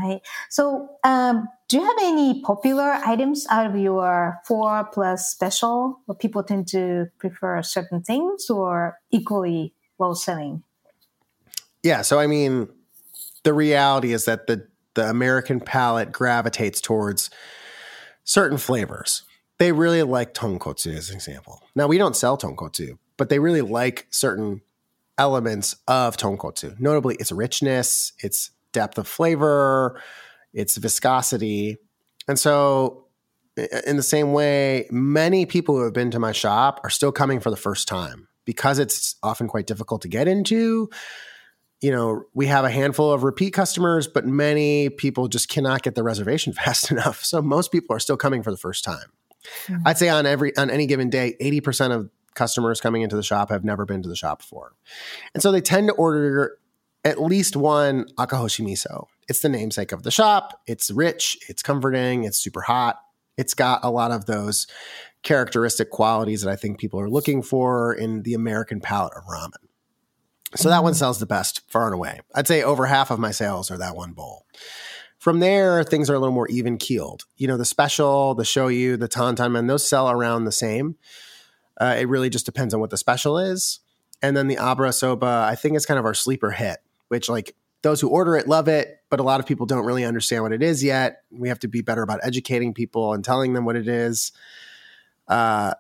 Right. 0.03 0.21
So 0.51 0.89
um, 1.05 1.49
do 1.73 1.79
you 1.79 1.85
have 1.87 1.97
any 2.03 2.43
popular 2.43 3.01
items 3.07 3.47
out 3.49 3.65
of 3.65 3.75
your 3.79 4.39
four 4.45 4.91
plus 4.93 5.31
special? 5.31 6.01
Or 6.07 6.15
people 6.15 6.43
tend 6.43 6.69
to 6.69 7.07
prefer 7.17 7.63
certain 7.63 8.03
things 8.03 8.51
or 8.51 8.99
equally 9.11 9.73
well 9.97 10.15
selling? 10.15 10.65
Yeah. 11.83 12.03
So 12.03 12.19
I 12.19 12.27
mean, 12.27 12.69
the 13.45 13.55
reality 13.55 14.13
is 14.13 14.27
that 14.27 14.49
the 14.49 14.69
the 14.93 15.09
American 15.09 15.61
palate 15.61 16.13
gravitates 16.13 16.79
towards 16.79 17.31
certain 18.23 18.59
flavors. 18.59 19.23
They 19.57 19.73
really 19.73 20.03
like 20.03 20.35
tonkotsu 20.35 20.95
as 20.95 21.09
an 21.09 21.17
example. 21.17 21.63
Now 21.75 21.87
we 21.87 21.97
don't 21.97 22.15
sell 22.15 22.37
tonkotsu, 22.37 22.99
but 23.17 23.31
they 23.31 23.39
really 23.39 23.63
like 23.63 24.09
certain 24.11 24.61
elements 25.17 25.77
of 25.89 26.19
tonkotsu. 26.19 26.79
Notably, 26.79 27.15
its 27.15 27.33
richness, 27.33 28.13
its 28.19 28.51
depth 28.73 28.99
of 28.99 29.09
flavor, 29.09 29.99
its 30.53 30.77
viscosity. 30.77 31.77
And 32.29 32.39
so 32.39 33.07
in 33.87 33.97
the 33.97 34.03
same 34.03 34.33
way, 34.33 34.87
many 34.91 35.47
people 35.47 35.77
who 35.77 35.85
have 35.85 35.93
been 35.93 36.11
to 36.13 36.19
my 36.19 36.33
shop 36.33 36.81
are 36.85 36.91
still 36.91 37.13
coming 37.13 37.41
for 37.41 37.51
the 37.51 37.57
first 37.57 37.89
time 37.89 38.29
because 38.45 38.79
it's 38.79 39.17
often 39.23 39.49
quite 39.49 39.67
difficult 39.67 40.03
to 40.03 40.09
get 40.09 40.29
into 40.29 40.89
you 41.83 41.91
know, 41.91 42.23
we 42.33 42.47
have 42.47 42.65
a 42.65 42.71
handful 42.71 43.13
of 43.13 43.25
repeat 43.25 43.53
customers, 43.53 44.07
but 44.07 44.25
many 44.25 44.89
people 44.89 45.27
just 45.27 45.49
cannot 45.49 45.83
get 45.83 45.97
the 45.97 46.05
reservation 46.05 46.53
fast 46.65 46.91
enough. 46.91 47.23
So 47.25 47.43
most 47.43 47.73
people 47.73 47.95
are 47.95 47.99
still 47.99 48.17
coming 48.17 48.43
for 48.43 48.51
the 48.51 48.57
first 48.57 48.85
time. 48.85 49.13
Hmm. 49.67 49.79
I'd 49.85 49.99
say 49.99 50.09
on 50.09 50.25
every 50.25 50.57
on 50.57 50.71
any 50.71 50.87
given 50.87 51.11
day, 51.11 51.35
80% 51.41 51.91
of 51.91 52.09
customers 52.35 52.81
coming 52.81 53.03
into 53.03 53.17
the 53.17 53.23
shop 53.23 53.51
have 53.51 53.65
never 53.65 53.85
been 53.85 54.03
to 54.03 54.09
the 54.09 54.17
shop 54.17 54.39
before. 54.39 54.73
And 55.35 55.43
so 55.43 55.51
they 55.51 55.61
tend 55.61 55.89
to 55.89 55.95
order 55.95 56.57
at 57.05 57.21
least 57.21 57.57
one 57.57 58.07
akahoshi 58.17 58.65
miso. 58.65 59.07
It's 59.29 59.41
the 59.41 59.49
namesake 59.49 59.93
of 59.93 60.03
the 60.03 60.11
shop. 60.11 60.61
It's 60.67 60.91
rich, 60.91 61.39
it's 61.49 61.63
comforting, 61.63 62.25
it's 62.25 62.39
super 62.39 62.63
hot. 62.63 63.01
It's 63.37 63.55
got 63.55 63.81
a 63.83 63.91
lot 63.91 64.11
of 64.11 64.27
those 64.27 64.67
characteristic 65.23 65.91
qualities 65.91 66.43
that 66.43 66.51
I 66.51 66.57
think 66.57 66.79
people 66.79 67.01
are 67.01 67.09
looking 67.09 67.43
for 67.43 67.95
in 67.95 68.23
the 68.23 68.35
American 68.35 68.81
palate 68.81 69.15
of 69.17 69.25
ramen. 69.25 69.53
So 70.55 70.69
that 70.69 70.83
one 70.83 70.95
sells 70.95 71.19
the 71.19 71.27
best 71.27 71.63
far 71.71 71.87
and 71.87 71.95
away. 71.95 72.21
I'd 72.35 72.47
say 72.47 72.63
over 72.63 72.87
half 72.87 73.11
of 73.11 73.19
my 73.19 73.31
sales 73.31 73.71
are 73.71 73.79
that 73.79 73.97
one 73.97 74.13
bowl. 74.13 74.47
From 75.19 75.41
there, 75.41 75.85
things 75.85 76.11
are 76.11 76.15
a 76.15 76.19
little 76.19 76.35
more 76.35 76.49
even 76.49 76.77
keeled. 76.77 77.25
You 77.37 77.47
know, 77.47 77.57
the 77.57 77.65
special, 77.65 78.35
the 78.35 78.43
shoyu, 78.43 78.99
the 78.99 79.09
tantan 79.09 79.53
men, 79.53 79.67
those 79.67 79.87
sell 79.87 80.11
around 80.11 80.45
the 80.45 80.53
same. 80.53 80.97
Uh, 81.81 81.97
it 81.99 82.09
really 82.09 82.29
just 82.29 82.45
depends 82.45 82.75
on 82.75 82.81
what 82.81 82.91
the 82.91 82.97
special 82.97 83.39
is. 83.39 83.81
And 84.21 84.37
then 84.37 84.49
the 84.49 84.57
abura 84.57 84.93
soba, 84.93 85.47
I 85.49 85.55
think 85.55 85.77
it's 85.77 85.87
kind 85.87 85.99
of 85.99 86.05
our 86.05 86.15
sleeper 86.15 86.51
hit, 86.51 86.79
which 87.09 87.29
like 87.29 87.55
those 87.83 88.01
who 88.01 88.09
order 88.09 88.37
it 88.37 88.49
love 88.49 88.69
it, 88.69 89.01
but 89.11 89.21
a 89.21 89.23
lot 89.23 89.41
of 89.41 89.47
people 89.47 89.67
don't 89.67 89.85
really 89.85 90.05
understand 90.05 90.43
what 90.43 90.53
it 90.53 90.63
is 90.63 90.83
yet. 90.83 91.23
We 91.31 91.49
have 91.49 91.59
to 91.61 91.69
be 91.69 91.83
better 91.83 92.03
about 92.03 92.21
educating 92.23 92.75
people 92.75 93.13
and 93.13 93.25
telling 93.25 93.53
them 93.53 93.65
what 93.65 93.77
it 93.77 93.89
is. 93.89 94.33
Uh, 95.29 95.75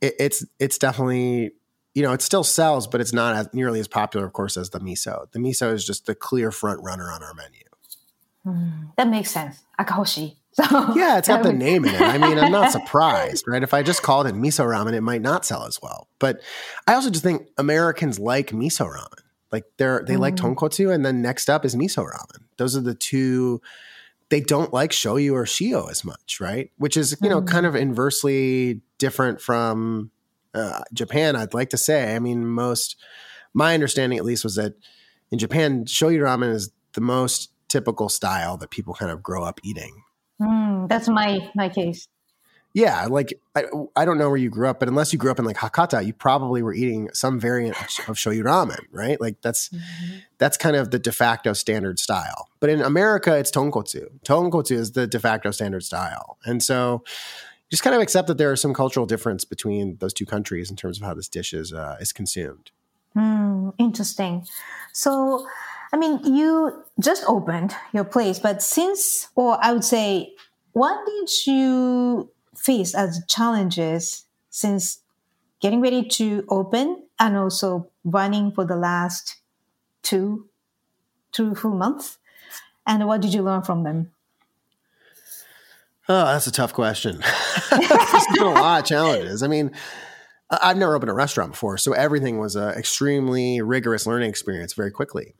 it, 0.00 0.14
it's 0.18 0.46
it's 0.58 0.78
definitely 0.78 1.52
you 1.94 2.02
know, 2.02 2.12
it 2.12 2.22
still 2.22 2.44
sells, 2.44 2.86
but 2.86 3.00
it's 3.00 3.12
not 3.12 3.34
as 3.34 3.52
nearly 3.52 3.80
as 3.80 3.88
popular, 3.88 4.24
of 4.24 4.32
course, 4.32 4.56
as 4.56 4.70
the 4.70 4.78
miso. 4.78 5.30
The 5.32 5.38
miso 5.38 5.72
is 5.72 5.84
just 5.84 6.06
the 6.06 6.14
clear 6.14 6.52
front 6.52 6.82
runner 6.82 7.10
on 7.10 7.22
our 7.22 7.34
menu. 7.34 7.64
That 8.96 9.08
makes 9.08 9.30
sense. 9.30 9.62
Akahoshi. 9.78 10.36
So 10.52 10.64
Yeah, 10.96 11.18
it's 11.18 11.28
got 11.28 11.44
the 11.44 11.52
name 11.68 11.84
in 11.84 11.94
it. 11.94 12.00
I 12.00 12.18
mean, 12.18 12.36
I'm 12.36 12.50
not 12.50 12.72
surprised, 12.72 13.46
right? 13.46 13.62
If 13.62 13.72
I 13.72 13.84
just 13.84 14.02
called 14.02 14.26
it 14.26 14.34
miso 14.34 14.66
ramen, 14.66 14.94
it 14.94 15.00
might 15.00 15.22
not 15.22 15.46
sell 15.46 15.64
as 15.64 15.80
well. 15.80 16.08
But 16.18 16.40
I 16.88 16.94
also 16.94 17.08
just 17.08 17.22
think 17.22 17.46
Americans 17.56 18.18
like 18.18 18.50
miso 18.50 18.92
ramen. 18.92 19.22
Like 19.52 19.64
they're 19.76 20.04
they 20.06 20.16
like 20.16 20.36
tonkotsu, 20.36 20.92
and 20.94 21.04
then 21.04 21.22
next 21.22 21.50
up 21.50 21.64
is 21.64 21.74
miso 21.74 22.06
ramen. 22.06 22.42
Those 22.56 22.76
are 22.76 22.80
the 22.80 22.94
two. 22.94 23.60
They 24.28 24.40
don't 24.40 24.72
like 24.72 24.92
shoyu 24.92 25.32
or 25.32 25.44
shio 25.44 25.90
as 25.90 26.04
much, 26.04 26.40
right? 26.40 26.70
Which 26.78 26.96
is 26.96 27.16
you 27.20 27.28
know 27.28 27.42
kind 27.42 27.66
of 27.66 27.74
inversely 27.74 28.80
different 28.98 29.40
from 29.40 30.12
uh, 30.54 30.82
Japan. 30.92 31.34
I'd 31.34 31.54
like 31.54 31.70
to 31.70 31.76
say. 31.76 32.14
I 32.14 32.20
mean, 32.20 32.46
most 32.46 32.96
my 33.52 33.74
understanding 33.74 34.18
at 34.18 34.24
least 34.24 34.44
was 34.44 34.54
that 34.54 34.74
in 35.32 35.38
Japan, 35.38 35.84
shoyu 35.84 36.20
ramen 36.20 36.52
is 36.54 36.70
the 36.92 37.00
most 37.00 37.50
typical 37.68 38.08
style 38.08 38.56
that 38.58 38.70
people 38.70 38.94
kind 38.94 39.10
of 39.10 39.22
grow 39.22 39.42
up 39.42 39.60
eating. 39.64 40.02
Mm, 40.40 40.88
that's 40.88 41.08
my 41.08 41.50
my 41.54 41.68
case. 41.68 42.06
Yeah, 42.72 43.06
like 43.06 43.34
I, 43.56 43.64
I 43.96 44.04
don't 44.04 44.16
know 44.16 44.28
where 44.28 44.38
you 44.38 44.48
grew 44.48 44.68
up, 44.68 44.78
but 44.78 44.88
unless 44.88 45.12
you 45.12 45.18
grew 45.18 45.30
up 45.30 45.40
in 45.40 45.44
like 45.44 45.56
Hakata, 45.56 46.06
you 46.06 46.12
probably 46.12 46.62
were 46.62 46.72
eating 46.72 47.10
some 47.12 47.40
variant 47.40 47.76
of, 48.08 48.14
shoyu 48.16 48.42
ramen, 48.44 48.78
right? 48.92 49.20
Like 49.20 49.40
that's 49.40 49.70
that's 50.38 50.56
kind 50.56 50.76
of 50.76 50.92
the 50.92 50.98
de 51.00 51.10
facto 51.10 51.52
standard 51.52 51.98
style. 51.98 52.48
But 52.60 52.70
in 52.70 52.80
America, 52.80 53.36
it's 53.36 53.50
tonkotsu. 53.50 54.20
Tonkotsu 54.24 54.72
is 54.72 54.92
the 54.92 55.08
de 55.08 55.18
facto 55.18 55.50
standard 55.50 55.82
style, 55.82 56.38
and 56.44 56.62
so 56.62 57.02
just 57.70 57.82
kind 57.82 57.94
of 57.94 58.02
accept 58.02 58.28
that 58.28 58.38
there 58.38 58.52
is 58.52 58.60
some 58.60 58.74
cultural 58.74 59.06
difference 59.06 59.44
between 59.44 59.96
those 60.00 60.12
two 60.12 60.26
countries 60.26 60.70
in 60.70 60.76
terms 60.76 61.00
of 61.00 61.06
how 61.06 61.14
this 61.14 61.28
dish 61.28 61.52
is 61.52 61.72
uh, 61.72 61.96
is 62.00 62.12
consumed. 62.12 62.70
Hmm, 63.14 63.70
interesting. 63.78 64.46
So, 64.92 65.46
I 65.92 65.96
mean, 65.96 66.20
you 66.24 66.84
just 67.00 67.24
opened 67.26 67.74
your 67.92 68.04
place, 68.04 68.38
but 68.38 68.62
since, 68.62 69.28
or 69.34 69.58
I 69.60 69.72
would 69.72 69.84
say, 69.84 70.34
what 70.72 71.04
did 71.04 71.46
you 71.46 72.30
face 72.56 72.94
as 72.94 73.22
challenges 73.28 74.24
since 74.50 75.00
getting 75.60 75.80
ready 75.80 76.02
to 76.08 76.44
open 76.48 77.04
and 77.18 77.36
also 77.36 77.90
running 78.04 78.52
for 78.52 78.64
the 78.64 78.76
last 78.76 79.36
two, 80.02 80.48
two 81.32 81.54
full 81.54 81.74
months? 81.74 82.18
And 82.86 83.06
what 83.06 83.20
did 83.20 83.34
you 83.34 83.42
learn 83.42 83.62
from 83.62 83.84
them? 83.84 84.10
Oh, 86.08 86.24
that's 86.24 86.48
a 86.48 86.52
tough 86.52 86.72
question. 86.72 87.22
There's 87.70 88.26
been 88.34 88.42
a 88.42 88.50
lot 88.50 88.80
of 88.80 88.86
challenges. 88.86 89.44
I 89.44 89.46
mean, 89.46 89.70
I've 90.50 90.76
never 90.76 90.96
opened 90.96 91.10
a 91.10 91.14
restaurant 91.14 91.52
before, 91.52 91.78
so 91.78 91.92
everything 91.92 92.38
was 92.38 92.56
an 92.56 92.70
extremely 92.70 93.62
rigorous 93.62 94.06
learning 94.06 94.28
experience 94.28 94.72
very 94.72 94.90
quickly. 94.90 95.34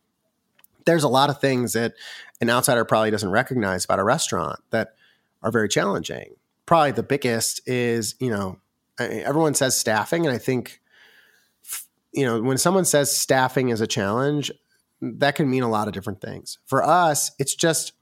There's 0.87 1.03
a 1.03 1.09
lot 1.09 1.29
of 1.29 1.41
things 1.41 1.73
that 1.73 1.95
an 2.41 2.49
outsider 2.51 2.85
probably 2.85 3.11
doesn't 3.11 3.31
recognize 3.31 3.85
about 3.85 3.99
a 3.99 4.05
restaurant 4.05 4.61
that 4.71 4.95
are 5.43 5.51
very 5.51 5.69
challenging. 5.69 6.37
Probably 6.71 6.93
the 6.93 7.03
biggest 7.03 7.69
is, 7.69 8.15
you 8.21 8.31
know, 8.31 8.61
everyone 9.01 9.55
says 9.55 9.77
staffing, 9.77 10.25
and 10.25 10.33
I 10.33 10.39
think, 10.39 10.81
you 12.13 12.25
know, 12.25 12.41
when 12.41 12.59
someone 12.59 12.85
says 12.85 13.11
staffing 13.11 13.71
is 13.71 13.81
a 13.81 13.89
challenge, 13.89 14.53
that 15.03 15.35
can 15.35 15.51
mean 15.51 15.65
a 15.65 15.69
lot 15.69 15.89
of 15.89 15.95
different 15.95 16.21
things. 16.21 16.59
For 16.67 16.85
us, 16.85 17.33
it's 17.41 17.57
just 17.57 17.95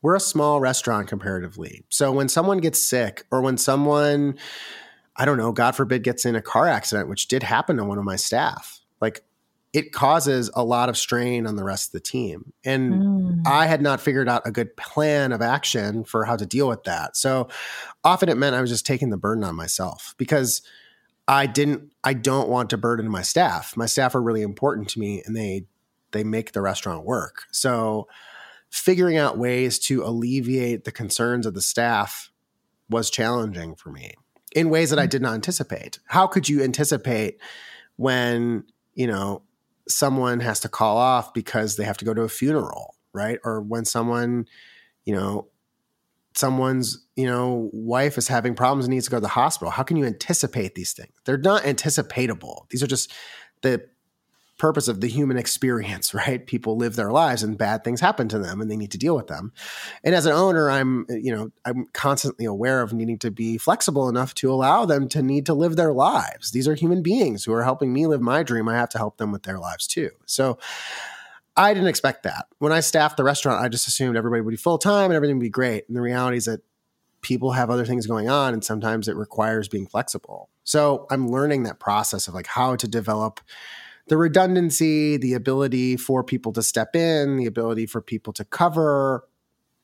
we're 0.00 0.14
a 0.14 0.20
small 0.20 0.60
restaurant 0.60 1.08
comparatively. 1.08 1.82
So 1.88 2.12
when 2.12 2.28
someone 2.28 2.58
gets 2.58 2.80
sick 2.80 3.24
or 3.32 3.40
when 3.40 3.58
someone, 3.58 4.38
I 5.16 5.24
don't 5.24 5.36
know, 5.36 5.50
God 5.50 5.74
forbid, 5.74 6.04
gets 6.04 6.24
in 6.24 6.36
a 6.36 6.40
car 6.40 6.68
accident, 6.68 7.08
which 7.08 7.26
did 7.26 7.42
happen 7.42 7.78
to 7.78 7.84
one 7.84 7.98
of 7.98 8.04
my 8.04 8.14
staff, 8.14 8.80
it 9.74 9.92
causes 9.92 10.52
a 10.54 10.62
lot 10.62 10.88
of 10.88 10.96
strain 10.96 11.48
on 11.48 11.56
the 11.56 11.64
rest 11.64 11.88
of 11.88 11.92
the 11.92 12.00
team. 12.00 12.52
And 12.64 12.94
mm. 12.94 13.42
I 13.44 13.66
had 13.66 13.82
not 13.82 14.00
figured 14.00 14.28
out 14.28 14.46
a 14.46 14.52
good 14.52 14.76
plan 14.76 15.32
of 15.32 15.42
action 15.42 16.04
for 16.04 16.24
how 16.24 16.36
to 16.36 16.46
deal 16.46 16.68
with 16.68 16.84
that. 16.84 17.16
So 17.16 17.48
often 18.04 18.28
it 18.28 18.36
meant 18.36 18.54
I 18.54 18.60
was 18.60 18.70
just 18.70 18.86
taking 18.86 19.10
the 19.10 19.16
burden 19.16 19.42
on 19.42 19.56
myself 19.56 20.14
because 20.16 20.62
I 21.26 21.46
didn't, 21.46 21.92
I 22.04 22.14
don't 22.14 22.48
want 22.48 22.70
to 22.70 22.78
burden 22.78 23.10
my 23.10 23.22
staff. 23.22 23.76
My 23.76 23.86
staff 23.86 24.14
are 24.14 24.22
really 24.22 24.42
important 24.42 24.90
to 24.90 25.00
me 25.00 25.24
and 25.26 25.36
they, 25.36 25.66
they 26.12 26.22
make 26.22 26.52
the 26.52 26.62
restaurant 26.62 27.04
work. 27.04 27.42
So, 27.50 28.06
figuring 28.70 29.16
out 29.16 29.38
ways 29.38 29.78
to 29.78 30.02
alleviate 30.02 30.84
the 30.84 30.90
concerns 30.90 31.46
of 31.46 31.54
the 31.54 31.62
staff 31.62 32.30
was 32.90 33.08
challenging 33.08 33.76
for 33.76 33.90
me 33.90 34.14
in 34.54 34.68
ways 34.68 34.90
that 34.90 34.98
I 34.98 35.06
mm. 35.06 35.10
did 35.10 35.22
not 35.22 35.34
anticipate. 35.34 35.98
How 36.06 36.26
could 36.28 36.48
you 36.48 36.62
anticipate 36.62 37.40
when, 37.96 38.64
you 38.94 39.06
know, 39.06 39.42
someone 39.88 40.40
has 40.40 40.60
to 40.60 40.68
call 40.68 40.96
off 40.96 41.34
because 41.34 41.76
they 41.76 41.84
have 41.84 41.98
to 41.98 42.04
go 42.04 42.14
to 42.14 42.22
a 42.22 42.28
funeral, 42.28 42.96
right? 43.12 43.38
Or 43.44 43.60
when 43.60 43.84
someone, 43.84 44.46
you 45.04 45.14
know, 45.14 45.48
someone's, 46.34 47.06
you 47.16 47.26
know, 47.26 47.70
wife 47.72 48.18
is 48.18 48.28
having 48.28 48.54
problems 48.54 48.86
and 48.86 48.94
needs 48.94 49.04
to 49.06 49.10
go 49.10 49.18
to 49.18 49.22
the 49.22 49.28
hospital. 49.28 49.70
How 49.70 49.82
can 49.82 49.96
you 49.96 50.04
anticipate 50.04 50.74
these 50.74 50.92
things? 50.92 51.12
They're 51.24 51.36
not 51.38 51.62
anticipatable. 51.62 52.68
These 52.70 52.82
are 52.82 52.88
just 52.88 53.12
the 53.62 53.86
purpose 54.58 54.88
of 54.88 55.00
the 55.00 55.08
human 55.08 55.36
experience, 55.36 56.14
right? 56.14 56.46
People 56.46 56.76
live 56.76 56.96
their 56.96 57.10
lives 57.10 57.42
and 57.42 57.58
bad 57.58 57.84
things 57.84 58.00
happen 58.00 58.28
to 58.28 58.38
them 58.38 58.60
and 58.60 58.70
they 58.70 58.76
need 58.76 58.92
to 58.92 58.98
deal 58.98 59.16
with 59.16 59.26
them. 59.26 59.52
And 60.02 60.14
as 60.14 60.26
an 60.26 60.32
owner, 60.32 60.70
I'm, 60.70 61.06
you 61.08 61.34
know, 61.34 61.50
I'm 61.64 61.86
constantly 61.92 62.44
aware 62.44 62.82
of 62.82 62.92
needing 62.92 63.18
to 63.20 63.30
be 63.30 63.58
flexible 63.58 64.08
enough 64.08 64.34
to 64.34 64.52
allow 64.52 64.84
them 64.84 65.08
to 65.10 65.22
need 65.22 65.46
to 65.46 65.54
live 65.54 65.76
their 65.76 65.92
lives. 65.92 66.50
These 66.50 66.68
are 66.68 66.74
human 66.74 67.02
beings 67.02 67.44
who 67.44 67.52
are 67.52 67.64
helping 67.64 67.92
me 67.92 68.06
live 68.06 68.20
my 68.20 68.42
dream. 68.42 68.68
I 68.68 68.76
have 68.76 68.90
to 68.90 68.98
help 68.98 69.16
them 69.16 69.32
with 69.32 69.42
their 69.42 69.58
lives 69.58 69.86
too. 69.86 70.10
So 70.26 70.58
I 71.56 71.72
didn't 71.72 71.88
expect 71.88 72.24
that. 72.24 72.46
When 72.58 72.72
I 72.72 72.80
staffed 72.80 73.16
the 73.16 73.24
restaurant, 73.24 73.62
I 73.62 73.68
just 73.68 73.86
assumed 73.86 74.16
everybody 74.16 74.42
would 74.42 74.50
be 74.50 74.56
full 74.56 74.78
time 74.78 75.06
and 75.06 75.14
everything 75.14 75.36
would 75.36 75.44
be 75.44 75.50
great. 75.50 75.84
And 75.86 75.96
the 75.96 76.00
reality 76.00 76.36
is 76.36 76.46
that 76.46 76.62
people 77.22 77.52
have 77.52 77.70
other 77.70 77.86
things 77.86 78.06
going 78.06 78.28
on 78.28 78.52
and 78.52 78.62
sometimes 78.62 79.08
it 79.08 79.16
requires 79.16 79.68
being 79.68 79.86
flexible. 79.86 80.50
So 80.64 81.06
I'm 81.10 81.28
learning 81.28 81.62
that 81.62 81.78
process 81.78 82.28
of 82.28 82.34
like 82.34 82.46
how 82.46 82.76
to 82.76 82.88
develop 82.88 83.40
the 84.08 84.16
redundancy, 84.16 85.16
the 85.16 85.34
ability 85.34 85.96
for 85.96 86.22
people 86.22 86.52
to 86.52 86.62
step 86.62 86.94
in, 86.94 87.36
the 87.36 87.46
ability 87.46 87.86
for 87.86 88.00
people 88.00 88.32
to 88.34 88.44
cover, 88.44 89.26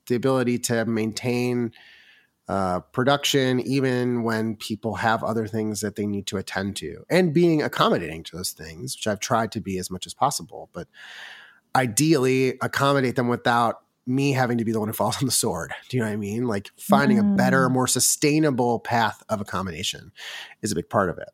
the 0.08 0.14
ability 0.14 0.58
to 0.58 0.84
maintain 0.84 1.72
uh, 2.48 2.80
production, 2.80 3.60
even 3.60 4.22
when 4.22 4.56
people 4.56 4.96
have 4.96 5.22
other 5.22 5.46
things 5.46 5.80
that 5.80 5.96
they 5.96 6.06
need 6.06 6.26
to 6.26 6.36
attend 6.36 6.76
to, 6.76 7.04
and 7.08 7.32
being 7.32 7.62
accommodating 7.62 8.24
to 8.24 8.36
those 8.36 8.50
things, 8.50 8.96
which 8.96 9.06
I've 9.06 9.20
tried 9.20 9.52
to 9.52 9.60
be 9.60 9.78
as 9.78 9.90
much 9.90 10.04
as 10.04 10.14
possible. 10.14 10.68
But 10.72 10.88
ideally, 11.74 12.58
accommodate 12.60 13.16
them 13.16 13.28
without 13.28 13.82
me 14.04 14.32
having 14.32 14.58
to 14.58 14.64
be 14.64 14.72
the 14.72 14.80
one 14.80 14.88
who 14.88 14.92
falls 14.92 15.16
on 15.20 15.26
the 15.26 15.32
sword. 15.32 15.72
Do 15.88 15.96
you 15.96 16.02
know 16.02 16.08
what 16.08 16.14
I 16.14 16.16
mean? 16.16 16.46
Like 16.46 16.70
finding 16.76 17.18
mm. 17.18 17.32
a 17.32 17.36
better, 17.36 17.70
more 17.70 17.86
sustainable 17.86 18.80
path 18.80 19.22
of 19.28 19.40
accommodation 19.40 20.12
is 20.60 20.72
a 20.72 20.74
big 20.74 20.90
part 20.90 21.08
of 21.08 21.18
it 21.18 21.28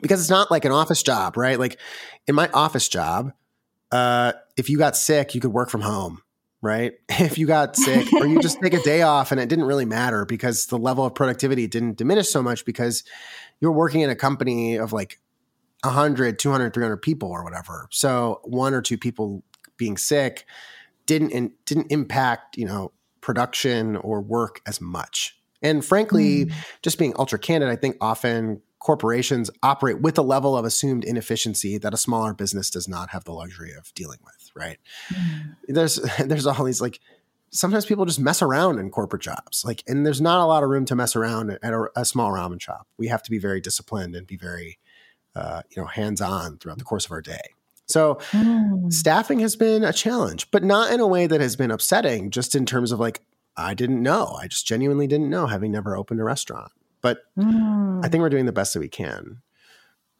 because 0.00 0.20
it's 0.20 0.30
not 0.30 0.50
like 0.50 0.64
an 0.64 0.72
office 0.72 1.02
job, 1.02 1.36
right? 1.36 1.58
Like 1.58 1.78
in 2.26 2.34
my 2.34 2.48
office 2.52 2.88
job, 2.88 3.32
uh, 3.90 4.32
if 4.56 4.68
you 4.68 4.78
got 4.78 4.96
sick, 4.96 5.34
you 5.34 5.40
could 5.40 5.52
work 5.52 5.70
from 5.70 5.80
home, 5.80 6.22
right? 6.62 6.94
If 7.10 7.38
you 7.38 7.46
got 7.46 7.76
sick 7.76 8.12
or 8.12 8.26
you 8.26 8.40
just 8.40 8.60
take 8.60 8.74
a 8.74 8.82
day 8.82 9.02
off 9.02 9.32
and 9.32 9.40
it 9.40 9.48
didn't 9.48 9.66
really 9.66 9.84
matter 9.84 10.24
because 10.24 10.66
the 10.66 10.78
level 10.78 11.04
of 11.04 11.14
productivity 11.14 11.66
didn't 11.66 11.96
diminish 11.96 12.28
so 12.28 12.42
much 12.42 12.64
because 12.64 13.04
you're 13.60 13.72
working 13.72 14.00
in 14.00 14.10
a 14.10 14.16
company 14.16 14.76
of 14.76 14.92
like 14.92 15.20
100, 15.84 16.38
200, 16.38 16.74
300 16.74 16.96
people 16.98 17.30
or 17.30 17.44
whatever. 17.44 17.88
So 17.90 18.40
one 18.44 18.74
or 18.74 18.82
two 18.82 18.98
people 18.98 19.42
being 19.76 19.96
sick 19.96 20.46
didn't 21.06 21.30
in, 21.30 21.52
didn't 21.66 21.92
impact, 21.92 22.56
you 22.56 22.66
know, 22.66 22.92
production 23.20 23.96
or 23.96 24.20
work 24.20 24.60
as 24.66 24.80
much. 24.80 25.38
And 25.64 25.84
frankly, 25.84 26.46
mm. 26.46 26.52
just 26.82 26.98
being 26.98 27.14
ultra 27.18 27.38
candid, 27.38 27.68
I 27.68 27.76
think 27.76 27.96
often 28.00 28.62
corporations 28.78 29.50
operate 29.62 30.02
with 30.02 30.18
a 30.18 30.22
level 30.22 30.56
of 30.56 30.66
assumed 30.66 31.04
inefficiency 31.04 31.78
that 31.78 31.94
a 31.94 31.96
smaller 31.96 32.34
business 32.34 32.68
does 32.68 32.86
not 32.86 33.10
have 33.10 33.24
the 33.24 33.32
luxury 33.32 33.72
of 33.72 33.92
dealing 33.94 34.18
with, 34.22 34.50
right? 34.54 34.76
Mm. 35.08 35.56
There's 35.68 35.96
there's 36.24 36.46
all 36.46 36.62
these 36.62 36.80
like 36.80 37.00
sometimes 37.50 37.86
people 37.86 38.04
just 38.04 38.20
mess 38.20 38.42
around 38.42 38.78
in 38.78 38.90
corporate 38.90 39.22
jobs. 39.22 39.64
Like 39.64 39.82
and 39.88 40.04
there's 40.04 40.20
not 40.20 40.40
a 40.40 40.46
lot 40.46 40.62
of 40.62 40.68
room 40.68 40.84
to 40.84 40.94
mess 40.94 41.16
around 41.16 41.50
at 41.50 41.72
a, 41.72 41.86
a 41.96 42.04
small 42.04 42.30
ramen 42.30 42.60
shop. 42.60 42.86
We 42.98 43.08
have 43.08 43.22
to 43.24 43.30
be 43.30 43.38
very 43.38 43.60
disciplined 43.60 44.14
and 44.14 44.26
be 44.26 44.36
very 44.36 44.78
uh, 45.34 45.62
you 45.70 45.82
know, 45.82 45.88
hands-on 45.88 46.58
throughout 46.58 46.78
the 46.78 46.84
course 46.84 47.06
of 47.06 47.10
our 47.10 47.20
day. 47.20 47.40
So 47.86 48.16
mm. 48.30 48.92
staffing 48.92 49.40
has 49.40 49.56
been 49.56 49.84
a 49.84 49.92
challenge, 49.92 50.50
but 50.50 50.62
not 50.62 50.92
in 50.92 51.00
a 51.00 51.06
way 51.06 51.26
that 51.26 51.40
has 51.40 51.56
been 51.56 51.70
upsetting, 51.70 52.30
just 52.30 52.54
in 52.54 52.66
terms 52.66 52.92
of 52.92 53.00
like 53.00 53.20
I 53.56 53.74
didn't 53.74 54.02
know. 54.02 54.36
I 54.40 54.48
just 54.48 54.66
genuinely 54.66 55.06
didn't 55.06 55.30
know 55.30 55.46
having 55.46 55.72
never 55.72 55.96
opened 55.96 56.20
a 56.20 56.24
restaurant. 56.24 56.72
But 57.00 57.18
mm. 57.38 58.04
I 58.04 58.08
think 58.08 58.22
we're 58.22 58.30
doing 58.30 58.46
the 58.46 58.52
best 58.52 58.74
that 58.74 58.80
we 58.80 58.88
can. 58.88 59.42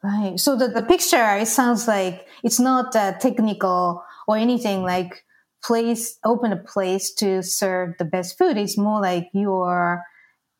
Right. 0.02 0.38
So 0.38 0.56
the, 0.56 0.68
the 0.68 0.82
picture, 0.82 1.36
it 1.36 1.48
sounds 1.48 1.88
like 1.88 2.26
it's 2.42 2.60
not 2.60 2.94
uh, 2.94 3.12
technical 3.18 4.04
or 4.28 4.36
anything 4.36 4.82
like 4.82 5.24
place, 5.64 6.18
open 6.24 6.52
a 6.52 6.56
place 6.56 7.12
to 7.14 7.42
serve 7.42 7.94
the 7.98 8.04
best 8.04 8.36
food. 8.36 8.58
It's 8.58 8.76
more 8.76 9.00
like 9.00 9.28
your, 9.32 10.02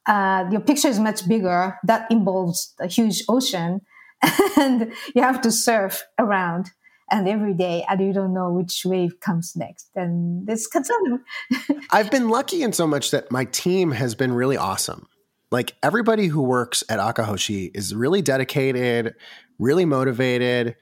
uh, 0.07 0.47
your 0.51 0.63
picture 0.63 0.89
is 0.89 0.99
much 0.99 1.29
bigger. 1.29 1.79
That 1.85 2.11
involves 2.11 2.75
a 2.81 2.87
huge 2.87 3.23
ocean 3.29 3.83
and 4.59 4.93
you 5.15 5.23
have 5.23 5.43
to 5.43 5.53
surf 5.53 6.05
around 6.19 6.71
and 7.11 7.29
every 7.29 7.55
day 7.55 7.85
and 7.89 8.01
you 8.01 8.13
don't 8.13 8.33
know 8.33 8.51
which 8.51 8.83
wave 8.85 9.21
comes 9.21 9.55
next 9.57 9.91
and 9.95 10.47
this 10.47 10.67
concern 10.67 11.23
i've 11.93 12.11
been 12.11 12.29
lucky 12.29 12.63
in 12.63 12.73
so 12.73 12.87
much 12.87 13.11
that 13.11 13.31
my 13.31 13.45
team 13.47 13.91
has 13.91 14.15
been 14.15 14.33
really 14.33 14.57
awesome 14.57 15.07
like 15.55 15.77
everybody 15.85 16.27
who 16.27 16.43
works 16.43 16.83
at 16.89 16.99
Akahoshi 16.99 17.71
is 17.75 17.95
really 17.95 18.23
dedicated, 18.23 19.15
really 19.61 19.85
motivated, 19.85 20.75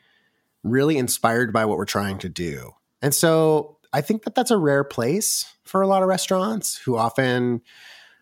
really 0.62 0.96
inspired 0.96 1.52
by 1.52 1.66
what 1.66 1.76
we're 1.76 1.84
trying 1.84 2.16
to 2.20 2.30
do. 2.30 2.72
And 3.02 3.14
so 3.14 3.76
I 3.92 4.00
think 4.00 4.24
that 4.24 4.34
that's 4.34 4.50
a 4.50 4.56
rare 4.56 4.82
place 4.82 5.44
for 5.64 5.82
a 5.82 5.86
lot 5.86 6.02
of 6.02 6.08
restaurants 6.08 6.78
who 6.78 6.96
often 6.96 7.60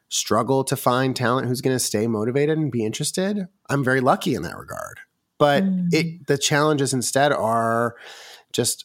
struggle 0.08 0.64
to 0.64 0.74
find 0.74 1.14
talent 1.14 1.46
who's 1.46 1.60
going 1.60 1.76
to 1.76 1.78
stay 1.78 2.08
motivated 2.08 2.58
and 2.58 2.72
be 2.72 2.84
interested. 2.84 3.46
I'm 3.68 3.84
very 3.84 4.00
lucky 4.00 4.34
in 4.34 4.42
that 4.42 4.58
regard. 4.58 4.98
But 5.40 5.64
mm. 5.64 5.92
it 5.92 6.28
the 6.28 6.38
challenges 6.38 6.94
instead 6.94 7.32
are 7.32 7.96
just 8.52 8.84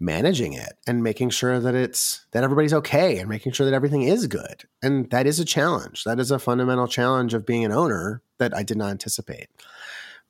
managing 0.00 0.52
it 0.52 0.74
and 0.86 1.02
making 1.02 1.30
sure 1.30 1.58
that 1.58 1.74
it's 1.74 2.26
that 2.32 2.44
everybody's 2.44 2.74
okay 2.74 3.18
and 3.18 3.28
making 3.28 3.52
sure 3.52 3.64
that 3.64 3.74
everything 3.74 4.02
is 4.02 4.26
good. 4.26 4.64
And 4.82 5.08
that 5.10 5.26
is 5.26 5.40
a 5.40 5.44
challenge. 5.44 6.04
That 6.04 6.20
is 6.20 6.30
a 6.30 6.38
fundamental 6.38 6.86
challenge 6.86 7.32
of 7.32 7.46
being 7.46 7.64
an 7.64 7.72
owner 7.72 8.20
that 8.38 8.54
I 8.54 8.62
did 8.62 8.76
not 8.76 8.90
anticipate. 8.90 9.48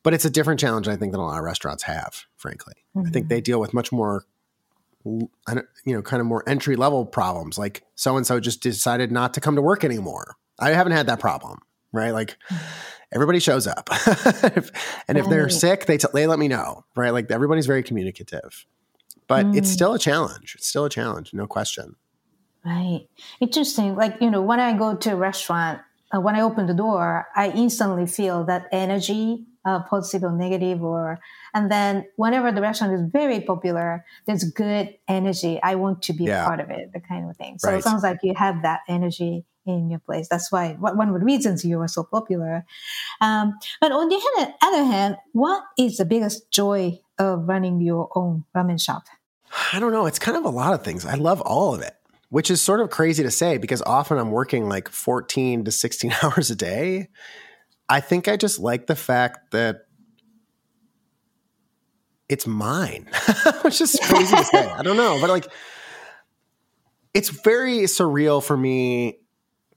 But 0.04 0.14
it's 0.14 0.24
a 0.24 0.30
different 0.30 0.60
challenge 0.60 0.86
I 0.86 0.96
think 0.96 1.12
than 1.12 1.20
a 1.20 1.26
lot 1.26 1.38
of 1.38 1.44
restaurants 1.44 1.82
have, 1.82 2.26
frankly. 2.36 2.74
Mm-hmm. 2.94 3.08
I 3.08 3.10
think 3.10 3.28
they 3.28 3.38
mm-hmm. 3.38 3.42
deal 3.42 3.60
with 3.60 3.74
much 3.74 3.90
more 3.90 4.24
you 5.04 5.28
know, 5.86 6.02
kind 6.02 6.20
of 6.20 6.26
more 6.26 6.46
entry 6.46 6.76
level 6.76 7.06
problems 7.06 7.56
like 7.56 7.82
so 7.94 8.16
and 8.18 8.26
so 8.26 8.40
just 8.40 8.62
decided 8.62 9.10
not 9.10 9.32
to 9.32 9.40
come 9.40 9.56
to 9.56 9.62
work 9.62 9.82
anymore. 9.82 10.36
I 10.58 10.70
haven't 10.70 10.92
had 10.92 11.06
that 11.06 11.20
problem, 11.20 11.60
right? 11.92 12.10
Like 12.10 12.36
everybody 13.12 13.40
shows 13.40 13.66
up. 13.66 13.88
and 15.08 15.18
if 15.18 15.28
they're 15.28 15.48
sick, 15.48 15.86
they 15.86 15.98
t- 15.98 16.08
they 16.12 16.26
let 16.26 16.38
me 16.38 16.48
know, 16.48 16.84
right? 16.96 17.10
Like 17.10 17.30
everybody's 17.30 17.66
very 17.66 17.82
communicative 17.82 18.66
but 19.28 19.46
mm. 19.46 19.56
it's 19.56 19.70
still 19.70 19.94
a 19.94 19.98
challenge. 19.98 20.56
It's 20.56 20.66
still 20.66 20.86
a 20.86 20.90
challenge, 20.90 21.32
no 21.32 21.46
question. 21.46 21.94
Right. 22.64 23.06
Interesting. 23.40 23.94
Like, 23.94 24.16
you 24.20 24.30
know, 24.30 24.42
when 24.42 24.58
I 24.58 24.76
go 24.76 24.96
to 24.96 25.12
a 25.12 25.16
restaurant, 25.16 25.80
uh, 26.12 26.20
when 26.20 26.34
I 26.34 26.40
open 26.40 26.66
the 26.66 26.74
door, 26.74 27.28
I 27.36 27.50
instantly 27.50 28.06
feel 28.06 28.44
that 28.46 28.66
energy, 28.72 29.44
uh, 29.64 29.80
positive 29.84 30.24
or 30.24 30.32
negative, 30.32 30.82
or, 30.82 31.20
and 31.54 31.70
then 31.70 32.06
whenever 32.16 32.50
the 32.50 32.62
restaurant 32.62 32.94
is 32.94 33.02
very 33.12 33.40
popular, 33.40 34.04
there's 34.26 34.44
good 34.44 34.94
energy. 35.06 35.60
I 35.62 35.76
want 35.76 36.02
to 36.02 36.14
be 36.14 36.24
yeah. 36.24 36.44
a 36.44 36.46
part 36.46 36.60
of 36.60 36.70
it, 36.70 36.92
the 36.92 37.00
kind 37.00 37.28
of 37.28 37.36
thing. 37.36 37.58
So 37.58 37.68
right. 37.68 37.78
it 37.78 37.84
sounds 37.84 38.02
like 38.02 38.18
you 38.22 38.34
have 38.34 38.62
that 38.62 38.80
energy 38.88 39.44
in 39.68 39.90
your 39.90 40.00
place. 40.00 40.28
That's 40.28 40.50
why 40.50 40.74
one 40.78 41.08
of 41.08 41.14
the 41.14 41.24
reasons 41.24 41.64
you 41.64 41.78
were 41.78 41.88
so 41.88 42.04
popular. 42.04 42.64
Um, 43.20 43.54
but 43.80 43.92
on 43.92 44.08
the 44.08 44.54
other 44.62 44.84
hand, 44.84 45.16
what 45.32 45.62
is 45.78 45.98
the 45.98 46.04
biggest 46.04 46.50
joy 46.50 47.00
of 47.18 47.48
running 47.48 47.80
your 47.80 48.10
own 48.14 48.44
ramen 48.56 48.80
shop? 48.80 49.04
I 49.72 49.80
don't 49.80 49.92
know. 49.92 50.06
It's 50.06 50.18
kind 50.18 50.36
of 50.36 50.44
a 50.44 50.50
lot 50.50 50.74
of 50.74 50.82
things. 50.82 51.04
I 51.04 51.14
love 51.14 51.40
all 51.40 51.74
of 51.74 51.82
it, 51.82 51.94
which 52.28 52.50
is 52.50 52.60
sort 52.60 52.80
of 52.80 52.90
crazy 52.90 53.22
to 53.22 53.30
say 53.30 53.58
because 53.58 53.82
often 53.82 54.18
I'm 54.18 54.30
working 54.30 54.68
like 54.68 54.88
14 54.88 55.64
to 55.64 55.70
16 55.70 56.14
hours 56.22 56.50
a 56.50 56.56
day. 56.56 57.08
I 57.88 58.00
think 58.00 58.28
I 58.28 58.36
just 58.36 58.58
like 58.58 58.86
the 58.86 58.96
fact 58.96 59.52
that 59.52 59.86
it's 62.28 62.46
mine, 62.46 63.08
which 63.62 63.80
is 63.80 63.98
crazy 64.02 64.36
to 64.36 64.44
say. 64.44 64.70
I 64.70 64.82
don't 64.82 64.98
know, 64.98 65.18
but 65.20 65.30
like, 65.30 65.46
it's 67.14 67.30
very 67.30 67.78
surreal 67.80 68.44
for 68.44 68.56
me 68.56 69.18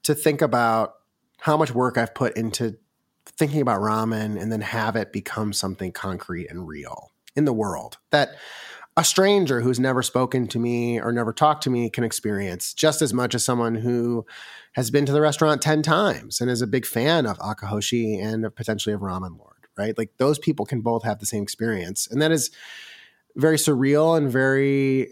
to 0.03 0.15
think 0.15 0.41
about 0.41 0.93
how 1.39 1.57
much 1.57 1.73
work 1.73 1.97
I've 1.97 2.13
put 2.13 2.37
into 2.37 2.77
thinking 3.25 3.61
about 3.61 3.81
ramen 3.81 4.39
and 4.39 4.51
then 4.51 4.61
have 4.61 4.95
it 4.95 5.11
become 5.11 5.53
something 5.53 5.91
concrete 5.91 6.47
and 6.49 6.67
real 6.67 7.11
in 7.35 7.45
the 7.45 7.53
world 7.53 7.97
that 8.11 8.35
a 8.97 9.03
stranger 9.03 9.61
who's 9.61 9.79
never 9.79 10.03
spoken 10.03 10.47
to 10.47 10.59
me 10.59 10.99
or 10.99 11.11
never 11.11 11.31
talked 11.31 11.63
to 11.63 11.69
me 11.69 11.89
can 11.89 12.03
experience 12.03 12.73
just 12.73 13.01
as 13.01 13.13
much 13.13 13.33
as 13.33 13.43
someone 13.43 13.75
who 13.75 14.25
has 14.73 14.91
been 14.91 15.05
to 15.05 15.11
the 15.11 15.21
restaurant 15.21 15.61
10 15.61 15.81
times 15.81 16.41
and 16.41 16.49
is 16.49 16.61
a 16.61 16.67
big 16.67 16.85
fan 16.85 17.25
of 17.25 17.37
Akahoshi 17.39 18.21
and 18.21 18.53
potentially 18.55 18.93
of 18.93 19.01
Ramen 19.01 19.37
Lord, 19.37 19.67
right? 19.77 19.97
Like 19.97 20.11
those 20.17 20.39
people 20.39 20.65
can 20.65 20.81
both 20.81 21.03
have 21.03 21.19
the 21.19 21.25
same 21.25 21.43
experience. 21.43 22.07
And 22.07 22.21
that 22.21 22.31
is 22.31 22.51
very 23.35 23.57
surreal 23.57 24.17
and 24.17 24.29
very 24.29 25.11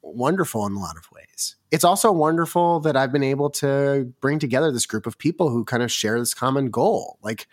wonderful 0.00 0.64
in 0.66 0.72
a 0.74 0.78
lot 0.78 0.96
of 0.96 1.06
ways. 1.32 1.56
It's 1.70 1.84
also 1.84 2.12
wonderful 2.12 2.80
that 2.80 2.96
I've 2.96 3.12
been 3.12 3.22
able 3.22 3.50
to 3.50 4.12
bring 4.20 4.38
together 4.38 4.70
this 4.70 4.86
group 4.86 5.06
of 5.06 5.18
people 5.18 5.50
who 5.50 5.64
kind 5.64 5.82
of 5.82 5.90
share 5.90 6.18
this 6.18 6.34
common 6.34 6.70
goal. 6.70 7.18
Like 7.22 7.46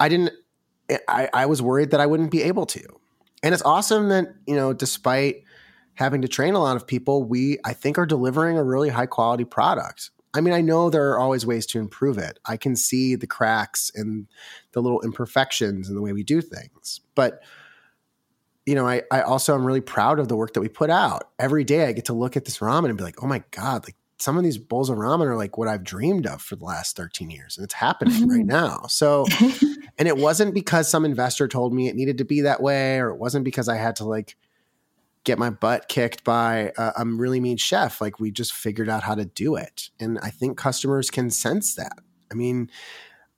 I 0.00 0.08
didn't 0.08 0.32
I, 1.08 1.30
I 1.32 1.46
was 1.46 1.62
worried 1.62 1.92
that 1.92 2.00
I 2.00 2.06
wouldn't 2.06 2.30
be 2.30 2.42
able 2.42 2.66
to 2.66 2.82
and 3.44 3.52
it's 3.52 3.62
awesome 3.62 4.08
that, 4.08 4.34
you 4.46 4.56
know, 4.56 4.72
despite 4.72 5.44
having 5.96 6.22
to 6.22 6.28
train 6.28 6.54
a 6.54 6.58
lot 6.58 6.76
of 6.76 6.86
people, 6.86 7.22
we, 7.24 7.58
I 7.62 7.74
think, 7.74 7.98
are 7.98 8.06
delivering 8.06 8.56
a 8.56 8.64
really 8.64 8.88
high 8.88 9.04
quality 9.04 9.44
product. 9.44 10.10
I 10.32 10.40
mean, 10.40 10.54
I 10.54 10.62
know 10.62 10.88
there 10.88 11.10
are 11.10 11.18
always 11.18 11.44
ways 11.44 11.66
to 11.66 11.78
improve 11.78 12.16
it. 12.16 12.40
I 12.46 12.56
can 12.56 12.74
see 12.74 13.16
the 13.16 13.26
cracks 13.26 13.92
and 13.94 14.28
the 14.72 14.80
little 14.80 15.02
imperfections 15.02 15.90
in 15.90 15.94
the 15.94 16.00
way 16.00 16.14
we 16.14 16.24
do 16.24 16.40
things. 16.40 17.02
But 17.14 17.42
you 18.66 18.74
know, 18.74 18.86
I, 18.86 19.02
I 19.10 19.22
also 19.22 19.54
am 19.54 19.64
really 19.64 19.80
proud 19.80 20.18
of 20.18 20.28
the 20.28 20.36
work 20.36 20.54
that 20.54 20.60
we 20.60 20.68
put 20.68 20.90
out. 20.90 21.30
Every 21.38 21.64
day 21.64 21.86
I 21.86 21.92
get 21.92 22.06
to 22.06 22.14
look 22.14 22.36
at 22.36 22.44
this 22.44 22.58
ramen 22.58 22.88
and 22.88 22.96
be 22.96 23.04
like, 23.04 23.22
oh 23.22 23.26
my 23.26 23.42
God, 23.50 23.84
like 23.86 23.96
some 24.18 24.38
of 24.38 24.44
these 24.44 24.58
bowls 24.58 24.88
of 24.88 24.96
ramen 24.96 25.26
are 25.26 25.36
like 25.36 25.58
what 25.58 25.68
I've 25.68 25.84
dreamed 25.84 26.26
of 26.26 26.40
for 26.40 26.56
the 26.56 26.64
last 26.64 26.96
13 26.96 27.30
years. 27.30 27.58
And 27.58 27.64
it's 27.64 27.74
happening 27.74 28.28
right 28.28 28.40
mm-hmm. 28.40 28.48
now. 28.48 28.86
So, 28.88 29.26
and 29.98 30.08
it 30.08 30.16
wasn't 30.16 30.54
because 30.54 30.88
some 30.88 31.04
investor 31.04 31.46
told 31.48 31.74
me 31.74 31.88
it 31.88 31.96
needed 31.96 32.18
to 32.18 32.24
be 32.24 32.42
that 32.42 32.62
way, 32.62 32.98
or 32.98 33.10
it 33.10 33.18
wasn't 33.18 33.44
because 33.44 33.68
I 33.68 33.76
had 33.76 33.96
to 33.96 34.04
like 34.04 34.36
get 35.24 35.38
my 35.38 35.50
butt 35.50 35.88
kicked 35.88 36.22
by 36.22 36.72
a, 36.78 36.92
a 36.98 37.04
really 37.04 37.40
mean 37.40 37.56
chef. 37.56 38.00
Like 38.00 38.20
we 38.20 38.30
just 38.30 38.52
figured 38.52 38.88
out 38.88 39.02
how 39.02 39.14
to 39.14 39.24
do 39.24 39.56
it. 39.56 39.90
And 39.98 40.18
I 40.22 40.30
think 40.30 40.56
customers 40.56 41.10
can 41.10 41.30
sense 41.30 41.74
that. 41.74 41.98
I 42.30 42.34
mean, 42.34 42.70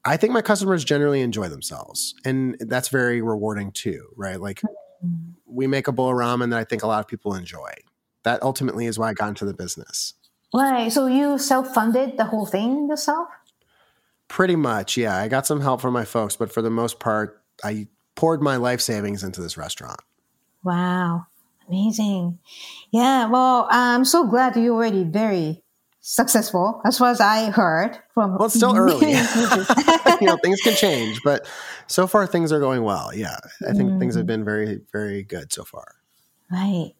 I 0.05 0.17
think 0.17 0.33
my 0.33 0.43
customers 0.43 0.85
generally 0.85 1.21
enjoy 1.21 1.49
themselves. 1.49 2.15
And 2.25 2.57
that's 2.61 2.89
very 2.89 3.23
rewarding 3.23 3.73
too, 3.73 4.09
right? 4.17 4.41
Like 4.41 4.63
we 5.47 5.67
make 5.67 5.89
a 5.89 5.93
bowl 5.93 6.11
of 6.11 6.17
ramen 6.17 6.51
that 6.51 6.59
I 6.59 6.65
think 6.65 6.83
a 6.83 6.87
lot 6.87 7.01
of 7.01 7.09
people 7.09 7.35
enjoy. 7.35 7.71
That 8.25 8.43
ultimately 8.43 8.87
is 8.87 8.99
why 8.99 9.11
I 9.11 9.15
got 9.15 9.29
into 9.29 9.45
the 9.45 9.55
business. 9.55 10.15
Right. 10.55 10.91
So 10.91 11.07
you 11.07 11.39
self 11.39 11.73
funded 11.75 12.17
the 12.17 12.25
whole 12.25 12.47
thing 12.47 12.89
yourself? 12.89 13.29
Pretty 14.29 14.57
much, 14.57 14.97
yeah. 14.97 15.17
I 15.17 15.29
got 15.29 15.47
some 15.47 15.61
help 15.61 15.81
from 15.81 15.93
my 15.93 16.05
folks, 16.05 16.35
but 16.35 16.53
for 16.53 16.61
the 16.61 16.71
most 16.71 16.99
part, 16.99 17.41
I 17.63 17.87
poured 18.17 18.43
my 18.43 18.57
life 18.57 18.81
savings 18.81 19.23
into 19.23 19.41
this 19.41 19.57
restaurant. 19.57 20.01
Wow. 20.65 21.27
Amazing. 21.69 22.39
Yeah. 22.91 23.27
Well, 23.29 23.69
I'm 23.71 24.05
so 24.05 24.27
glad 24.27 24.57
you're 24.57 24.75
already 24.75 25.05
very 25.05 25.63
successful 26.07 26.81
as 26.85 26.99
far 26.99 27.11
as 27.11 27.21
I 27.21 27.51
heard 27.51 27.99
from. 28.15 28.37
Well, 28.39 28.47
it's 28.47 28.55
still 28.55 28.77
early. 28.77 29.11
you 30.21 30.27
know, 30.27 30.39
things 30.41 30.61
can 30.61 30.75
change, 30.75 31.21
but 31.25 31.47
so 31.89 32.07
far 32.07 32.29
things 32.29 32.53
are 32.53 32.61
going 32.61 32.85
well. 32.85 33.13
Yeah. 33.13 33.37
I 33.69 33.73
think 33.73 33.91
mm. 33.91 33.99
things 33.99 34.15
have 34.15 34.27
been 34.27 34.45
very, 34.45 34.81
very 34.93 35.25
good 35.25 35.53
so 35.53 35.65
far. 35.65 35.97
Right. 36.51 36.93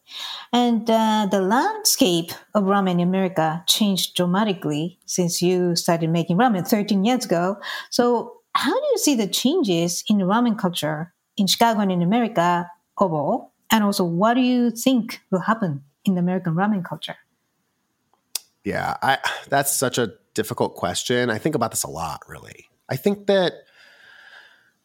And 0.51 0.89
uh, 0.89 1.27
the 1.31 1.39
landscape 1.39 2.33
of 2.53 2.65
ramen 2.65 2.91
in 2.91 2.99
America 2.99 3.63
changed 3.65 4.15
dramatically 4.15 4.99
since 5.05 5.41
you 5.41 5.77
started 5.77 6.09
making 6.09 6.37
ramen 6.37 6.67
13 6.67 7.05
years 7.05 7.23
ago. 7.23 7.55
So, 7.89 8.33
how 8.53 8.73
do 8.73 8.87
you 8.91 8.97
see 8.97 9.15
the 9.15 9.27
changes 9.27 10.03
in 10.09 10.17
the 10.17 10.25
ramen 10.25 10.57
culture 10.57 11.13
in 11.37 11.47
Chicago 11.47 11.79
and 11.79 11.93
in 11.93 12.01
America 12.01 12.69
overall? 12.97 13.53
And 13.71 13.85
also, 13.85 14.03
what 14.03 14.33
do 14.33 14.41
you 14.41 14.69
think 14.71 15.21
will 15.31 15.39
happen 15.39 15.83
in 16.03 16.15
the 16.15 16.19
American 16.19 16.55
ramen 16.55 16.83
culture? 16.83 17.15
Yeah, 18.67 18.97
I, 19.01 19.19
that's 19.47 19.73
such 19.73 19.97
a 19.97 20.11
difficult 20.33 20.75
question. 20.75 21.29
I 21.29 21.37
think 21.37 21.55
about 21.55 21.71
this 21.71 21.83
a 21.83 21.89
lot, 21.89 22.23
really. 22.27 22.67
I 22.89 22.97
think 22.97 23.27
that 23.27 23.53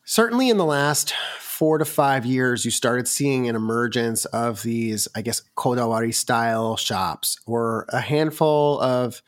certainly 0.04 0.50
in 0.50 0.56
the 0.56 0.64
last 0.64 1.14
four 1.40 1.78
to 1.78 1.84
five 1.84 2.24
years, 2.24 2.64
you 2.64 2.70
started 2.70 3.08
seeing 3.08 3.48
an 3.48 3.56
emergence 3.56 4.24
of 4.26 4.62
these, 4.62 5.08
I 5.16 5.22
guess, 5.22 5.42
kodawari 5.56 6.14
style 6.14 6.76
shops 6.76 7.40
or 7.44 7.86
a 7.88 8.00
handful 8.00 8.80
of 8.80 9.20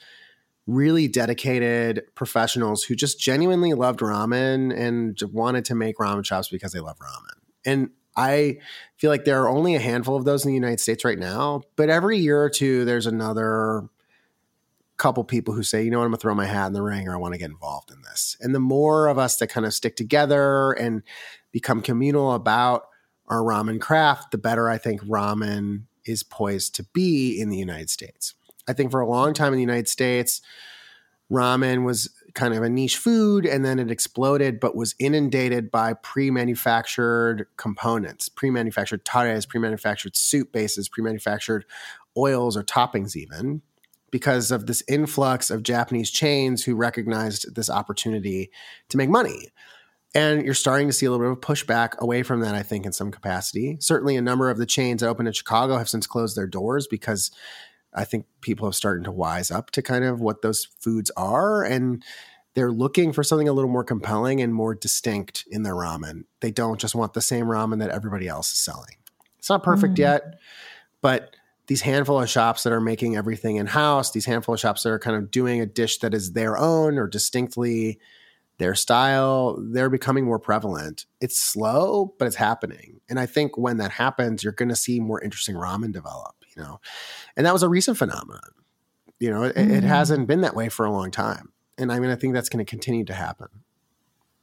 really 0.68 1.08
dedicated 1.08 2.04
professionals 2.14 2.84
who 2.84 2.94
just 2.94 3.18
genuinely 3.18 3.72
loved 3.72 3.98
ramen 3.98 4.72
and 4.72 5.20
wanted 5.32 5.64
to 5.64 5.74
make 5.74 5.96
ramen 5.96 6.24
shops 6.24 6.48
because 6.48 6.70
they 6.70 6.78
love 6.78 7.00
ramen. 7.00 7.40
And 7.66 7.90
I 8.16 8.58
feel 8.98 9.10
like 9.10 9.24
there 9.24 9.42
are 9.42 9.48
only 9.48 9.74
a 9.74 9.80
handful 9.80 10.14
of 10.14 10.24
those 10.24 10.44
in 10.44 10.52
the 10.52 10.54
United 10.54 10.78
States 10.78 11.04
right 11.04 11.18
now, 11.18 11.62
but 11.74 11.90
every 11.90 12.18
year 12.18 12.40
or 12.40 12.50
two, 12.50 12.84
there's 12.84 13.08
another 13.08 13.88
couple 14.96 15.24
people 15.24 15.54
who 15.54 15.62
say, 15.62 15.82
you 15.82 15.90
know 15.90 15.98
what, 15.98 16.04
I'm 16.04 16.10
gonna 16.10 16.18
throw 16.18 16.34
my 16.34 16.46
hat 16.46 16.68
in 16.68 16.72
the 16.72 16.82
ring 16.82 17.08
or 17.08 17.14
I 17.14 17.18
want 17.18 17.34
to 17.34 17.38
get 17.38 17.50
involved 17.50 17.90
in 17.90 18.02
this. 18.02 18.36
And 18.40 18.54
the 18.54 18.60
more 18.60 19.08
of 19.08 19.18
us 19.18 19.36
that 19.38 19.48
kind 19.48 19.66
of 19.66 19.74
stick 19.74 19.96
together 19.96 20.72
and 20.72 21.02
become 21.52 21.82
communal 21.82 22.32
about 22.32 22.86
our 23.26 23.40
ramen 23.40 23.80
craft, 23.80 24.30
the 24.30 24.38
better 24.38 24.68
I 24.68 24.78
think 24.78 25.02
ramen 25.02 25.84
is 26.04 26.22
poised 26.22 26.74
to 26.76 26.84
be 26.92 27.40
in 27.40 27.48
the 27.48 27.56
United 27.56 27.90
States. 27.90 28.34
I 28.68 28.72
think 28.72 28.90
for 28.90 29.00
a 29.00 29.08
long 29.08 29.34
time 29.34 29.52
in 29.52 29.56
the 29.56 29.62
United 29.62 29.88
States, 29.88 30.40
ramen 31.30 31.84
was 31.84 32.10
kind 32.34 32.54
of 32.54 32.62
a 32.62 32.68
niche 32.68 32.96
food 32.96 33.46
and 33.46 33.64
then 33.64 33.78
it 33.78 33.90
exploded, 33.90 34.60
but 34.60 34.76
was 34.76 34.94
inundated 34.98 35.70
by 35.70 35.94
pre 35.94 36.30
manufactured 36.30 37.46
components, 37.56 38.28
pre 38.28 38.50
manufactured 38.50 39.04
tares, 39.04 39.46
pre 39.46 39.60
manufactured 39.60 40.16
soup 40.16 40.52
bases, 40.52 40.88
pre 40.88 41.02
manufactured 41.02 41.64
oils 42.16 42.56
or 42.56 42.62
toppings, 42.62 43.16
even 43.16 43.62
because 44.14 44.52
of 44.52 44.66
this 44.66 44.80
influx 44.86 45.50
of 45.50 45.64
Japanese 45.64 46.08
chains 46.08 46.62
who 46.62 46.76
recognized 46.76 47.52
this 47.56 47.68
opportunity 47.68 48.48
to 48.88 48.96
make 48.96 49.10
money. 49.10 49.48
And 50.14 50.44
you're 50.44 50.54
starting 50.54 50.86
to 50.86 50.92
see 50.92 51.04
a 51.04 51.10
little 51.10 51.26
bit 51.26 51.32
of 51.32 51.38
a 51.38 51.40
pushback 51.40 51.98
away 51.98 52.22
from 52.22 52.38
that, 52.38 52.54
I 52.54 52.62
think, 52.62 52.86
in 52.86 52.92
some 52.92 53.10
capacity. 53.10 53.76
Certainly, 53.80 54.14
a 54.14 54.22
number 54.22 54.50
of 54.50 54.58
the 54.58 54.66
chains 54.66 55.00
that 55.00 55.08
opened 55.08 55.26
in 55.26 55.34
Chicago 55.34 55.78
have 55.78 55.88
since 55.88 56.06
closed 56.06 56.36
their 56.36 56.46
doors 56.46 56.86
because 56.86 57.32
I 57.92 58.04
think 58.04 58.26
people 58.40 58.68
have 58.68 58.76
started 58.76 59.02
to 59.02 59.10
wise 59.10 59.50
up 59.50 59.72
to 59.72 59.82
kind 59.82 60.04
of 60.04 60.20
what 60.20 60.42
those 60.42 60.68
foods 60.78 61.10
are. 61.16 61.64
And 61.64 62.00
they're 62.54 62.70
looking 62.70 63.12
for 63.12 63.24
something 63.24 63.48
a 63.48 63.52
little 63.52 63.68
more 63.68 63.82
compelling 63.82 64.40
and 64.40 64.54
more 64.54 64.76
distinct 64.76 65.44
in 65.50 65.64
their 65.64 65.74
ramen. 65.74 66.22
They 66.38 66.52
don't 66.52 66.78
just 66.78 66.94
want 66.94 67.14
the 67.14 67.20
same 67.20 67.46
ramen 67.46 67.80
that 67.80 67.90
everybody 67.90 68.28
else 68.28 68.52
is 68.52 68.60
selling. 68.60 68.94
It's 69.40 69.50
not 69.50 69.64
perfect 69.64 69.94
mm. 69.94 69.98
yet, 69.98 70.38
but 71.02 71.34
these 71.66 71.82
handful 71.82 72.20
of 72.20 72.28
shops 72.28 72.62
that 72.62 72.72
are 72.72 72.80
making 72.80 73.16
everything 73.16 73.56
in 73.56 73.66
house, 73.66 74.10
these 74.10 74.26
handful 74.26 74.54
of 74.54 74.60
shops 74.60 74.82
that 74.82 74.90
are 74.90 74.98
kind 74.98 75.16
of 75.16 75.30
doing 75.30 75.60
a 75.60 75.66
dish 75.66 75.98
that 75.98 76.14
is 76.14 76.32
their 76.32 76.58
own 76.58 76.98
or 76.98 77.06
distinctly 77.06 77.98
their 78.58 78.74
style, 78.74 79.58
they're 79.58 79.90
becoming 79.90 80.24
more 80.24 80.38
prevalent. 80.38 81.06
It's 81.20 81.38
slow, 81.38 82.14
but 82.18 82.26
it's 82.26 82.36
happening. 82.36 83.00
And 83.08 83.18
I 83.18 83.26
think 83.26 83.58
when 83.58 83.78
that 83.78 83.90
happens, 83.90 84.44
you're 84.44 84.52
going 84.52 84.68
to 84.68 84.76
see 84.76 85.00
more 85.00 85.20
interesting 85.20 85.56
ramen 85.56 85.92
develop, 85.92 86.36
you 86.56 86.62
know. 86.62 86.80
And 87.36 87.46
that 87.46 87.52
was 87.52 87.62
a 87.62 87.68
recent 87.68 87.98
phenomenon. 87.98 88.40
You 89.18 89.30
know, 89.30 89.42
it, 89.44 89.56
mm. 89.56 89.70
it 89.70 89.82
hasn't 89.82 90.28
been 90.28 90.42
that 90.42 90.54
way 90.54 90.68
for 90.68 90.86
a 90.86 90.92
long 90.92 91.10
time. 91.10 91.52
And 91.78 91.90
I 91.90 91.98
mean, 91.98 92.10
I 92.10 92.14
think 92.14 92.34
that's 92.34 92.48
going 92.48 92.64
to 92.64 92.68
continue 92.68 93.04
to 93.06 93.14
happen. 93.14 93.48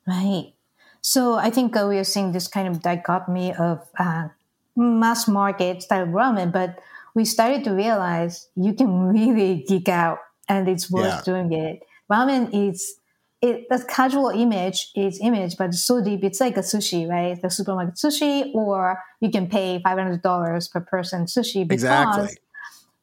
Right. 0.05 0.53
So 1.01 1.35
I 1.35 1.49
think 1.49 1.75
uh, 1.75 1.85
we 1.87 1.97
are 1.97 2.03
seeing 2.03 2.31
this 2.31 2.47
kind 2.47 2.67
of 2.67 2.81
dichotomy 2.81 3.53
of 3.53 3.87
uh, 3.97 4.29
mass 4.75 5.27
market 5.27 5.83
style 5.83 6.05
ramen, 6.05 6.51
but 6.51 6.79
we 7.15 7.25
started 7.25 7.63
to 7.65 7.71
realize 7.71 8.47
you 8.55 8.73
can 8.73 9.01
really 9.13 9.63
geek 9.67 9.89
out 9.89 10.19
and 10.47 10.67
it's 10.67 10.89
worth 10.91 11.05
yeah. 11.05 11.21
doing 11.23 11.51
it. 11.53 11.79
Ramen 12.11 12.49
is 12.53 12.95
it 13.41 13.67
the 13.69 13.83
casual 13.89 14.29
image 14.29 14.91
is 14.95 15.19
image, 15.21 15.57
but 15.57 15.69
it's 15.69 15.83
so 15.83 16.03
deep. 16.03 16.23
It's 16.23 16.39
like 16.39 16.57
a 16.57 16.61
sushi, 16.61 17.09
right? 17.09 17.41
The 17.41 17.49
supermarket 17.49 17.95
sushi, 17.95 18.53
or 18.53 18.99
you 19.19 19.31
can 19.31 19.47
pay 19.47 19.81
five 19.83 19.97
hundred 19.97 20.21
dollars 20.21 20.67
per 20.67 20.81
person 20.81 21.25
sushi 21.25 21.67
because 21.67 21.83
exactly. 21.83 22.37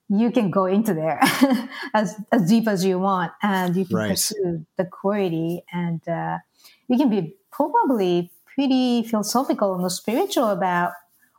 you 0.09 0.31
can 0.31 0.51
go 0.51 0.67
into 0.67 0.95
there 0.95 1.19
as 1.95 2.15
as 2.31 2.49
deep 2.49 2.69
as 2.69 2.85
you 2.85 3.01
want, 3.01 3.33
and 3.43 3.75
you 3.75 3.85
can 3.85 3.97
right. 3.97 4.11
pursue 4.11 4.65
the 4.77 4.85
quality, 4.85 5.65
and 5.73 6.07
uh, 6.09 6.39
you 6.89 6.97
can 6.97 7.11
be 7.11 7.35
probably 7.51 8.31
pretty 8.55 9.03
philosophical 9.03 9.75
and 9.75 9.91
spiritual 9.91 10.51
about 10.51 10.93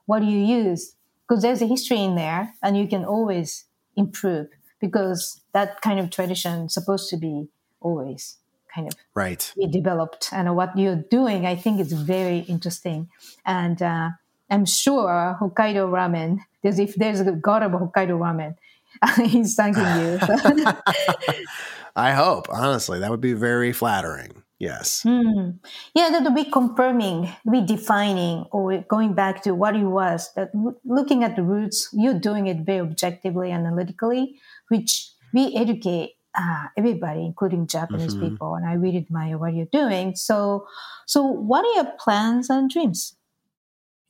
what 0.07 0.23
you 0.23 0.39
use 0.39 0.95
because 1.29 1.43
there's 1.43 1.61
a 1.61 1.67
history 1.67 2.01
in 2.03 2.15
there, 2.15 2.53
and 2.63 2.75
you 2.75 2.87
can 2.87 3.05
always 3.05 3.65
improve 3.95 4.47
because 4.81 5.41
that 5.53 5.81
kind 5.81 5.99
of 5.99 6.09
tradition 6.09 6.65
is 6.65 6.73
supposed 6.73 7.09
to 7.09 7.17
be 7.17 7.49
always 7.81 8.37
kind 8.73 8.87
of 8.87 8.93
right. 9.13 9.53
be 9.55 9.67
developed. 9.67 10.29
And 10.31 10.55
what 10.55 10.77
you're 10.77 11.03
doing 11.09 11.45
i 11.45 11.55
think 11.55 11.79
is 11.79 11.93
very 11.93 12.39
interesting. 12.39 13.09
And 13.45 13.81
uh, 13.81 14.09
i'm 14.49 14.65
sure 14.65 15.37
hokkaido 15.39 15.89
ramen 15.89 16.39
there's 16.63 16.79
if 16.79 16.95
there's 16.95 17.19
a 17.19 17.31
god 17.31 17.63
of 17.63 17.71
hokkaido 17.71 18.17
ramen 18.19 18.55
he's 19.25 19.55
thanking 19.55 19.83
you. 19.83 20.19
I 21.95 22.13
hope 22.13 22.47
honestly. 22.49 22.99
That 22.99 23.11
would 23.11 23.21
be 23.21 23.33
very 23.33 23.71
flattering 23.71 24.38
yes 24.59 25.03
mm. 25.05 25.57
yeah 25.95 26.09
that 26.09 26.35
be 26.35 26.43
confirming 26.43 27.29
be 27.49 27.61
defining 27.61 28.45
or 28.51 28.77
going 28.89 29.13
back 29.13 29.41
to 29.41 29.55
what 29.55 29.75
it 29.75 29.85
was 29.85 30.31
that 30.35 30.51
looking 30.83 31.23
at 31.23 31.35
the 31.35 31.43
roots 31.43 31.89
you're 31.93 32.19
doing 32.19 32.47
it 32.47 32.65
very 32.65 32.79
objectively 32.79 33.51
analytically 33.51 34.39
which 34.67 35.11
we 35.33 35.55
educate 35.55 36.15
uh, 36.37 36.67
everybody, 36.77 37.25
including 37.25 37.67
Japanese 37.67 38.15
mm-hmm. 38.15 38.29
people, 38.29 38.55
and 38.55 38.65
I 38.65 38.73
really 38.73 38.97
admire 38.97 39.37
what 39.37 39.53
you're 39.53 39.67
doing. 39.71 40.15
So, 40.15 40.67
so 41.05 41.23
what 41.23 41.65
are 41.65 41.73
your 41.83 41.91
plans 41.99 42.49
and 42.49 42.69
dreams? 42.69 43.15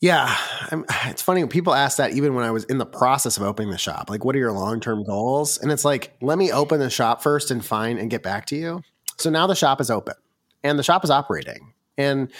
Yeah, 0.02 0.34
I'm, 0.72 0.86
it's 1.06 1.22
funny 1.22 1.45
people 1.47 1.74
ask 1.74 1.97
that 1.97 2.12
even 2.12 2.34
when 2.34 2.45
I 2.45 2.52
was 2.52 2.64
in 2.66 2.78
the 2.78 2.86
process 2.86 3.38
of 3.38 3.43
opening 3.43 3.72
the 3.72 3.78
shop. 3.78 4.10
Like, 4.10 4.24
what 4.24 4.36
are 4.36 4.39
your 4.39 4.52
long 4.52 4.80
term 4.80 5.04
goals? 5.04 5.58
And 5.58 5.72
it's 5.72 5.84
like, 5.84 6.16
let 6.22 6.38
me 6.38 6.52
open 6.52 6.80
the 6.80 6.89
shop 6.89 7.22
first 7.22 7.52
and 7.52 7.64
find 7.64 8.00
and 8.00 8.10
get 8.10 8.24
back 8.24 8.45
to 8.47 8.56
you. 8.56 8.82
So 9.18 9.30
now 9.30 9.47
the 9.47 9.56
shop 9.56 9.82
is 9.82 9.91
open 9.91 10.16
and 10.64 10.78
the 10.78 10.84
shop 10.84 11.03
is 11.03 11.10
operating, 11.10 11.74
and 11.97 12.32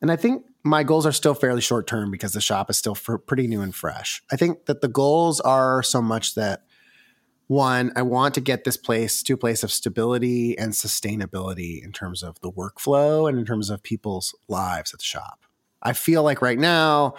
and 0.00 0.10
I 0.10 0.16
think 0.16 0.44
my 0.64 0.82
goals 0.82 1.06
are 1.06 1.12
still 1.12 1.34
fairly 1.34 1.60
short 1.60 1.86
term 1.86 2.10
because 2.10 2.32
the 2.32 2.40
shop 2.40 2.70
is 2.70 2.76
still 2.76 2.94
pretty 2.94 3.46
new 3.46 3.60
and 3.60 3.74
fresh. 3.74 4.22
I 4.30 4.36
think 4.36 4.66
that 4.66 4.80
the 4.80 4.88
goals 4.88 5.40
are 5.40 5.82
so 5.82 6.02
much 6.02 6.34
that 6.34 6.62
one, 7.48 7.92
I 7.96 8.02
want 8.02 8.34
to 8.34 8.42
get 8.42 8.64
this 8.64 8.76
place 8.76 9.22
to 9.22 9.32
a 9.32 9.38
place 9.38 9.62
of 9.62 9.72
stability 9.72 10.56
and 10.58 10.72
sustainability 10.72 11.82
in 11.82 11.92
terms 11.92 12.22
of 12.22 12.38
the 12.40 12.52
workflow 12.52 13.26
and 13.28 13.38
in 13.38 13.46
terms 13.46 13.70
of 13.70 13.82
people's 13.82 14.34
lives 14.48 14.92
at 14.92 15.00
the 15.00 15.04
shop. 15.04 15.40
I 15.82 15.94
feel 15.94 16.22
like 16.22 16.42
right 16.42 16.58
now, 16.58 17.14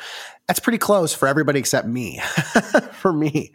that's 0.48 0.60
pretty 0.60 0.78
close 0.78 1.14
for 1.14 1.28
everybody 1.28 1.60
except 1.60 1.88
me. 1.88 2.20
for 2.92 3.12
me, 3.12 3.54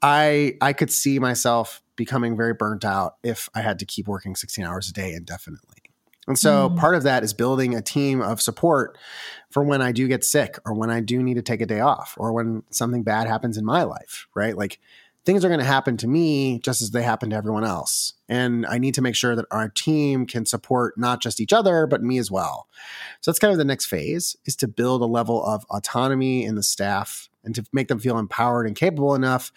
I 0.00 0.54
I 0.60 0.74
could 0.74 0.92
see 0.92 1.18
myself 1.18 1.82
becoming 1.96 2.36
very 2.36 2.54
burnt 2.54 2.84
out 2.84 3.16
if 3.24 3.48
I 3.54 3.62
had 3.62 3.78
to 3.80 3.86
keep 3.86 4.06
working 4.06 4.36
16 4.36 4.64
hours 4.64 4.88
a 4.88 4.92
day 4.92 5.14
indefinitely. 5.14 5.81
And 6.32 6.38
so 6.38 6.70
mm. 6.70 6.78
part 6.78 6.94
of 6.94 7.02
that 7.02 7.24
is 7.24 7.34
building 7.34 7.74
a 7.74 7.82
team 7.82 8.22
of 8.22 8.40
support 8.40 8.96
for 9.50 9.62
when 9.62 9.82
I 9.82 9.92
do 9.92 10.08
get 10.08 10.24
sick 10.24 10.58
or 10.64 10.72
when 10.72 10.88
I 10.88 11.00
do 11.00 11.22
need 11.22 11.34
to 11.34 11.42
take 11.42 11.60
a 11.60 11.66
day 11.66 11.80
off 11.80 12.14
or 12.16 12.32
when 12.32 12.62
something 12.70 13.02
bad 13.02 13.26
happens 13.26 13.58
in 13.58 13.66
my 13.66 13.82
life, 13.82 14.28
right? 14.34 14.56
Like 14.56 14.80
things 15.26 15.44
are 15.44 15.48
going 15.48 15.60
to 15.60 15.66
happen 15.66 15.98
to 15.98 16.08
me 16.08 16.58
just 16.60 16.80
as 16.80 16.92
they 16.92 17.02
happen 17.02 17.28
to 17.28 17.36
everyone 17.36 17.64
else. 17.64 18.14
And 18.30 18.64
I 18.64 18.78
need 18.78 18.94
to 18.94 19.02
make 19.02 19.14
sure 19.14 19.36
that 19.36 19.44
our 19.50 19.68
team 19.68 20.24
can 20.24 20.46
support 20.46 20.96
not 20.96 21.20
just 21.20 21.38
each 21.38 21.52
other, 21.52 21.86
but 21.86 22.02
me 22.02 22.16
as 22.16 22.30
well. 22.30 22.66
So 23.20 23.30
that's 23.30 23.38
kind 23.38 23.52
of 23.52 23.58
the 23.58 23.64
next 23.66 23.84
phase 23.84 24.34
is 24.46 24.56
to 24.56 24.68
build 24.68 25.02
a 25.02 25.04
level 25.04 25.44
of 25.44 25.66
autonomy 25.68 26.46
in 26.46 26.54
the 26.54 26.62
staff 26.62 27.28
and 27.44 27.54
to 27.56 27.64
make 27.74 27.88
them 27.88 27.98
feel 27.98 28.18
empowered 28.18 28.66
and 28.66 28.74
capable 28.74 29.14
enough 29.14 29.52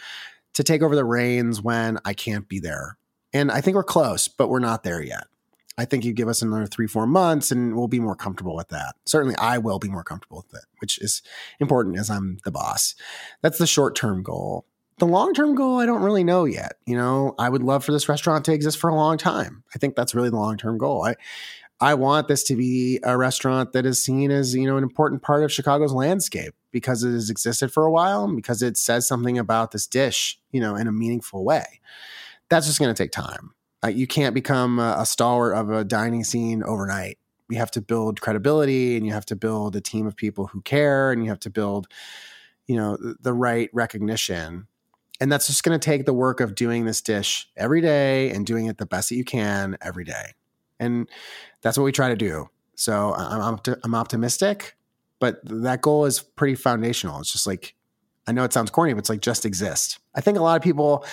to 0.56 0.62
take 0.62 0.82
over 0.82 0.98
the 0.98 1.06
reins 1.06 1.62
when 1.62 2.00
I 2.04 2.14
can't 2.14 2.50
be 2.50 2.60
there. 2.60 2.98
And 3.32 3.50
I 3.50 3.62
think 3.62 3.76
we're 3.76 3.84
close, 3.86 4.28
but 4.28 4.50
we're 4.50 4.60
not 4.60 4.84
there 4.84 5.02
yet. 5.02 5.28
I 5.78 5.86
think 5.86 6.06
you 6.06 6.14
give 6.14 6.28
us 6.28 6.42
another 6.42 6.66
three, 6.66 6.88
four 6.88 7.06
months 7.06 7.52
and 7.52 7.76
we'll 7.76 7.88
be 7.88 8.00
more 8.00 8.16
comfortable 8.16 8.56
with 8.56 8.70
that. 8.70 8.96
Certainly, 9.06 9.36
I 9.38 9.58
will 9.58 9.80
be 9.80 9.90
more 9.90 10.04
comfortable 10.04 10.38
with 10.38 10.62
it, 10.62 10.66
which 10.80 10.98
is 11.00 11.22
important 11.60 11.98
as 11.98 12.10
I'm 12.10 12.38
the 12.46 12.52
boss. 12.52 12.96
That's 13.42 13.58
the 13.58 13.68
short 13.68 13.96
term 13.96 14.24
goal. 14.24 14.66
The 14.98 15.06
long 15.06 15.34
term 15.34 15.56
goal, 15.56 15.80
I 15.80 15.86
don't 15.86 16.02
really 16.02 16.24
know 16.24 16.46
yet. 16.46 16.74
You 16.86 16.96
know, 16.96 17.36
I 17.38 17.50
would 17.50 17.64
love 17.64 17.84
for 17.84 17.92
this 17.92 18.08
restaurant 18.08 18.46
to 18.46 18.54
exist 18.54 18.78
for 18.78 18.90
a 18.90 18.96
long 18.96 19.18
time. 19.18 19.64
I 19.76 19.80
think 19.80 19.96
that's 19.96 20.16
really 20.16 20.30
the 20.30 20.38
long 20.38 20.58
term 20.58 20.78
goal. 20.78 21.06
I, 21.06 21.16
I 21.82 21.94
want 21.96 22.30
this 22.30 22.44
to 22.46 22.56
be 22.56 23.02
a 23.04 23.18
restaurant 23.18 23.74
that 23.74 23.86
is 23.86 24.02
seen 24.02 24.32
as, 24.32 24.56
you 24.56 24.66
know, 24.66 24.78
an 24.78 24.84
important 24.84 25.22
part 25.22 25.44
of 25.44 25.52
Chicago's 25.52 25.92
landscape 25.92 26.54
because 26.72 27.04
it 27.04 27.12
has 27.12 27.30
existed 27.30 27.74
for 27.74 27.86
a 27.86 27.92
while 27.92 28.24
and 28.24 28.36
because 28.36 28.62
it 28.62 28.78
says 28.78 29.06
something 29.06 29.38
about 29.38 29.72
this 29.72 29.86
dish, 29.86 30.40
you 30.52 30.62
know, 30.62 30.76
in 30.76 30.88
a 30.88 30.92
meaningful 30.94 31.44
way. 31.44 31.82
That's 32.50 32.68
just 32.68 32.80
going 32.80 32.94
to 32.94 33.04
take 33.04 33.12
time. 33.12 33.55
Uh, 33.86 33.90
you 33.90 34.08
can't 34.08 34.34
become 34.34 34.80
a, 34.80 34.96
a 35.00 35.06
stalwart 35.06 35.56
of 35.56 35.70
a 35.70 35.84
dining 35.84 36.24
scene 36.24 36.64
overnight. 36.64 37.20
You 37.50 37.58
have 37.60 37.70
to 37.72 37.82
build 37.82 38.20
credibility 38.20 38.98
and 38.98 39.06
you 39.06 39.14
have 39.14 39.26
to 39.28 39.36
build 39.36 39.76
a 39.76 39.82
team 39.82 40.08
of 40.08 40.16
people 40.16 40.48
who 40.48 40.62
care 40.62 41.12
and 41.12 41.24
you 41.24 41.30
have 41.30 41.40
to 41.42 41.52
build, 41.52 41.88
you 42.66 42.76
know, 42.76 42.98
the, 42.98 43.16
the 43.22 43.34
right 43.34 43.70
recognition. 43.74 44.68
And 45.22 45.32
that's 45.32 45.46
just 45.48 45.64
going 45.64 45.80
to 45.80 45.84
take 45.86 46.06
the 46.06 46.14
work 46.14 46.40
of 46.40 46.56
doing 46.56 46.86
this 46.86 47.02
dish 47.02 47.48
every 47.56 47.80
day 47.80 48.32
and 48.32 48.46
doing 48.46 48.66
it 48.66 48.80
the 48.80 48.88
best 48.88 49.10
that 49.10 49.16
you 49.16 49.24
can 49.24 49.78
every 49.82 50.04
day. 50.04 50.34
And 50.80 51.08
that's 51.62 51.78
what 51.78 51.84
we 51.84 51.92
try 51.92 52.10
to 52.10 52.16
do. 52.16 52.50
So 52.76 53.14
I'm, 53.14 53.60
I'm 53.84 53.96
optimistic, 53.96 54.76
but 55.20 55.40
that 55.44 55.82
goal 55.82 56.06
is 56.06 56.22
pretty 56.22 56.56
foundational. 56.56 57.20
It's 57.20 57.32
just 57.32 57.48
like 57.48 57.76
I 58.28 58.32
know 58.32 58.44
it 58.44 58.54
sounds 58.54 58.72
corny, 58.72 58.94
but 58.94 59.00
it's 59.00 59.10
like 59.10 59.22
just 59.22 59.46
exist. 59.46 60.00
I 60.16 60.22
think 60.22 60.38
a 60.38 60.42
lot 60.42 60.56
of 60.56 60.64
people 60.64 61.06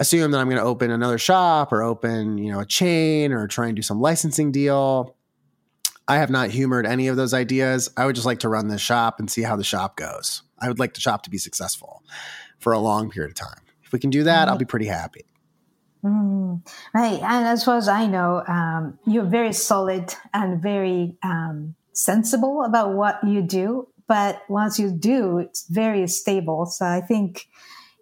assume 0.00 0.30
that 0.30 0.38
I'm 0.38 0.48
going 0.48 0.60
to 0.60 0.64
open 0.64 0.90
another 0.90 1.18
shop 1.18 1.72
or 1.72 1.82
open, 1.82 2.38
you 2.38 2.50
know, 2.50 2.60
a 2.60 2.66
chain 2.66 3.32
or 3.32 3.46
try 3.46 3.66
and 3.66 3.76
do 3.76 3.82
some 3.82 4.00
licensing 4.00 4.50
deal. 4.50 5.16
I 6.08 6.16
have 6.16 6.30
not 6.30 6.50
humored 6.50 6.86
any 6.86 7.08
of 7.08 7.16
those 7.16 7.34
ideas. 7.34 7.90
I 7.96 8.06
would 8.06 8.14
just 8.14 8.26
like 8.26 8.40
to 8.40 8.48
run 8.48 8.68
this 8.68 8.80
shop 8.80 9.18
and 9.18 9.30
see 9.30 9.42
how 9.42 9.56
the 9.56 9.64
shop 9.64 9.96
goes. 9.96 10.42
I 10.58 10.68
would 10.68 10.78
like 10.78 10.94
the 10.94 11.00
shop 11.00 11.22
to 11.24 11.30
be 11.30 11.38
successful 11.38 12.02
for 12.58 12.72
a 12.72 12.78
long 12.78 13.10
period 13.10 13.30
of 13.30 13.36
time. 13.36 13.60
If 13.82 13.92
we 13.92 13.98
can 13.98 14.10
do 14.10 14.24
that, 14.24 14.48
I'll 14.48 14.58
be 14.58 14.64
pretty 14.64 14.86
happy. 14.86 15.24
Mm, 16.02 16.66
right. 16.92 17.20
And 17.22 17.46
as 17.46 17.64
far 17.64 17.76
as 17.76 17.88
I 17.88 18.06
know, 18.06 18.42
um, 18.46 18.98
you're 19.06 19.24
very 19.24 19.52
solid 19.52 20.14
and 20.34 20.62
very 20.62 21.16
um, 21.22 21.74
sensible 21.92 22.62
about 22.64 22.92
what 22.92 23.24
you 23.24 23.40
do 23.40 23.88
but 24.06 24.42
once 24.48 24.78
you 24.78 24.90
do, 24.90 25.38
it's 25.38 25.66
very 25.68 26.06
stable. 26.06 26.66
So 26.66 26.86
I 26.86 27.00
think 27.00 27.46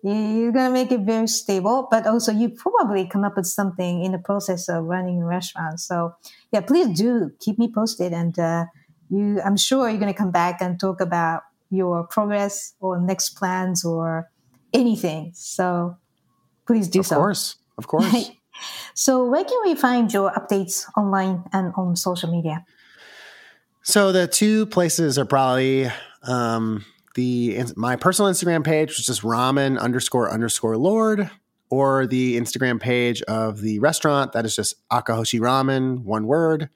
you're 0.03 0.53
going 0.53 0.67
to 0.67 0.73
make 0.73 0.91
it 0.91 1.01
very 1.01 1.29
stable, 1.29 1.87
but 1.91 2.07
also 2.07 2.33
you 2.33 2.49
probably 2.49 3.07
come 3.07 3.25
up 3.25 3.37
with 3.37 3.47
something 3.47 4.05
in 4.05 4.13
the 4.13 4.19
process 4.19 4.69
of 4.69 4.85
running 4.85 5.23
a 5.23 5.27
restaurant. 5.27 5.79
So 5.79 6.15
yeah, 6.51 6.61
please 6.61 6.99
do 6.99 7.31
keep 7.41 7.59
me 7.59 7.71
posted. 7.73 8.13
And, 8.13 8.37
uh, 8.39 8.65
you, 9.11 9.41
I'm 9.45 9.57
sure 9.57 9.89
you're 9.89 10.01
going 10.01 10.13
to 10.13 10.19
come 10.19 10.31
back 10.31 10.61
and 10.61 10.81
talk 10.81 11.01
about 11.01 11.43
your 11.71 12.07
progress 12.07 12.75
or 12.81 13.01
next 13.01 13.31
plans 13.31 13.85
or 13.85 14.31
anything. 14.73 15.33
So 15.35 15.97
please 16.67 16.89
do 16.89 17.01
of 17.01 17.07
so. 17.07 17.17
Of 17.17 17.21
course. 17.21 17.57
Of 17.79 17.87
course. 17.87 18.31
so 18.95 19.25
where 19.25 19.45
can 19.45 19.61
we 19.65 19.75
find 19.75 20.13
your 20.13 20.33
updates 20.33 20.85
online 20.97 21.45
and 21.53 21.73
on 21.77 21.95
social 21.95 22.31
media? 22.31 22.65
So 23.83 24.13
the 24.13 24.29
two 24.29 24.67
places 24.67 25.19
are 25.19 25.25
probably 25.25 25.91
um, 26.23 26.85
the 27.15 27.59
my 27.77 27.97
personal 27.97 28.31
Instagram 28.31 28.65
page, 28.65 28.91
which 28.91 29.01
is 29.01 29.07
just 29.07 29.23
ramen 29.23 29.79
underscore 29.79 30.31
underscore 30.31 30.77
lord, 30.77 31.31
or 31.69 32.07
the 32.07 32.39
Instagram 32.39 32.81
page 32.81 33.23
of 33.23 33.61
the 33.61 33.79
restaurant 33.81 34.33
that 34.33 34.45
is 34.45 34.55
just 34.55 34.77
Akahoshi 34.91 35.41
Ramen, 35.41 36.05
one 36.05 36.27
word. 36.27 36.69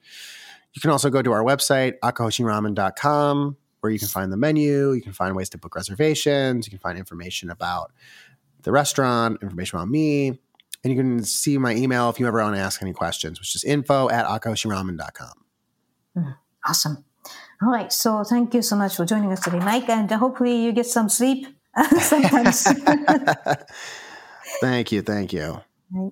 You 0.73 0.81
can 0.81 0.89
also 0.89 1.09
go 1.09 1.21
to 1.21 1.31
our 1.31 1.43
website, 1.43 1.93
akahoshiramen.com, 2.03 3.57
where 3.79 3.91
you 3.91 3.99
can 3.99 4.07
find 4.07 4.31
the 4.31 4.37
menu, 4.37 4.93
you 4.93 5.01
can 5.01 5.13
find 5.13 5.35
ways 5.35 5.49
to 5.49 5.57
book 5.57 5.75
reservations, 5.75 6.67
you 6.67 6.71
can 6.71 6.79
find 6.79 6.97
information 6.97 7.49
about 7.49 7.91
the 8.63 8.71
restaurant, 8.71 9.37
information 9.41 9.77
about 9.77 9.87
me, 9.87 10.27
and 10.83 10.93
you 10.93 10.95
can 10.95 11.23
see 11.23 11.57
my 11.57 11.73
email 11.73 12.09
if 12.09 12.19
you 12.19 12.27
ever 12.27 12.41
want 12.41 12.55
to 12.55 12.61
ask 12.61 12.81
any 12.81 12.93
questions, 12.93 13.39
which 13.39 13.55
is 13.55 13.63
info 13.63 14.09
at 14.09 14.25
akahoshiramen.com. 14.25 15.45
Mm. 16.17 16.35
Awesome. 16.67 17.03
All 17.61 17.69
right. 17.69 17.91
So 17.91 18.23
thank 18.23 18.53
you 18.53 18.61
so 18.61 18.75
much 18.75 18.95
for 18.95 19.05
joining 19.05 19.31
us 19.31 19.41
today, 19.41 19.59
Mike, 19.59 19.89
and 19.89 20.09
hopefully 20.11 20.63
you 20.63 20.71
get 20.71 20.85
some 20.85 21.09
sleep 21.09 21.47
uh, 21.75 21.99
sometimes. 21.99 22.63
thank 24.61 24.91
you. 24.91 25.01
Thank 25.01 25.33
you. 25.33 25.61
Right. 25.89 26.11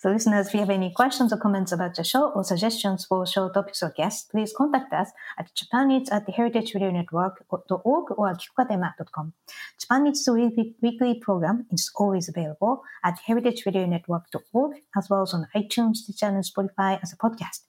So, 0.00 0.10
listeners, 0.10 0.48
if 0.48 0.54
you 0.54 0.60
have 0.60 0.68
any 0.68 0.92
questions 0.92 1.32
or 1.32 1.38
comments 1.38 1.72
about 1.72 1.94
the 1.94 2.04
show 2.04 2.30
or 2.32 2.44
suggestions 2.44 3.06
for 3.06 3.26
show 3.26 3.48
topics 3.48 3.82
or 3.82 3.90
guests, 3.90 4.28
please 4.30 4.52
contact 4.54 4.92
us 4.92 5.12
at 5.38 5.50
japaneats 5.54 6.12
at 6.12 6.26
the 6.26 6.32
Heritage 6.32 6.74
Radio 6.74 6.90
Network.org 6.90 8.10
or 8.18 8.28
at 8.28 8.36
akikokatayama.com. 8.36 9.32
Japan 9.80 10.06
Eats 10.06 10.28
weekly, 10.28 10.74
weekly 10.82 11.18
program 11.20 11.66
is 11.72 11.90
always 11.96 12.28
available 12.28 12.82
at 13.02 13.18
Heritage 13.26 13.64
Radio 13.64 13.86
Network.org 13.86 14.76
as 14.94 15.08
well 15.08 15.22
as 15.22 15.32
on 15.32 15.46
iTunes, 15.56 15.96
Stitcher, 15.96 16.26
and 16.26 16.44
Spotify 16.44 17.00
as 17.02 17.14
a 17.14 17.16
podcast. 17.16 17.60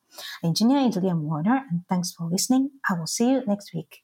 Engineer 0.43 0.79
is 0.89 0.97
Liam 0.97 1.21
Warner, 1.21 1.63
and 1.69 1.87
thanks 1.87 2.11
for 2.11 2.25
listening. 2.25 2.71
I 2.89 2.99
will 2.99 3.07
see 3.07 3.31
you 3.31 3.43
next 3.47 3.73
week. 3.73 4.03